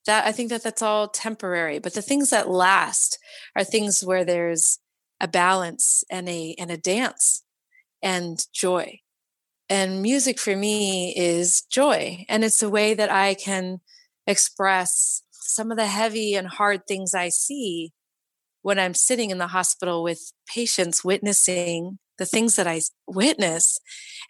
that 0.06 0.26
i 0.26 0.32
think 0.32 0.50
that 0.50 0.62
that's 0.62 0.82
all 0.82 1.08
temporary 1.08 1.78
but 1.78 1.94
the 1.94 2.02
things 2.02 2.30
that 2.30 2.48
last 2.50 3.18
are 3.56 3.64
things 3.64 4.02
where 4.04 4.24
there's 4.24 4.78
a 5.20 5.28
balance 5.28 6.04
and 6.10 6.28
a 6.28 6.54
and 6.58 6.70
a 6.70 6.76
dance 6.76 7.44
and 8.02 8.46
joy 8.54 8.98
And 9.68 10.02
music 10.02 10.38
for 10.38 10.56
me 10.56 11.14
is 11.16 11.62
joy. 11.72 12.26
And 12.28 12.44
it's 12.44 12.62
a 12.62 12.70
way 12.70 12.94
that 12.94 13.10
I 13.10 13.34
can 13.34 13.80
express 14.26 15.22
some 15.32 15.70
of 15.72 15.78
the 15.78 15.86
heavy 15.86 16.34
and 16.34 16.48
hard 16.48 16.86
things 16.86 17.14
I 17.14 17.30
see 17.30 17.92
when 18.62 18.78
I'm 18.78 18.94
sitting 18.94 19.30
in 19.30 19.38
the 19.38 19.48
hospital 19.48 20.02
with 20.02 20.32
patients 20.46 21.04
witnessing 21.04 21.98
the 22.18 22.26
things 22.26 22.56
that 22.56 22.66
I 22.68 22.82
witness 23.08 23.78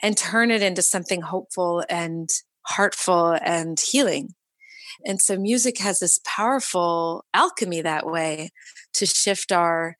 and 0.03 0.17
turn 0.17 0.51
it 0.53 0.63
into 0.63 0.83
something 0.83 1.23
hopeful 1.23 1.85
and 1.91 2.29
heartful 2.67 3.39
and 3.45 3.79
healing. 3.81 4.35
And 5.05 5.21
so 5.21 5.37
music 5.37 5.79
has 5.79 6.01
this 6.01 6.21
powerful 6.25 7.25
alchemy 7.35 7.83
that 7.83 8.07
way 8.07 8.51
to 8.95 9.07
shift 9.07 9.53
our 9.53 9.97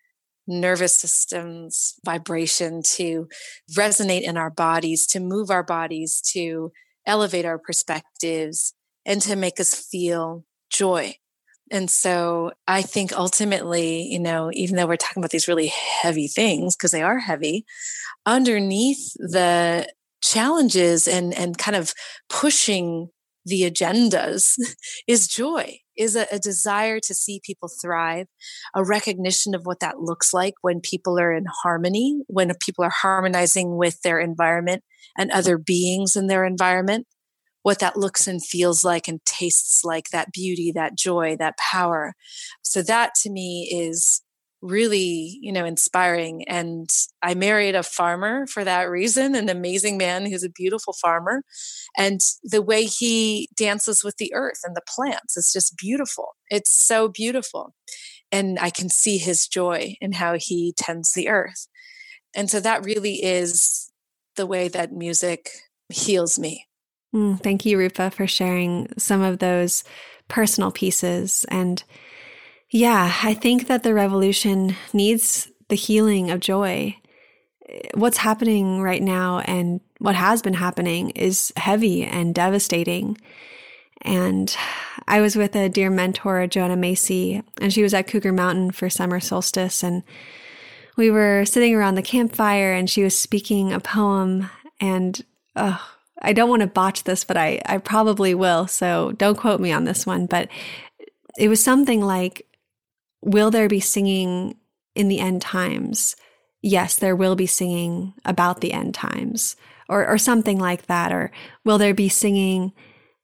nervous 0.47 0.99
system's 0.99 1.95
vibration, 2.05 2.83
to 2.83 3.29
resonate 3.77 4.23
in 4.23 4.37
our 4.37 4.51
bodies, 4.51 5.07
to 5.09 5.21
move 5.21 5.51
our 5.51 5.63
bodies, 5.63 6.21
to 6.33 6.73
elevate 7.07 7.45
our 7.45 7.59
perspectives, 7.59 8.75
and 9.05 9.21
to 9.23 9.37
make 9.37 9.61
us 9.61 9.75
feel 9.75 10.45
joy. 10.71 11.15
And 11.71 11.91
so 11.91 12.53
I 12.69 12.83
think 12.83 13.13
ultimately, 13.13 14.03
you 14.03 14.19
know, 14.19 14.51
even 14.53 14.77
though 14.77 14.87
we're 14.87 14.97
talking 14.97 15.23
about 15.23 15.31
these 15.31 15.49
really 15.49 15.73
heavy 16.03 16.29
things, 16.29 16.77
because 16.77 16.91
they 16.91 17.03
are 17.03 17.19
heavy, 17.19 17.65
underneath 18.27 19.15
the 19.15 19.89
challenges 20.23 21.09
and 21.09 21.35
and 21.35 21.59
kind 21.59 21.77
of 21.77 21.93
pushing 22.29 23.09
the 23.45 23.63
agendas 23.63 24.57
is 25.07 25.29
joy 25.29 25.79
is 25.97 26.17
a, 26.17 26.27
a, 26.33 26.39
desire 26.39 26.99
to 27.01 27.15
see 27.15 27.41
people 27.45 27.69
thrive 27.69 28.27
a 28.75 28.85
recognition 28.85 29.55
of 29.55 29.67
what 29.67 29.81
that 29.81 29.99
looks 30.01 30.33
like 30.33 30.55
when 30.63 30.81
people 30.81 31.19
are 31.19 31.33
in 31.33 31.45
harmony 31.63 32.21
when 32.29 32.53
people 32.65 32.85
are 32.85 32.91
harmonizing 32.91 33.77
with 33.77 34.01
their 34.03 34.19
environment 34.19 34.83
and 35.19 35.31
other 35.31 35.59
beings 35.59 36.17
in 36.17 36.29
their 36.29 36.45
environment 36.45 37.07
what 37.63 37.79
that 37.79 37.97
looks 37.97 38.27
and 38.27 38.45
feels 38.45 38.85
like 38.85 39.09
and 39.09 39.25
tastes 39.25 39.85
like 39.85 40.11
that 40.11 40.33
beauty 40.33 40.73
that 40.73 40.97
joy 40.97 41.37
that 41.39 41.57
power. 41.59 42.15
So 42.63 42.83
that 42.83 43.15
to 43.23 43.31
me 43.31 43.69
is 43.73 44.23
really 44.63 45.39
you 45.43 45.53
know 45.53 45.65
inspiring 45.65 46.45
and 46.49 46.89
i 47.21 47.35
married 47.35 47.75
a 47.75 47.83
farmer 47.83 48.47
for 48.47 48.63
that 48.63 48.89
reason 48.89 49.35
an 49.35 49.49
amazing 49.49 49.99
man 49.99 50.25
who's 50.25 50.45
a 50.45 50.49
beautiful 50.49 50.93
farmer 50.93 51.43
and 51.99 52.21
the 52.45 52.63
way 52.63 52.85
he 52.85 53.49
dances 53.57 54.05
with 54.05 54.17
the 54.19 54.33
earth 54.33 54.61
and 54.65 54.77
the 54.77 54.83
plants 54.89 55.37
is 55.37 55.53
just 55.53 55.77
beautiful. 55.77 56.29
It's 56.49 56.71
so 56.71 57.09
beautiful 57.09 57.75
and 58.31 58.59
i 58.61 58.71
can 58.71 58.89
see 58.89 59.19
his 59.19 59.49
joy 59.49 59.97
in 60.01 60.13
how 60.13 60.37
he 60.39 60.75
tends 60.77 61.13
the 61.13 61.29
earth 61.29 61.67
and 62.35 62.49
so 62.49 62.61
that 62.61 62.85
really 62.85 63.23
is 63.23 63.91
the 64.37 64.47
way 64.47 64.69
that 64.69 64.93
music 64.93 65.51
heals 65.91 66.39
me. 66.39 66.67
Mm, 67.15 67.39
thank 67.43 67.67
you 67.67 67.77
rupa 67.77 68.11
for 68.11 68.27
sharing 68.27 68.89
some 68.97 69.21
of 69.21 69.39
those 69.39 69.85
personal 70.29 70.71
pieces 70.71 71.45
and 71.51 71.85
yeah, 72.73 73.15
I 73.23 73.35
think 73.35 73.67
that 73.67 73.83
the 73.83 73.93
revolution 73.93 74.75
needs 74.95 75.47
the 75.69 75.75
healing 75.75 76.31
of 76.31 76.41
joy. 76.41 76.97
What's 77.93 78.17
happening 78.17 78.81
right 78.81 79.03
now 79.03 79.41
and 79.41 79.81
what 79.99 80.15
has 80.15 80.41
been 80.41 80.55
happening 80.55 81.11
is 81.11 81.53
heavy 81.57 82.03
and 82.03 82.35
devastating. 82.35 83.19
And 84.01 84.57
I 85.07 85.21
was 85.21 85.37
with 85.37 85.55
a 85.55 85.69
dear 85.69 85.91
mentor, 85.91 86.47
Joanna 86.47 86.77
Macy, 86.77 87.43
and 87.61 87.73
she 87.73 87.83
was 87.83 87.93
at 87.93 88.07
Cougar 88.07 88.33
Mountain 88.33 88.71
for 88.71 88.89
summer 88.89 89.21
solstice. 89.21 89.83
And 89.83 90.03
we 90.97 91.11
were 91.11 91.45
sitting 91.45 91.75
around 91.75 91.97
the 91.97 92.03
campfire 92.03 92.73
and 92.73 92.89
she 92.89 93.03
was 93.03 93.17
speaking 93.17 93.71
a 93.71 93.81
poem. 93.81 94.49
And 94.81 95.23
oh, 95.57 95.81
I 96.23 96.33
don't 96.33 96.49
want 96.49 96.63
to 96.63 96.69
botch 96.69 97.05
this, 97.05 97.23
but 97.23 97.37
I, 97.37 97.61
I 97.67 97.77
probably 97.79 98.35
will. 98.35 98.67
So 98.67 99.13
don't 99.13 99.37
quote 99.37 99.61
me 99.61 99.73
on 99.73 99.85
this 99.85 100.07
one. 100.07 100.25
But 100.25 100.49
it 101.39 101.49
was 101.49 101.63
something 101.63 102.01
like, 102.01 102.47
will 103.23 103.51
there 103.51 103.69
be 103.69 103.81
singing 103.81 104.57
in 104.95 105.09
the 105.09 105.21
end 105.21 105.41
times? 105.41 106.17
Yes, 106.61 106.97
there 106.97 107.17
will 107.17 107.37
be 107.37 107.47
singing 107.47 108.15
about 108.25 108.61
the 108.61 108.73
end 108.73 108.95
times 108.95 109.57
or, 109.89 110.07
or 110.07 110.19
something 110.19 110.59
like 110.59 110.87
that. 110.87 111.13
Or 111.13 111.31
will 111.65 111.79
there 111.79 111.95
be 111.95 112.09
singing 112.09 112.73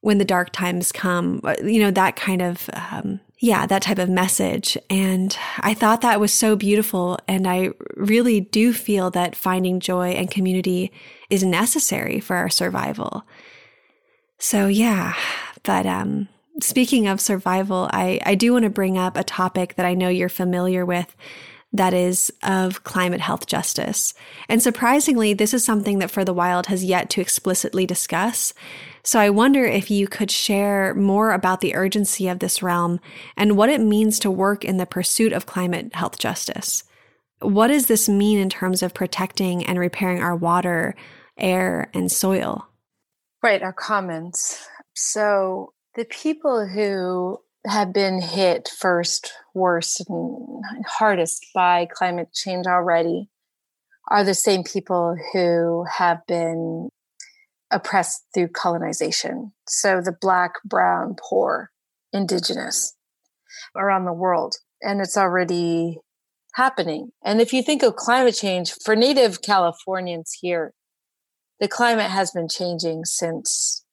when 0.00 0.18
the 0.18 0.24
dark 0.24 0.50
times 0.50 0.92
come? 0.92 1.40
Uh, 1.44 1.54
you 1.62 1.80
know, 1.80 1.90
that 1.90 2.16
kind 2.16 2.42
of, 2.42 2.68
um, 2.72 3.20
yeah, 3.40 3.66
that 3.66 3.82
type 3.82 3.98
of 3.98 4.08
message. 4.08 4.76
And 4.90 5.36
I 5.60 5.74
thought 5.74 6.00
that 6.00 6.18
was 6.18 6.32
so 6.32 6.56
beautiful. 6.56 7.18
And 7.28 7.46
I 7.46 7.70
really 7.94 8.40
do 8.40 8.72
feel 8.72 9.10
that 9.10 9.36
finding 9.36 9.78
joy 9.78 10.10
and 10.10 10.30
community 10.30 10.92
is 11.30 11.44
necessary 11.44 12.18
for 12.18 12.34
our 12.34 12.48
survival. 12.48 13.24
So, 14.38 14.66
yeah, 14.66 15.14
but, 15.62 15.86
um, 15.86 16.28
speaking 16.60 17.06
of 17.06 17.20
survival, 17.20 17.88
I, 17.92 18.20
I 18.24 18.34
do 18.34 18.52
want 18.52 18.64
to 18.64 18.70
bring 18.70 18.98
up 18.98 19.16
a 19.16 19.24
topic 19.24 19.74
that 19.74 19.86
I 19.86 19.94
know 19.94 20.08
you're 20.08 20.28
familiar 20.28 20.84
with 20.84 21.14
that 21.72 21.92
is 21.92 22.32
of 22.42 22.82
climate 22.84 23.20
health 23.20 23.46
justice. 23.46 24.14
And 24.48 24.62
surprisingly, 24.62 25.34
this 25.34 25.52
is 25.52 25.64
something 25.64 25.98
that 25.98 26.10
For 26.10 26.24
the 26.24 26.32
Wild 26.32 26.66
has 26.66 26.84
yet 26.84 27.10
to 27.10 27.20
explicitly 27.20 27.84
discuss. 27.84 28.54
So 29.02 29.20
I 29.20 29.30
wonder 29.30 29.64
if 29.64 29.90
you 29.90 30.08
could 30.08 30.30
share 30.30 30.94
more 30.94 31.32
about 31.32 31.60
the 31.60 31.74
urgency 31.74 32.28
of 32.28 32.38
this 32.38 32.62
realm 32.62 33.00
and 33.36 33.56
what 33.56 33.68
it 33.68 33.80
means 33.80 34.18
to 34.20 34.30
work 34.30 34.64
in 34.64 34.78
the 34.78 34.86
pursuit 34.86 35.32
of 35.32 35.46
climate 35.46 35.94
health 35.94 36.18
justice. 36.18 36.84
What 37.40 37.68
does 37.68 37.86
this 37.86 38.08
mean 38.08 38.38
in 38.38 38.48
terms 38.48 38.82
of 38.82 38.94
protecting 38.94 39.64
and 39.64 39.78
repairing 39.78 40.22
our 40.22 40.34
water, 40.34 40.94
air, 41.36 41.90
and 41.94 42.10
soil? 42.10 42.66
Right, 43.42 43.62
our 43.62 43.72
commons. 43.72 44.58
So 44.94 45.72
the 45.98 46.04
people 46.04 46.64
who 46.64 47.40
have 47.66 47.92
been 47.92 48.22
hit 48.22 48.70
first, 48.78 49.32
worst, 49.52 50.04
and 50.08 50.62
hardest 50.86 51.44
by 51.52 51.88
climate 51.92 52.32
change 52.32 52.68
already 52.68 53.28
are 54.08 54.22
the 54.22 54.32
same 54.32 54.62
people 54.62 55.16
who 55.32 55.84
have 55.98 56.24
been 56.28 56.88
oppressed 57.72 58.22
through 58.32 58.46
colonization. 58.46 59.52
So 59.66 60.00
the 60.00 60.16
black, 60.20 60.52
brown, 60.64 61.16
poor, 61.20 61.72
indigenous 62.12 62.94
around 63.76 64.04
the 64.04 64.12
world. 64.12 64.54
And 64.80 65.00
it's 65.00 65.16
already 65.16 65.98
happening. 66.54 67.10
And 67.24 67.40
if 67.40 67.52
you 67.52 67.60
think 67.60 67.82
of 67.82 67.96
climate 67.96 68.36
change 68.36 68.72
for 68.84 68.94
native 68.94 69.42
Californians 69.42 70.38
here, 70.40 70.74
the 71.58 71.66
climate 71.66 72.08
has 72.12 72.30
been 72.30 72.48
changing 72.48 73.04
since 73.04 73.84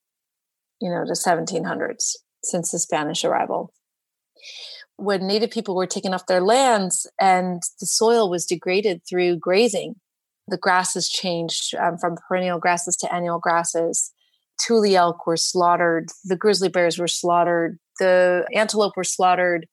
you 0.81 0.89
know, 0.89 1.05
the 1.05 1.13
1700s 1.13 2.15
since 2.43 2.71
the 2.71 2.79
Spanish 2.79 3.23
arrival. 3.23 3.73
When 4.97 5.27
Native 5.27 5.51
people 5.51 5.75
were 5.75 5.87
taken 5.87 6.13
off 6.13 6.27
their 6.27 6.41
lands 6.41 7.07
and 7.19 7.61
the 7.79 7.85
soil 7.85 8.29
was 8.29 8.45
degraded 8.45 9.01
through 9.07 9.37
grazing, 9.37 9.95
the 10.47 10.57
grasses 10.57 11.09
changed 11.09 11.75
um, 11.75 11.97
from 11.97 12.15
perennial 12.27 12.59
grasses 12.59 12.95
to 12.97 13.13
annual 13.13 13.39
grasses. 13.39 14.11
Tule 14.65 14.95
elk 14.95 15.27
were 15.27 15.37
slaughtered, 15.37 16.09
the 16.23 16.37
grizzly 16.37 16.69
bears 16.69 16.97
were 16.97 17.09
slaughtered, 17.09 17.77
the 17.99 18.47
antelope 18.53 18.93
were 18.95 19.03
slaughtered, 19.03 19.67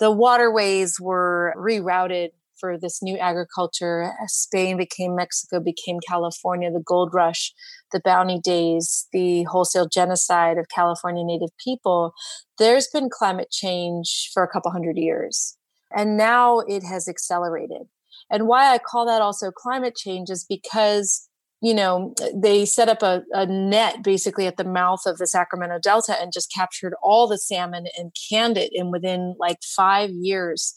the 0.00 0.10
waterways 0.10 0.98
were 0.98 1.54
rerouted 1.58 2.30
for 2.64 2.78
this 2.78 3.02
new 3.02 3.18
agriculture. 3.18 4.04
Uh, 4.04 4.26
Spain 4.26 4.78
became 4.78 5.14
Mexico, 5.14 5.60
became 5.60 5.98
California, 6.08 6.70
the 6.70 6.82
gold 6.82 7.10
rush, 7.12 7.52
the 7.92 8.00
bounty 8.02 8.40
days, 8.42 9.06
the 9.12 9.42
wholesale 9.42 9.86
genocide 9.86 10.56
of 10.56 10.70
California 10.74 11.22
Native 11.26 11.50
people. 11.62 12.14
There's 12.56 12.88
been 12.88 13.10
climate 13.10 13.50
change 13.50 14.30
for 14.32 14.42
a 14.42 14.48
couple 14.48 14.70
hundred 14.70 14.96
years. 14.96 15.58
And 15.94 16.16
now 16.16 16.60
it 16.60 16.82
has 16.84 17.06
accelerated. 17.06 17.82
And 18.30 18.48
why 18.48 18.72
I 18.72 18.78
call 18.78 19.04
that 19.04 19.20
also 19.20 19.50
climate 19.50 19.94
change 19.94 20.30
is 20.30 20.46
because 20.48 21.28
you 21.60 21.72
know, 21.72 22.12
they 22.34 22.66
set 22.66 22.90
up 22.90 23.02
a, 23.02 23.22
a, 23.32 23.46
net 23.46 24.04
basically 24.04 24.46
at 24.46 24.58
the 24.58 24.64
mouth 24.64 25.00
of 25.06 25.16
the 25.16 25.26
Sacramento 25.26 25.78
Delta 25.82 26.14
and 26.20 26.30
just 26.30 26.52
captured 26.52 26.92
all 27.02 27.26
the 27.26 27.38
salmon 27.38 27.86
and 27.96 28.12
canned 28.28 28.58
it. 28.58 28.70
And 28.74 28.92
within 28.92 29.34
like 29.38 29.56
five 29.62 30.10
years, 30.10 30.74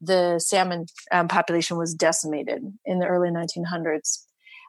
the 0.00 0.38
salmon 0.38 0.86
um, 1.12 1.28
population 1.28 1.76
was 1.76 1.94
decimated 1.94 2.62
in 2.84 2.98
the 2.98 3.06
early 3.06 3.30
1900s. 3.30 4.22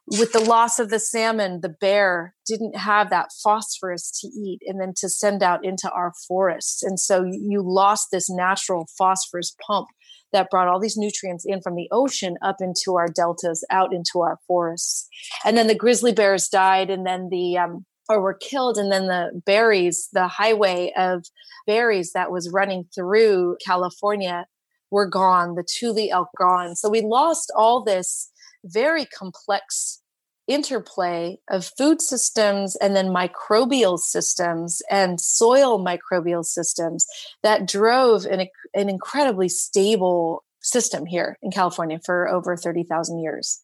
With 0.10 0.32
the 0.32 0.40
loss 0.40 0.80
of 0.80 0.90
the 0.90 1.00
salmon, 1.00 1.60
the 1.62 1.70
bear 1.70 2.34
didn't 2.46 2.78
have 2.78 3.10
that 3.10 3.32
phosphorus 3.44 4.10
to 4.22 4.28
eat 4.28 4.62
and 4.66 4.80
then 4.80 4.94
to 4.98 5.10
send 5.10 5.44
out 5.44 5.66
into 5.66 5.92
our 5.92 6.14
forests. 6.28 6.82
And 6.82 6.98
so 6.98 7.26
you 7.26 7.62
lost 7.62 8.08
this 8.12 8.30
natural 8.30 8.88
phosphorus 8.98 9.54
pump 9.68 9.88
that 10.32 10.50
brought 10.50 10.70
all 10.70 10.80
these 10.80 10.96
nutrients 10.96 11.46
in 11.46 11.62
from 11.62 11.76
the 11.76 11.90
ocean 11.92 12.38
up 12.42 12.58
into 12.62 12.96
our 12.96 13.08
deltas, 13.08 13.66
out 13.70 13.94
into 13.94 14.22
our 14.22 14.38
forests. 14.48 15.10
And 15.44 15.58
then 15.58 15.68
the 15.68 15.76
grizzly 15.76 16.14
bears 16.14 16.48
died, 16.48 16.90
and 16.90 17.06
then 17.06 17.28
the 17.30 17.58
um, 17.58 17.86
or 18.10 18.22
were 18.22 18.34
killed 18.34 18.78
and 18.78 18.92
then 18.92 19.08
the 19.08 19.42
berries 19.46 20.10
the 20.14 20.28
highway 20.28 20.92
of 20.98 21.26
berries 21.66 22.12
that 22.14 22.32
was 22.32 22.52
running 22.52 22.86
through 22.96 23.58
california 23.66 24.46
were 24.92 25.08
gone, 25.08 25.56
the 25.56 25.64
Tule 25.68 26.10
elk 26.12 26.30
gone. 26.38 26.76
So 26.76 26.90
we 26.90 27.02
lost 27.02 27.52
all 27.56 27.84
this 27.84 28.32
very 28.64 29.06
complex 29.06 30.02
interplay 30.48 31.38
of 31.50 31.70
food 31.78 32.02
systems 32.02 32.76
and 32.78 32.96
then 32.96 33.08
microbial 33.08 34.00
systems 34.00 34.82
and 34.90 35.20
soil 35.20 35.84
microbial 35.84 36.46
systems 36.46 37.06
that 37.44 37.68
drove 37.68 38.26
an, 38.26 38.48
an 38.74 38.90
incredibly 38.90 39.50
stable 39.50 40.46
system 40.62 41.06
here 41.06 41.38
in 41.42 41.52
California 41.52 42.00
for 42.04 42.28
over 42.30 42.56
30,000 42.56 43.20
years. 43.20 43.62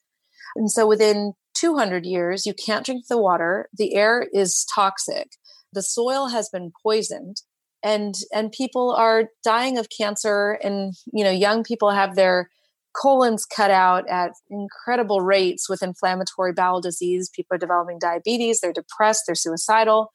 And 0.56 0.70
so 0.70 0.86
within 0.86 1.34
200 1.56 2.06
years, 2.06 2.46
you 2.46 2.54
can't 2.54 2.86
drink 2.86 3.08
the 3.08 3.18
water, 3.18 3.70
the 3.74 3.96
air 3.96 4.28
is 4.34 4.66
toxic, 4.74 5.32
the 5.72 5.82
soil 5.82 6.28
has 6.28 6.50
been 6.50 6.72
poisoned. 6.84 7.42
And, 7.84 8.16
and 8.34 8.52
people 8.52 8.92
are 8.92 9.26
dying 9.44 9.78
of 9.78 9.88
cancer 9.90 10.58
and 10.64 10.94
you 11.12 11.24
know 11.24 11.32
young 11.32 11.64
people 11.64 11.92
have 11.92 12.16
their 12.16 12.50
colons 12.96 13.46
cut 13.46 13.72
out 13.72 14.08
at 14.10 14.32
incredible 14.50 15.22
rates 15.22 15.68
with 15.68 15.84
inflammatory 15.84 16.54
bowel 16.54 16.80
disease. 16.80 17.30
People 17.36 17.56
are 17.56 17.60
developing 17.60 18.00
diabetes, 18.00 18.62
they're 18.62 18.74
depressed, 18.74 19.24
they're 19.28 19.36
suicidal. 19.36 20.12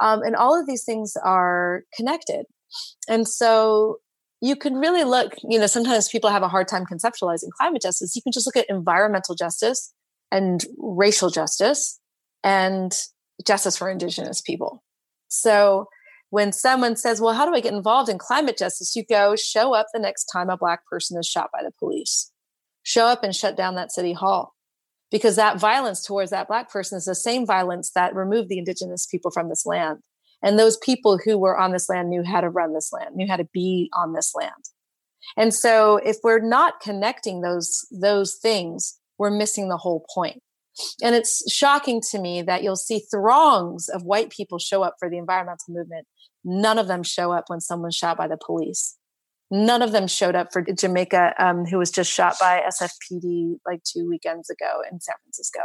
Um, 0.00 0.22
and 0.22 0.34
all 0.34 0.58
of 0.58 0.66
these 0.66 0.84
things 0.84 1.14
are 1.22 1.84
connected. 1.96 2.46
And 3.08 3.28
so 3.28 3.98
you 4.40 4.56
can 4.56 4.74
really 4.74 5.04
look, 5.04 5.34
you 5.48 5.58
know, 5.58 5.66
sometimes 5.66 6.08
people 6.08 6.30
have 6.30 6.42
a 6.42 6.48
hard 6.48 6.68
time 6.68 6.84
conceptualizing 6.84 7.50
climate 7.56 7.82
justice. 7.82 8.16
You 8.16 8.22
can 8.22 8.32
just 8.32 8.46
look 8.46 8.56
at 8.56 8.66
environmental 8.68 9.34
justice 9.34 9.92
and 10.32 10.64
racial 10.78 11.30
justice 11.30 12.00
and 12.42 12.92
justice 13.46 13.76
for 13.76 13.88
Indigenous 13.88 14.40
people. 14.40 14.82
So 15.28 15.86
when 16.34 16.50
someone 16.50 16.96
says, 16.96 17.20
Well, 17.20 17.32
how 17.32 17.46
do 17.46 17.54
I 17.54 17.60
get 17.60 17.72
involved 17.72 18.10
in 18.10 18.18
climate 18.18 18.58
justice? 18.58 18.96
You 18.96 19.04
go, 19.08 19.36
show 19.36 19.72
up 19.72 19.86
the 19.94 20.00
next 20.00 20.24
time 20.24 20.50
a 20.50 20.56
Black 20.56 20.84
person 20.84 21.16
is 21.16 21.28
shot 21.28 21.50
by 21.52 21.62
the 21.62 21.70
police. 21.78 22.32
Show 22.82 23.06
up 23.06 23.22
and 23.22 23.32
shut 23.32 23.56
down 23.56 23.76
that 23.76 23.92
city 23.92 24.14
hall. 24.14 24.56
Because 25.12 25.36
that 25.36 25.60
violence 25.60 26.04
towards 26.04 26.32
that 26.32 26.48
Black 26.48 26.68
person 26.72 26.98
is 26.98 27.04
the 27.04 27.14
same 27.14 27.46
violence 27.46 27.92
that 27.94 28.16
removed 28.16 28.48
the 28.48 28.58
Indigenous 28.58 29.06
people 29.06 29.30
from 29.30 29.48
this 29.48 29.64
land. 29.64 30.00
And 30.42 30.58
those 30.58 30.76
people 30.78 31.20
who 31.24 31.38
were 31.38 31.56
on 31.56 31.70
this 31.70 31.88
land 31.88 32.10
knew 32.10 32.24
how 32.24 32.40
to 32.40 32.50
run 32.50 32.74
this 32.74 32.92
land, 32.92 33.14
knew 33.14 33.28
how 33.28 33.36
to 33.36 33.48
be 33.52 33.88
on 33.96 34.12
this 34.12 34.32
land. 34.34 34.50
And 35.36 35.54
so 35.54 35.98
if 35.98 36.16
we're 36.24 36.44
not 36.44 36.80
connecting 36.80 37.42
those, 37.42 37.86
those 37.92 38.34
things, 38.42 38.98
we're 39.18 39.30
missing 39.30 39.68
the 39.68 39.76
whole 39.76 40.04
point. 40.12 40.42
And 41.00 41.14
it's 41.14 41.50
shocking 41.52 42.02
to 42.10 42.18
me 42.18 42.42
that 42.42 42.64
you'll 42.64 42.74
see 42.74 42.98
throngs 42.98 43.88
of 43.88 44.02
white 44.02 44.30
people 44.30 44.58
show 44.58 44.82
up 44.82 44.96
for 44.98 45.08
the 45.08 45.18
environmental 45.18 45.66
movement. 45.68 46.08
None 46.44 46.78
of 46.78 46.88
them 46.88 47.02
show 47.02 47.32
up 47.32 47.44
when 47.48 47.60
someone's 47.60 47.96
shot 47.96 48.16
by 48.16 48.28
the 48.28 48.36
police. 48.36 48.96
None 49.50 49.82
of 49.82 49.92
them 49.92 50.06
showed 50.06 50.34
up 50.34 50.48
for 50.52 50.62
Jamaica, 50.62 51.34
um, 51.38 51.64
who 51.64 51.78
was 51.78 51.90
just 51.90 52.10
shot 52.10 52.36
by 52.40 52.62
SFPD 52.68 53.56
like 53.66 53.80
two 53.84 54.08
weekends 54.08 54.50
ago 54.50 54.82
in 54.90 55.00
San 55.00 55.14
Francisco, 55.22 55.60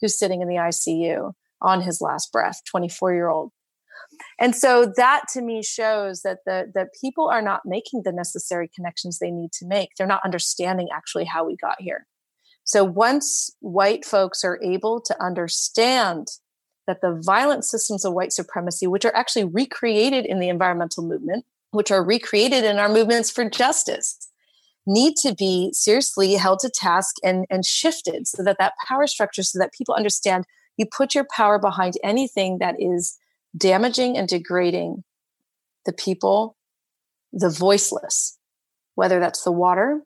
who's 0.00 0.18
sitting 0.18 0.40
in 0.40 0.48
the 0.48 0.54
ICU 0.54 1.32
on 1.60 1.82
his 1.82 2.00
last 2.00 2.30
breath, 2.32 2.60
24 2.70 3.14
year 3.14 3.28
old. 3.28 3.50
And 4.40 4.54
so 4.54 4.92
that 4.96 5.22
to 5.32 5.42
me 5.42 5.62
shows 5.62 6.22
that 6.22 6.38
the 6.46 6.70
that 6.74 6.88
people 7.00 7.28
are 7.28 7.42
not 7.42 7.62
making 7.64 8.02
the 8.04 8.12
necessary 8.12 8.68
connections 8.74 9.18
they 9.18 9.30
need 9.30 9.52
to 9.54 9.66
make. 9.66 9.90
They're 9.96 10.06
not 10.06 10.24
understanding 10.24 10.88
actually 10.94 11.24
how 11.24 11.46
we 11.46 11.56
got 11.56 11.76
here. 11.78 12.06
So 12.64 12.82
once 12.82 13.50
white 13.60 14.04
folks 14.04 14.42
are 14.44 14.58
able 14.62 15.00
to 15.02 15.22
understand 15.22 16.28
that 16.86 17.00
the 17.00 17.20
violent 17.24 17.64
systems 17.64 18.04
of 18.04 18.12
white 18.12 18.32
supremacy, 18.32 18.86
which 18.86 19.04
are 19.04 19.14
actually 19.14 19.44
recreated 19.44 20.26
in 20.26 20.38
the 20.38 20.48
environmental 20.48 21.02
movement, 21.02 21.44
which 21.70 21.90
are 21.90 22.04
recreated 22.04 22.64
in 22.64 22.78
our 22.78 22.88
movements 22.88 23.30
for 23.30 23.48
justice, 23.48 24.28
need 24.86 25.16
to 25.16 25.34
be 25.34 25.70
seriously 25.72 26.34
held 26.34 26.58
to 26.60 26.68
task 26.68 27.16
and, 27.24 27.46
and 27.50 27.64
shifted 27.64 28.26
so 28.26 28.42
that 28.42 28.58
that 28.58 28.74
power 28.86 29.06
structure, 29.06 29.42
so 29.42 29.58
that 29.58 29.72
people 29.72 29.94
understand 29.94 30.44
you 30.76 30.86
put 30.86 31.14
your 31.14 31.26
power 31.34 31.58
behind 31.58 31.94
anything 32.02 32.58
that 32.58 32.76
is 32.78 33.16
damaging 33.56 34.16
and 34.16 34.28
degrading 34.28 35.04
the 35.86 35.92
people, 35.92 36.56
the 37.32 37.50
voiceless, 37.50 38.38
whether 38.94 39.20
that's 39.20 39.42
the 39.42 39.52
water, 39.52 40.02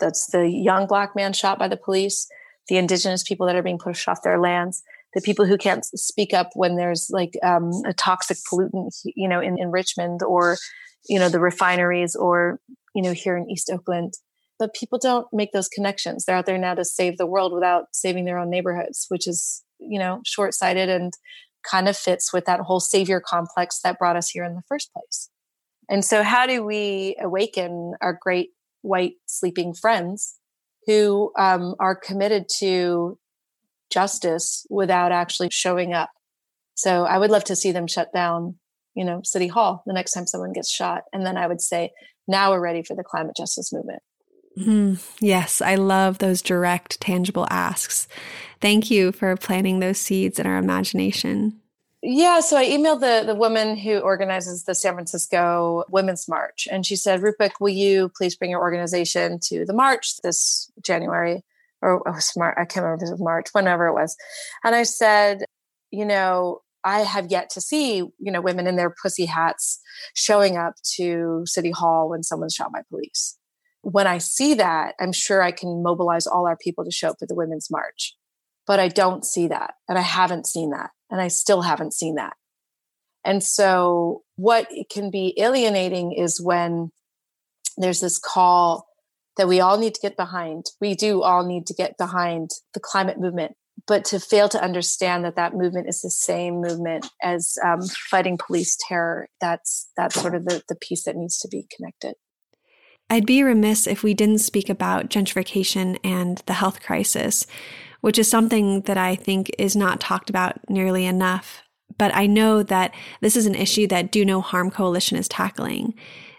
that's 0.00 0.26
the 0.26 0.48
young 0.48 0.86
black 0.86 1.16
man 1.16 1.32
shot 1.32 1.58
by 1.58 1.68
the 1.68 1.76
police, 1.76 2.28
the 2.68 2.76
indigenous 2.76 3.22
people 3.22 3.46
that 3.46 3.56
are 3.56 3.62
being 3.62 3.78
pushed 3.78 4.08
off 4.08 4.22
their 4.22 4.38
lands, 4.38 4.82
the 5.14 5.20
people 5.20 5.46
who 5.46 5.58
can't 5.58 5.84
speak 5.84 6.32
up 6.32 6.50
when 6.54 6.76
there's 6.76 7.08
like 7.10 7.32
um, 7.42 7.70
a 7.86 7.92
toxic 7.92 8.38
pollutant, 8.50 8.90
you 9.04 9.28
know, 9.28 9.40
in, 9.40 9.58
in 9.58 9.70
Richmond 9.70 10.22
or, 10.22 10.56
you 11.08 11.18
know, 11.18 11.28
the 11.28 11.40
refineries 11.40 12.14
or, 12.14 12.60
you 12.94 13.02
know, 13.02 13.12
here 13.12 13.36
in 13.36 13.50
East 13.50 13.70
Oakland. 13.70 14.14
But 14.58 14.74
people 14.74 14.98
don't 14.98 15.26
make 15.32 15.52
those 15.52 15.68
connections. 15.68 16.24
They're 16.24 16.36
out 16.36 16.46
there 16.46 16.58
now 16.58 16.74
to 16.74 16.84
save 16.84 17.18
the 17.18 17.26
world 17.26 17.52
without 17.52 17.86
saving 17.92 18.24
their 18.24 18.38
own 18.38 18.48
neighborhoods, 18.48 19.06
which 19.08 19.26
is, 19.26 19.62
you 19.78 19.98
know, 19.98 20.20
short 20.24 20.54
sighted 20.54 20.88
and 20.88 21.12
kind 21.68 21.88
of 21.88 21.96
fits 21.96 22.32
with 22.32 22.44
that 22.46 22.60
whole 22.60 22.80
savior 22.80 23.20
complex 23.20 23.80
that 23.82 23.98
brought 23.98 24.16
us 24.16 24.30
here 24.30 24.44
in 24.44 24.54
the 24.54 24.62
first 24.68 24.92
place. 24.92 25.28
And 25.88 26.04
so, 26.04 26.22
how 26.22 26.46
do 26.46 26.64
we 26.64 27.16
awaken 27.20 27.94
our 28.00 28.18
great 28.20 28.50
white 28.82 29.14
sleeping 29.26 29.74
friends 29.74 30.36
who 30.86 31.32
um, 31.38 31.74
are 31.78 31.94
committed 31.94 32.46
to 32.58 33.18
justice 33.92 34.66
without 34.70 35.12
actually 35.12 35.48
showing 35.50 35.92
up. 35.92 36.10
So 36.74 37.04
I 37.04 37.18
would 37.18 37.30
love 37.30 37.44
to 37.44 37.56
see 37.56 37.72
them 37.72 37.86
shut 37.86 38.12
down, 38.12 38.56
you 38.94 39.04
know, 39.04 39.20
City 39.24 39.46
Hall 39.46 39.82
the 39.86 39.92
next 39.92 40.12
time 40.12 40.26
someone 40.26 40.52
gets 40.52 40.72
shot. 40.72 41.02
And 41.12 41.24
then 41.24 41.36
I 41.36 41.46
would 41.46 41.60
say, 41.60 41.92
now 42.26 42.50
we're 42.50 42.60
ready 42.60 42.82
for 42.82 42.96
the 42.96 43.04
climate 43.04 43.36
justice 43.36 43.72
movement. 43.72 44.02
Mm, 44.58 45.02
yes, 45.20 45.60
I 45.60 45.76
love 45.76 46.18
those 46.18 46.42
direct, 46.42 47.00
tangible 47.00 47.46
asks. 47.50 48.06
Thank 48.60 48.90
you 48.90 49.12
for 49.12 49.36
planting 49.36 49.80
those 49.80 49.98
seeds 49.98 50.38
in 50.38 50.46
our 50.46 50.58
imagination. 50.58 51.60
Yeah, 52.04 52.40
so 52.40 52.56
I 52.56 52.66
emailed 52.66 53.00
the 53.00 53.24
the 53.24 53.36
woman 53.36 53.76
who 53.76 53.98
organizes 53.98 54.64
the 54.64 54.74
San 54.74 54.94
Francisco 54.94 55.84
Women's 55.88 56.28
March, 56.28 56.66
and 56.70 56.84
she 56.84 56.96
said, 56.96 57.22
"Rupa, 57.22 57.50
will 57.60 57.68
you 57.68 58.10
please 58.16 58.34
bring 58.34 58.50
your 58.50 58.60
organization 58.60 59.38
to 59.44 59.64
the 59.64 59.72
march 59.72 60.20
this 60.22 60.70
January?" 60.82 61.44
Or 61.82 62.02
oh, 62.08 62.18
smart, 62.18 62.56
I 62.58 62.64
can't 62.64 62.84
remember 62.84 63.04
if 63.04 63.08
it 63.08 63.12
was 63.12 63.20
March, 63.20 63.48
whenever 63.52 63.86
it 63.86 63.94
was. 63.94 64.16
And 64.64 64.74
I 64.74 64.84
said, 64.84 65.44
"You 65.90 66.04
know, 66.06 66.60
I 66.84 67.00
have 67.00 67.30
yet 67.30 67.50
to 67.50 67.60
see 67.60 67.96
you 67.96 68.32
know 68.32 68.40
women 68.40 68.66
in 68.66 68.76
their 68.76 68.94
pussy 69.02 69.26
hats 69.26 69.80
showing 70.14 70.56
up 70.56 70.74
to 70.96 71.42
City 71.46 71.70
Hall 71.72 72.08
when 72.08 72.22
someone's 72.22 72.54
shot 72.54 72.72
by 72.72 72.82
police. 72.88 73.36
When 73.82 74.06
I 74.06 74.18
see 74.18 74.54
that, 74.54 74.94
I'm 75.00 75.12
sure 75.12 75.42
I 75.42 75.50
can 75.52 75.82
mobilize 75.82 76.26
all 76.26 76.46
our 76.46 76.56
people 76.56 76.84
to 76.84 76.90
show 76.92 77.10
up 77.10 77.16
for 77.18 77.26
the 77.26 77.34
Women's 77.34 77.70
March." 77.70 78.16
But 78.64 78.78
I 78.78 78.86
don't 78.86 79.24
see 79.24 79.48
that, 79.48 79.74
and 79.88 79.98
I 79.98 80.02
haven't 80.02 80.46
seen 80.46 80.70
that 80.70 80.90
and 81.12 81.20
I 81.20 81.28
still 81.28 81.62
haven't 81.62 81.94
seen 81.94 82.16
that. 82.16 82.32
And 83.24 83.44
so, 83.44 84.22
what 84.34 84.66
can 84.90 85.10
be 85.12 85.34
alienating 85.38 86.12
is 86.12 86.40
when 86.40 86.90
there's 87.76 88.00
this 88.00 88.18
call 88.18 88.88
that 89.36 89.48
we 89.48 89.60
all 89.60 89.78
need 89.78 89.94
to 89.94 90.00
get 90.00 90.16
behind. 90.16 90.66
We 90.80 90.94
do 90.94 91.22
all 91.22 91.44
need 91.46 91.66
to 91.66 91.74
get 91.74 91.96
behind 91.96 92.50
the 92.74 92.80
climate 92.80 93.18
movement, 93.18 93.52
but 93.86 94.04
to 94.06 94.20
fail 94.20 94.48
to 94.50 94.62
understand 94.62 95.24
that 95.24 95.36
that 95.36 95.54
movement 95.54 95.88
is 95.88 96.02
the 96.02 96.10
same 96.10 96.60
movement 96.60 97.08
as 97.22 97.56
um, 97.64 97.80
fighting 98.10 98.38
police 98.38 98.76
terror. 98.88 99.28
That's 99.40 99.90
that's 99.96 100.20
sort 100.20 100.34
of 100.34 100.44
the, 100.44 100.62
the 100.68 100.76
piece 100.76 101.04
that 101.04 101.16
needs 101.16 101.38
to 101.38 101.48
be 101.48 101.66
connected. 101.74 102.14
I'd 103.10 103.26
be 103.26 103.42
remiss 103.42 103.86
if 103.86 104.02
we 104.02 104.14
didn't 104.14 104.38
speak 104.38 104.70
about 104.70 105.10
gentrification 105.10 105.98
and 106.02 106.42
the 106.46 106.54
health 106.54 106.80
crisis 106.80 107.46
which 108.02 108.18
is 108.18 108.28
something 108.28 108.82
that 108.82 108.98
I 108.98 109.14
think 109.14 109.50
is 109.58 109.74
not 109.74 110.00
talked 110.00 110.28
about 110.28 110.58
nearly 110.68 111.06
enough. 111.06 111.62
But 111.96 112.14
I 112.14 112.26
know 112.26 112.62
that 112.64 112.94
this 113.20 113.36
is 113.36 113.46
an 113.46 113.54
issue 113.54 113.86
that 113.86 114.10
Do 114.10 114.24
No 114.24 114.40
Harm 114.40 114.70
Coalition 114.70 115.16
is 115.16 115.28
tackling 115.28 115.94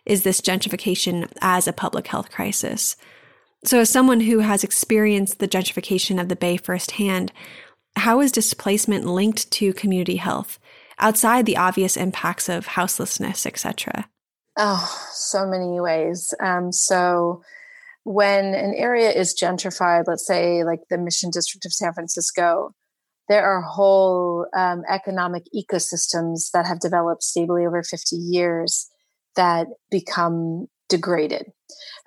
is 0.06 0.24
this 0.24 0.41
gentrification 0.41 1.32
as 1.41 1.68
a 1.68 1.74
public 1.74 2.08
health 2.08 2.32
crisis. 2.32 2.95
So, 3.66 3.80
as 3.80 3.89
someone 3.89 4.22
who 4.22 4.39
has 4.39 4.64
experienced 4.64 5.39
the 5.39 5.47
gentrification 5.47 6.20
of 6.20 6.28
the 6.28 6.36
Bay 6.36 6.58
firsthand, 6.58 7.32
how 7.95 8.20
is 8.20 8.32
displacement 8.32 9.06
linked 9.06 9.49
to 9.51 9.74
community 9.74 10.18
health 10.18 10.60
outside 10.99 11.45
the 11.45 11.58
obvious 11.58 11.95
impacts 11.95 12.49
of 12.49 12.68
houselessness, 12.68 13.45
etc.? 13.45 14.10
Oh, 14.58 15.08
so 15.14 15.47
many 15.47 15.80
ways. 15.80 16.34
Um, 16.41 16.72
so, 16.74 17.41
when 18.04 18.54
an 18.54 18.74
area 18.76 19.10
is 19.12 19.34
gentrified, 19.34 20.06
let's 20.08 20.28
say 20.28 20.66
like 20.66 20.82
the 20.89 20.97
Mission 20.97 21.30
District 21.30 21.66
of 21.66 21.72
San 21.72 21.93
Francisco, 21.93 22.76
there 23.30 23.45
are 23.45 23.62
whole 23.62 24.45
um, 24.54 24.84
economic 24.89 25.43
ecosystems 25.56 26.51
that 26.51 26.66
have 26.66 26.82
developed 26.82 27.24
stably 27.24 27.66
over 27.66 27.82
50 27.82 28.18
years 28.18 28.89
that 29.36 29.67
become 29.89 30.67
degraded. 30.89 31.51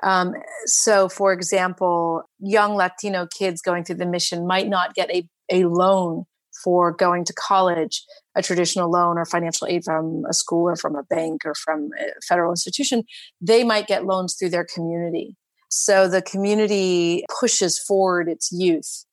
Um, 0.02 0.34
so, 0.66 1.08
for 1.08 1.32
example, 1.32 2.22
young 2.38 2.74
Latino 2.74 3.26
kids 3.26 3.62
going 3.62 3.84
through 3.84 3.96
the 3.96 4.06
mission 4.06 4.46
might 4.46 4.68
not 4.68 4.94
get 4.94 5.10
a, 5.10 5.28
a 5.50 5.64
loan 5.64 6.24
for 6.62 6.92
going 6.92 7.24
to 7.24 7.32
college, 7.32 8.04
a 8.34 8.42
traditional 8.42 8.90
loan 8.90 9.18
or 9.18 9.24
financial 9.24 9.66
aid 9.66 9.84
from 9.84 10.24
a 10.28 10.32
school 10.32 10.68
or 10.68 10.76
from 10.76 10.96
a 10.96 11.02
bank 11.04 11.42
or 11.44 11.54
from 11.54 11.90
a 11.98 12.20
federal 12.26 12.52
institution. 12.52 13.02
They 13.40 13.64
might 13.64 13.86
get 13.86 14.04
loans 14.04 14.36
through 14.38 14.50
their 14.50 14.66
community. 14.74 15.36
So 15.68 16.08
the 16.08 16.22
community 16.22 17.24
pushes 17.40 17.78
forward 17.78 18.28
its 18.28 18.50
youth 18.52 19.04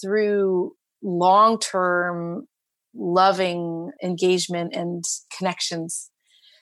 through 0.00 0.72
long 1.02 1.58
term 1.58 2.46
loving 2.94 3.90
engagement 4.02 4.74
and 4.74 5.04
connections. 5.36 6.10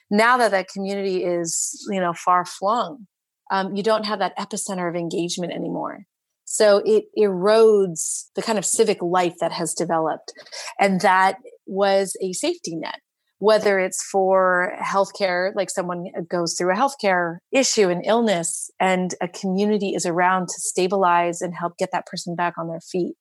Now 0.09 0.37
that 0.37 0.51
that 0.51 0.67
community 0.67 1.23
is, 1.23 1.85
you 1.89 1.99
know, 1.99 2.13
far 2.13 2.45
flung, 2.45 3.07
um, 3.51 3.75
you 3.75 3.83
don't 3.83 4.05
have 4.05 4.19
that 4.19 4.37
epicenter 4.37 4.89
of 4.89 4.95
engagement 4.95 5.53
anymore. 5.53 6.05
So 6.45 6.81
it 6.85 7.05
erodes 7.17 8.25
the 8.35 8.41
kind 8.41 8.57
of 8.57 8.65
civic 8.65 9.01
life 9.01 9.35
that 9.39 9.51
has 9.51 9.73
developed. 9.73 10.31
And 10.79 11.01
that 11.01 11.37
was 11.65 12.15
a 12.21 12.33
safety 12.33 12.75
net, 12.75 12.99
whether 13.39 13.79
it's 13.79 14.03
for 14.11 14.73
healthcare, 14.79 15.51
like 15.55 15.71
someone 15.71 16.05
goes 16.29 16.55
through 16.55 16.71
a 16.71 16.77
healthcare 16.77 17.37
issue, 17.51 17.89
an 17.89 18.03
illness, 18.05 18.69
and 18.79 19.15
a 19.21 19.27
community 19.27 19.93
is 19.95 20.05
around 20.05 20.47
to 20.47 20.55
stabilize 20.59 21.41
and 21.41 21.55
help 21.55 21.77
get 21.77 21.89
that 21.91 22.05
person 22.05 22.35
back 22.35 22.53
on 22.59 22.67
their 22.67 22.79
feet. 22.79 23.15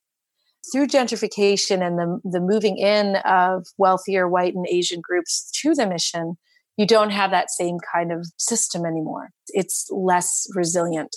Through 0.73 0.89
gentrification 0.89 1.87
and 1.87 1.99
the, 1.99 2.21
the 2.25 2.41
moving 2.41 2.79
in 2.79 3.17
of 3.25 3.67
wealthier 3.79 4.29
white 4.29 4.55
and 4.55 4.67
Asian 4.69 5.01
groups 5.03 5.51
to 5.63 5.75
the 5.75 5.87
mission, 5.87 6.37
you 6.77 6.87
don't 6.87 7.11
have 7.11 7.31
that 7.31 7.51
same 7.51 7.79
kind 7.93 8.13
of 8.13 8.27
system 8.37 8.85
anymore. 8.85 9.31
It's 9.49 9.87
less 9.91 10.47
resilient. 10.55 11.17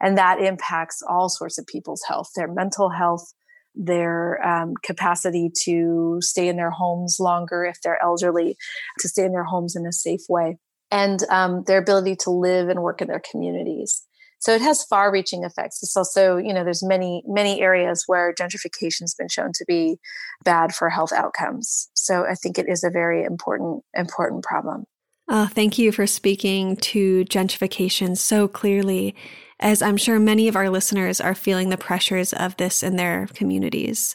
And 0.00 0.18
that 0.18 0.40
impacts 0.40 1.02
all 1.08 1.28
sorts 1.28 1.58
of 1.58 1.66
people's 1.66 2.02
health, 2.06 2.30
their 2.36 2.52
mental 2.52 2.90
health, 2.90 3.32
their 3.74 4.42
um, 4.46 4.74
capacity 4.82 5.50
to 5.64 6.18
stay 6.20 6.48
in 6.48 6.56
their 6.56 6.70
homes 6.70 7.16
longer 7.20 7.64
if 7.64 7.78
they're 7.82 8.02
elderly, 8.02 8.56
to 9.00 9.08
stay 9.08 9.24
in 9.24 9.32
their 9.32 9.44
homes 9.44 9.76
in 9.76 9.86
a 9.86 9.92
safe 9.92 10.22
way, 10.28 10.58
and 10.90 11.22
um, 11.30 11.62
their 11.66 11.78
ability 11.78 12.16
to 12.16 12.30
live 12.30 12.68
and 12.68 12.80
work 12.80 13.00
in 13.00 13.08
their 13.08 13.22
communities. 13.30 14.02
So 14.38 14.54
it 14.54 14.60
has 14.60 14.84
far-reaching 14.84 15.44
effects. 15.44 15.82
It's 15.82 15.96
also, 15.96 16.36
you 16.36 16.52
know, 16.52 16.62
there's 16.62 16.82
many 16.82 17.22
many 17.26 17.60
areas 17.60 18.04
where 18.06 18.34
gentrification 18.34 19.00
has 19.00 19.14
been 19.18 19.28
shown 19.28 19.52
to 19.54 19.64
be 19.66 19.98
bad 20.44 20.74
for 20.74 20.90
health 20.90 21.12
outcomes. 21.12 21.88
So 21.94 22.24
I 22.26 22.34
think 22.34 22.58
it 22.58 22.68
is 22.68 22.84
a 22.84 22.90
very 22.90 23.24
important 23.24 23.82
important 23.96 24.44
problem. 24.44 24.84
Oh, 25.28 25.46
thank 25.46 25.76
you 25.78 25.90
for 25.90 26.06
speaking 26.06 26.76
to 26.76 27.24
gentrification 27.24 28.16
so 28.16 28.46
clearly 28.46 29.16
as 29.58 29.82
I'm 29.82 29.96
sure 29.96 30.20
many 30.20 30.46
of 30.48 30.54
our 30.54 30.70
listeners 30.70 31.20
are 31.20 31.34
feeling 31.34 31.70
the 31.70 31.76
pressures 31.76 32.32
of 32.32 32.56
this 32.58 32.82
in 32.82 32.96
their 32.96 33.26
communities. 33.34 34.14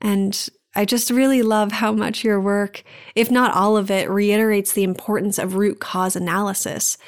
And 0.00 0.48
I 0.76 0.84
just 0.84 1.10
really 1.10 1.42
love 1.42 1.72
how 1.72 1.92
much 1.92 2.22
your 2.22 2.40
work, 2.40 2.84
if 3.16 3.30
not 3.30 3.54
all 3.54 3.76
of 3.76 3.90
it, 3.90 4.08
reiterates 4.08 4.74
the 4.74 4.84
importance 4.84 5.38
of 5.38 5.56
root 5.56 5.80
cause 5.80 6.14
analysis, 6.14 6.98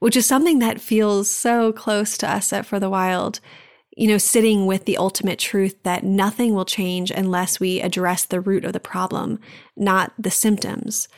which 0.00 0.16
is 0.16 0.26
something 0.26 0.58
that 0.58 0.80
feels 0.80 1.30
so 1.30 1.72
close 1.72 2.18
to 2.18 2.30
us 2.30 2.52
at 2.52 2.66
For 2.66 2.80
the 2.80 2.90
Wild. 2.90 3.40
You 3.96 4.08
know, 4.08 4.18
sitting 4.18 4.66
with 4.66 4.84
the 4.84 4.96
ultimate 4.96 5.38
truth 5.38 5.82
that 5.82 6.04
nothing 6.04 6.54
will 6.54 6.64
change 6.64 7.10
unless 7.10 7.60
we 7.60 7.80
address 7.80 8.24
the 8.24 8.40
root 8.40 8.64
of 8.64 8.72
the 8.72 8.80
problem, 8.80 9.40
not 9.76 10.12
the 10.18 10.30
symptoms. 10.30 11.08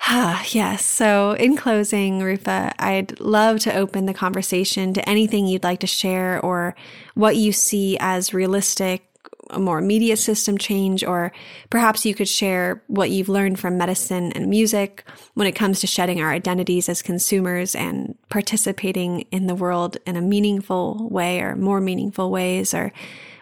yes. 0.10 0.84
So, 0.84 1.32
in 1.32 1.56
closing, 1.56 2.22
Rupa, 2.22 2.72
I'd 2.78 3.20
love 3.20 3.60
to 3.60 3.74
open 3.74 4.06
the 4.06 4.14
conversation 4.14 4.94
to 4.94 5.08
anything 5.08 5.46
you'd 5.46 5.64
like 5.64 5.80
to 5.80 5.86
share 5.86 6.40
or 6.44 6.74
what 7.14 7.36
you 7.36 7.52
see 7.52 7.96
as 8.00 8.34
realistic, 8.34 9.09
a 9.50 9.58
more 9.58 9.78
immediate 9.78 10.18
system 10.18 10.58
change, 10.58 11.04
or 11.04 11.32
perhaps 11.68 12.04
you 12.04 12.14
could 12.14 12.28
share 12.28 12.82
what 12.86 13.10
you've 13.10 13.28
learned 13.28 13.58
from 13.58 13.78
medicine 13.78 14.32
and 14.32 14.48
music 14.48 15.04
when 15.34 15.46
it 15.46 15.52
comes 15.52 15.80
to 15.80 15.86
shedding 15.86 16.20
our 16.20 16.30
identities 16.30 16.88
as 16.88 17.02
consumers 17.02 17.74
and 17.74 18.16
participating 18.28 19.22
in 19.30 19.46
the 19.46 19.54
world 19.54 19.96
in 20.06 20.16
a 20.16 20.22
meaningful 20.22 21.08
way 21.10 21.40
or 21.40 21.56
more 21.56 21.80
meaningful 21.80 22.30
ways, 22.30 22.74
or 22.74 22.92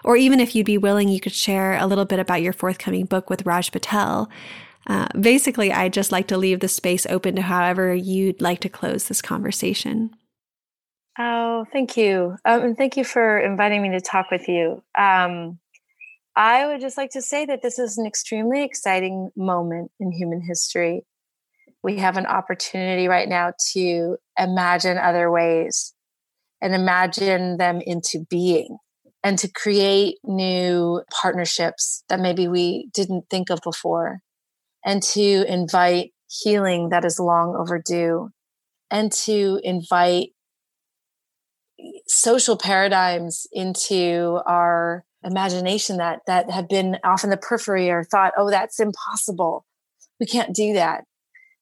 or 0.04 0.16
even 0.16 0.40
if 0.40 0.54
you'd 0.54 0.66
be 0.66 0.78
willing, 0.78 1.09
you 1.09 1.20
could 1.20 1.32
share 1.34 1.74
a 1.74 1.86
little 1.86 2.04
bit 2.04 2.18
about 2.18 2.42
your 2.42 2.52
forthcoming 2.52 3.04
book 3.04 3.28
with 3.28 3.44
Raj 3.44 3.72
Patel. 3.72 4.30
Uh, 4.86 5.06
basically, 5.20 5.70
I'd 5.70 5.92
just 5.92 6.12
like 6.12 6.28
to 6.28 6.38
leave 6.38 6.61
the 6.61 6.68
space 6.68 7.04
open 7.06 7.36
to 7.36 7.42
however 7.42 7.94
you'd 7.94 8.40
like 8.40 8.61
to 8.61 8.68
close 8.68 9.09
this 9.09 9.20
conversation. 9.20 10.11
Oh, 11.18 11.66
thank 11.72 11.96
you. 11.96 12.36
Um, 12.44 12.62
and 12.62 12.76
thank 12.76 12.96
you 12.96 13.04
for 13.04 13.38
inviting 13.38 13.82
me 13.82 13.90
to 13.90 14.00
talk 14.00 14.30
with 14.30 14.48
you. 14.48 14.82
Um, 14.96 15.59
I 16.37 16.66
would 16.66 16.81
just 16.81 16.97
like 16.97 17.11
to 17.11 17.22
say 17.22 17.47
that 17.47 17.62
this 17.62 17.79
is 17.79 17.99
an 17.99 18.07
extremely 18.07 18.64
exciting 18.64 19.31
moment 19.37 19.91
in 19.99 20.12
human 20.12 20.41
history. 20.41 21.05
We 21.83 21.97
have 21.99 22.16
an 22.16 22.26
opportunity 22.26 23.09
right 23.09 23.29
now 23.29 23.53
to 23.72 24.16
imagine 24.39 24.99
other 24.99 25.31
ways 25.31 25.95
and 26.61 26.74
imagine 26.74 27.57
them 27.57 27.81
into 27.81 28.24
being 28.31 28.79
and 29.22 29.39
to 29.39 29.51
create 29.51 30.18
new 30.24 31.03
partnerships 31.11 32.05
that 32.09 32.20
maybe 32.20 32.49
we 32.49 32.89
didn't 32.95 33.24
think 33.31 33.51
of 33.51 33.61
before 33.62 34.20
and 34.85 35.03
to 35.03 35.45
invite 35.53 36.12
healing 36.29 36.91
that 36.91 37.05
is 37.05 37.18
long 37.18 37.57
overdue 37.57 38.31
and 38.91 39.12
to 39.12 39.61
invite 39.62 40.31
social 42.07 42.57
paradigms 42.57 43.47
into 43.53 44.41
our 44.47 45.05
imagination 45.25 45.97
that 45.99 46.21
that 46.27 46.51
have 46.51 46.69
been 46.69 46.97
off 47.05 47.25
in 47.25 47.31
the 47.31 47.37
periphery 47.37 47.91
or 47.91 48.05
thought 48.05 48.33
oh 48.37 48.51
that's 48.51 48.81
impossible. 48.81 49.64
We 50.21 50.27
can't 50.27 50.55
do 50.55 50.75
that. 50.75 51.05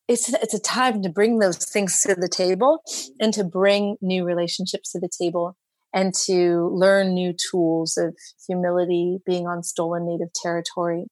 It's 0.08 0.32
it's 0.32 0.54
a 0.54 0.60
time 0.60 1.02
to 1.02 1.08
bring 1.08 1.38
those 1.38 1.58
things 1.58 2.00
to 2.02 2.14
the 2.14 2.28
table 2.28 2.80
and 3.20 3.32
to 3.34 3.44
bring 3.44 3.96
new 4.00 4.24
relationships 4.24 4.92
to 4.92 5.00
the 5.00 5.08
table 5.08 5.56
and 5.92 6.14
to 6.26 6.70
learn 6.74 7.14
new 7.14 7.32
tools 7.50 7.96
of 7.96 8.14
humility 8.46 9.18
being 9.24 9.46
on 9.46 9.62
stolen 9.62 10.06
native 10.06 10.32
territory 10.34 11.06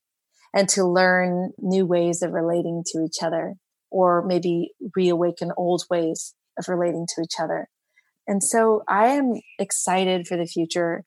and 0.55 0.69
to 0.69 0.85
learn 0.85 1.53
new 1.59 1.87
ways 1.87 2.23
of 2.23 2.33
relating 2.33 2.83
to 2.87 3.03
each 3.05 3.23
other 3.23 3.55
or 3.91 4.25
maybe 4.27 4.73
reawaken 4.95 5.53
old 5.57 5.85
ways 5.91 6.35
of 6.59 6.69
relating 6.69 7.07
to 7.15 7.23
each 7.23 7.41
other. 7.41 7.69
And 8.27 8.43
so 8.43 8.83
I 8.89 9.09
am 9.09 9.41
excited 9.59 10.27
for 10.27 10.37
the 10.37 10.47
future 10.47 11.05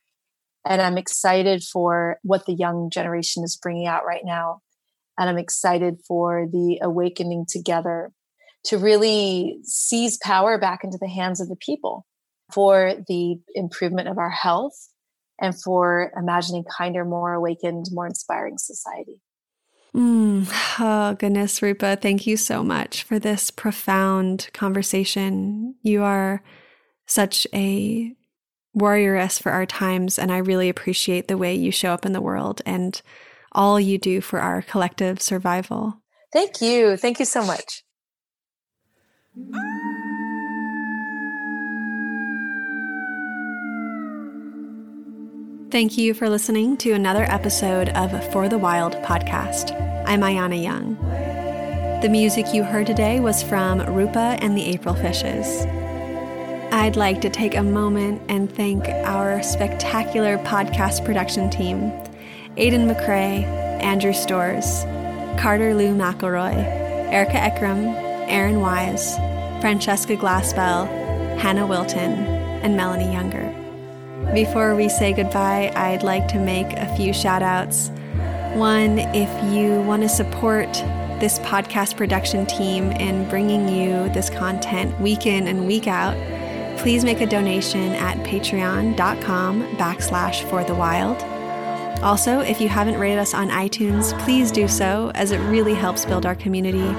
and 0.68 0.82
I'm 0.82 0.97
excited 0.97 1.63
for 1.63 2.18
what 2.24 2.45
the 2.45 2.53
young 2.53 2.89
generation 2.89 3.43
is 3.43 3.55
bringing 3.55 3.88
out 3.88 4.05
right 4.05 4.24
now. 4.24 4.61
And 5.18 5.30
I'm 5.30 5.38
excited 5.38 5.99
for 6.07 6.47
the 6.51 6.80
awakening 6.82 7.45
together 7.49 8.11
to 8.65 8.78
really 8.78 9.59
seize 9.63 10.18
power 10.18 10.57
back 10.57 10.84
into 10.84 10.97
the 10.99 11.07
hands 11.07 11.39
of 11.39 11.47
the 11.47 11.55
people 11.55 12.05
for 12.51 12.93
the 13.07 13.38
improvement 13.55 14.07
of 14.07 14.18
our 14.18 14.30
health 14.30 14.89
and 15.39 15.59
for 15.59 16.11
imagining 16.18 16.63
kinder, 16.65 17.05
more 17.05 17.34
awakened, 17.34 17.86
more 17.91 18.07
inspiring 18.07 18.57
society. 18.57 19.22
Mm, 19.95 20.47
oh, 20.80 21.15
goodness, 21.15 21.61
Rupa, 21.61 21.95
thank 21.95 22.28
you 22.28 22.38
so 22.38 22.61
much 22.63 23.03
for 23.03 23.20
this 23.20 23.51
profound 23.51 24.49
conversation. 24.53 25.76
You 25.82 26.03
are 26.03 26.43
such 27.05 27.47
a 27.53 28.16
warrioress 28.78 29.41
for 29.41 29.51
our 29.51 29.65
times, 29.65 30.19
and 30.19 30.32
I 30.32 30.38
really 30.38 30.69
appreciate 30.69 31.28
the 31.28 31.38
way 31.38 31.55
you 31.55 31.71
show 31.71 31.91
up 31.93 32.05
in 32.05 32.13
the 32.13 32.21
world 32.21 32.61
and 32.65 33.01
all 33.51 33.80
you 33.80 33.97
do 33.97 34.21
for 34.21 34.39
our 34.39 34.61
collective 34.61 35.21
survival. 35.21 36.01
Thank 36.32 36.61
you. 36.61 36.97
Thank 36.97 37.19
you 37.19 37.25
so 37.25 37.43
much. 37.45 37.84
Thank 45.69 45.97
you 45.97 46.13
for 46.13 46.30
listening 46.30 46.78
to 46.78 46.93
another 46.93 47.23
episode 47.23 47.89
of 47.89 48.32
For 48.32 48.47
the 48.47 48.57
Wild 48.57 48.93
podcast. 49.03 49.75
I'm 50.07 50.21
Ayana 50.21 50.61
Young. 50.61 50.95
The 52.01 52.09
music 52.09 52.53
you 52.53 52.63
heard 52.63 52.88
today 52.88 53.19
was 53.19 53.43
from 53.43 53.80
Rupa 53.93 54.38
and 54.39 54.57
the 54.57 54.63
April 54.63 54.95
Fishes. 54.95 55.65
I'd 56.78 56.95
like 56.95 57.21
to 57.21 57.30
take 57.32 57.55
a 57.55 57.63
moment 57.63 58.21
and 58.30 58.55
thank 58.55 58.88
our 58.88 59.41
spectacular 59.41 60.38
podcast 60.38 61.03
production 61.03 61.49
team 61.49 61.91
Aidan 62.55 62.88
McCrae, 62.88 63.43
Andrew 63.82 64.13
Stores, 64.13 64.84
Carter 65.41 65.73
Lou 65.73 65.95
McElroy, 65.95 66.53
Erica 67.11 67.38
Eckram, 67.38 67.95
Aaron 68.28 68.61
Wise, 68.61 69.15
Francesca 69.59 70.15
Glassbell, 70.15 70.88
Hannah 71.39 71.65
Wilton, 71.65 72.13
and 72.61 72.78
Melanie 72.78 73.11
Younger. 73.11 73.51
Before 74.32 74.75
we 74.75 74.88
say 74.88 75.13
goodbye, 75.13 75.73
I'd 75.75 76.03
like 76.03 76.28
to 76.28 76.39
make 76.39 76.71
a 76.73 76.95
few 76.95 77.11
shout 77.11 77.41
outs. 77.41 77.89
One, 78.53 78.99
if 78.99 79.51
you 79.51 79.82
want 79.82 80.03
to 80.03 80.09
support 80.09 80.71
this 81.19 81.39
podcast 81.39 81.97
production 81.97 82.45
team 82.45 82.91
in 82.91 83.28
bringing 83.30 83.67
you 83.67 84.09
this 84.13 84.30
content 84.30 84.97
week 85.01 85.25
in 85.25 85.47
and 85.47 85.65
week 85.65 85.88
out, 85.88 86.15
please 86.78 87.03
make 87.03 87.21
a 87.21 87.25
donation 87.25 87.93
at 87.93 88.17
patreon.com 88.25 89.75
backslash 89.78 90.47
for 90.49 90.63
the 90.63 90.75
wild. 90.75 91.21
Also, 92.03 92.41
if 92.41 92.61
you 92.61 92.69
haven't 92.69 92.99
rated 92.99 93.17
us 93.17 93.34
on 93.34 93.49
iTunes, 93.49 94.17
please 94.23 94.51
do 94.51 94.67
so 94.67 95.11
as 95.15 95.32
it 95.32 95.39
really 95.39 95.73
helps 95.73 96.05
build 96.05 96.25
our 96.25 96.36
community. 96.36 96.93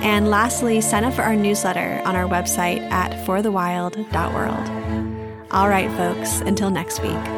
And 0.00 0.28
lastly, 0.28 0.80
sign 0.80 1.04
up 1.04 1.14
for 1.14 1.22
our 1.22 1.34
newsletter 1.34 2.00
on 2.04 2.14
our 2.14 2.28
website 2.28 2.80
at 2.90 3.12
forthewild.world. 3.26 5.48
All 5.50 5.68
right, 5.68 5.90
folks, 5.96 6.40
until 6.40 6.70
next 6.70 7.02
week. 7.02 7.37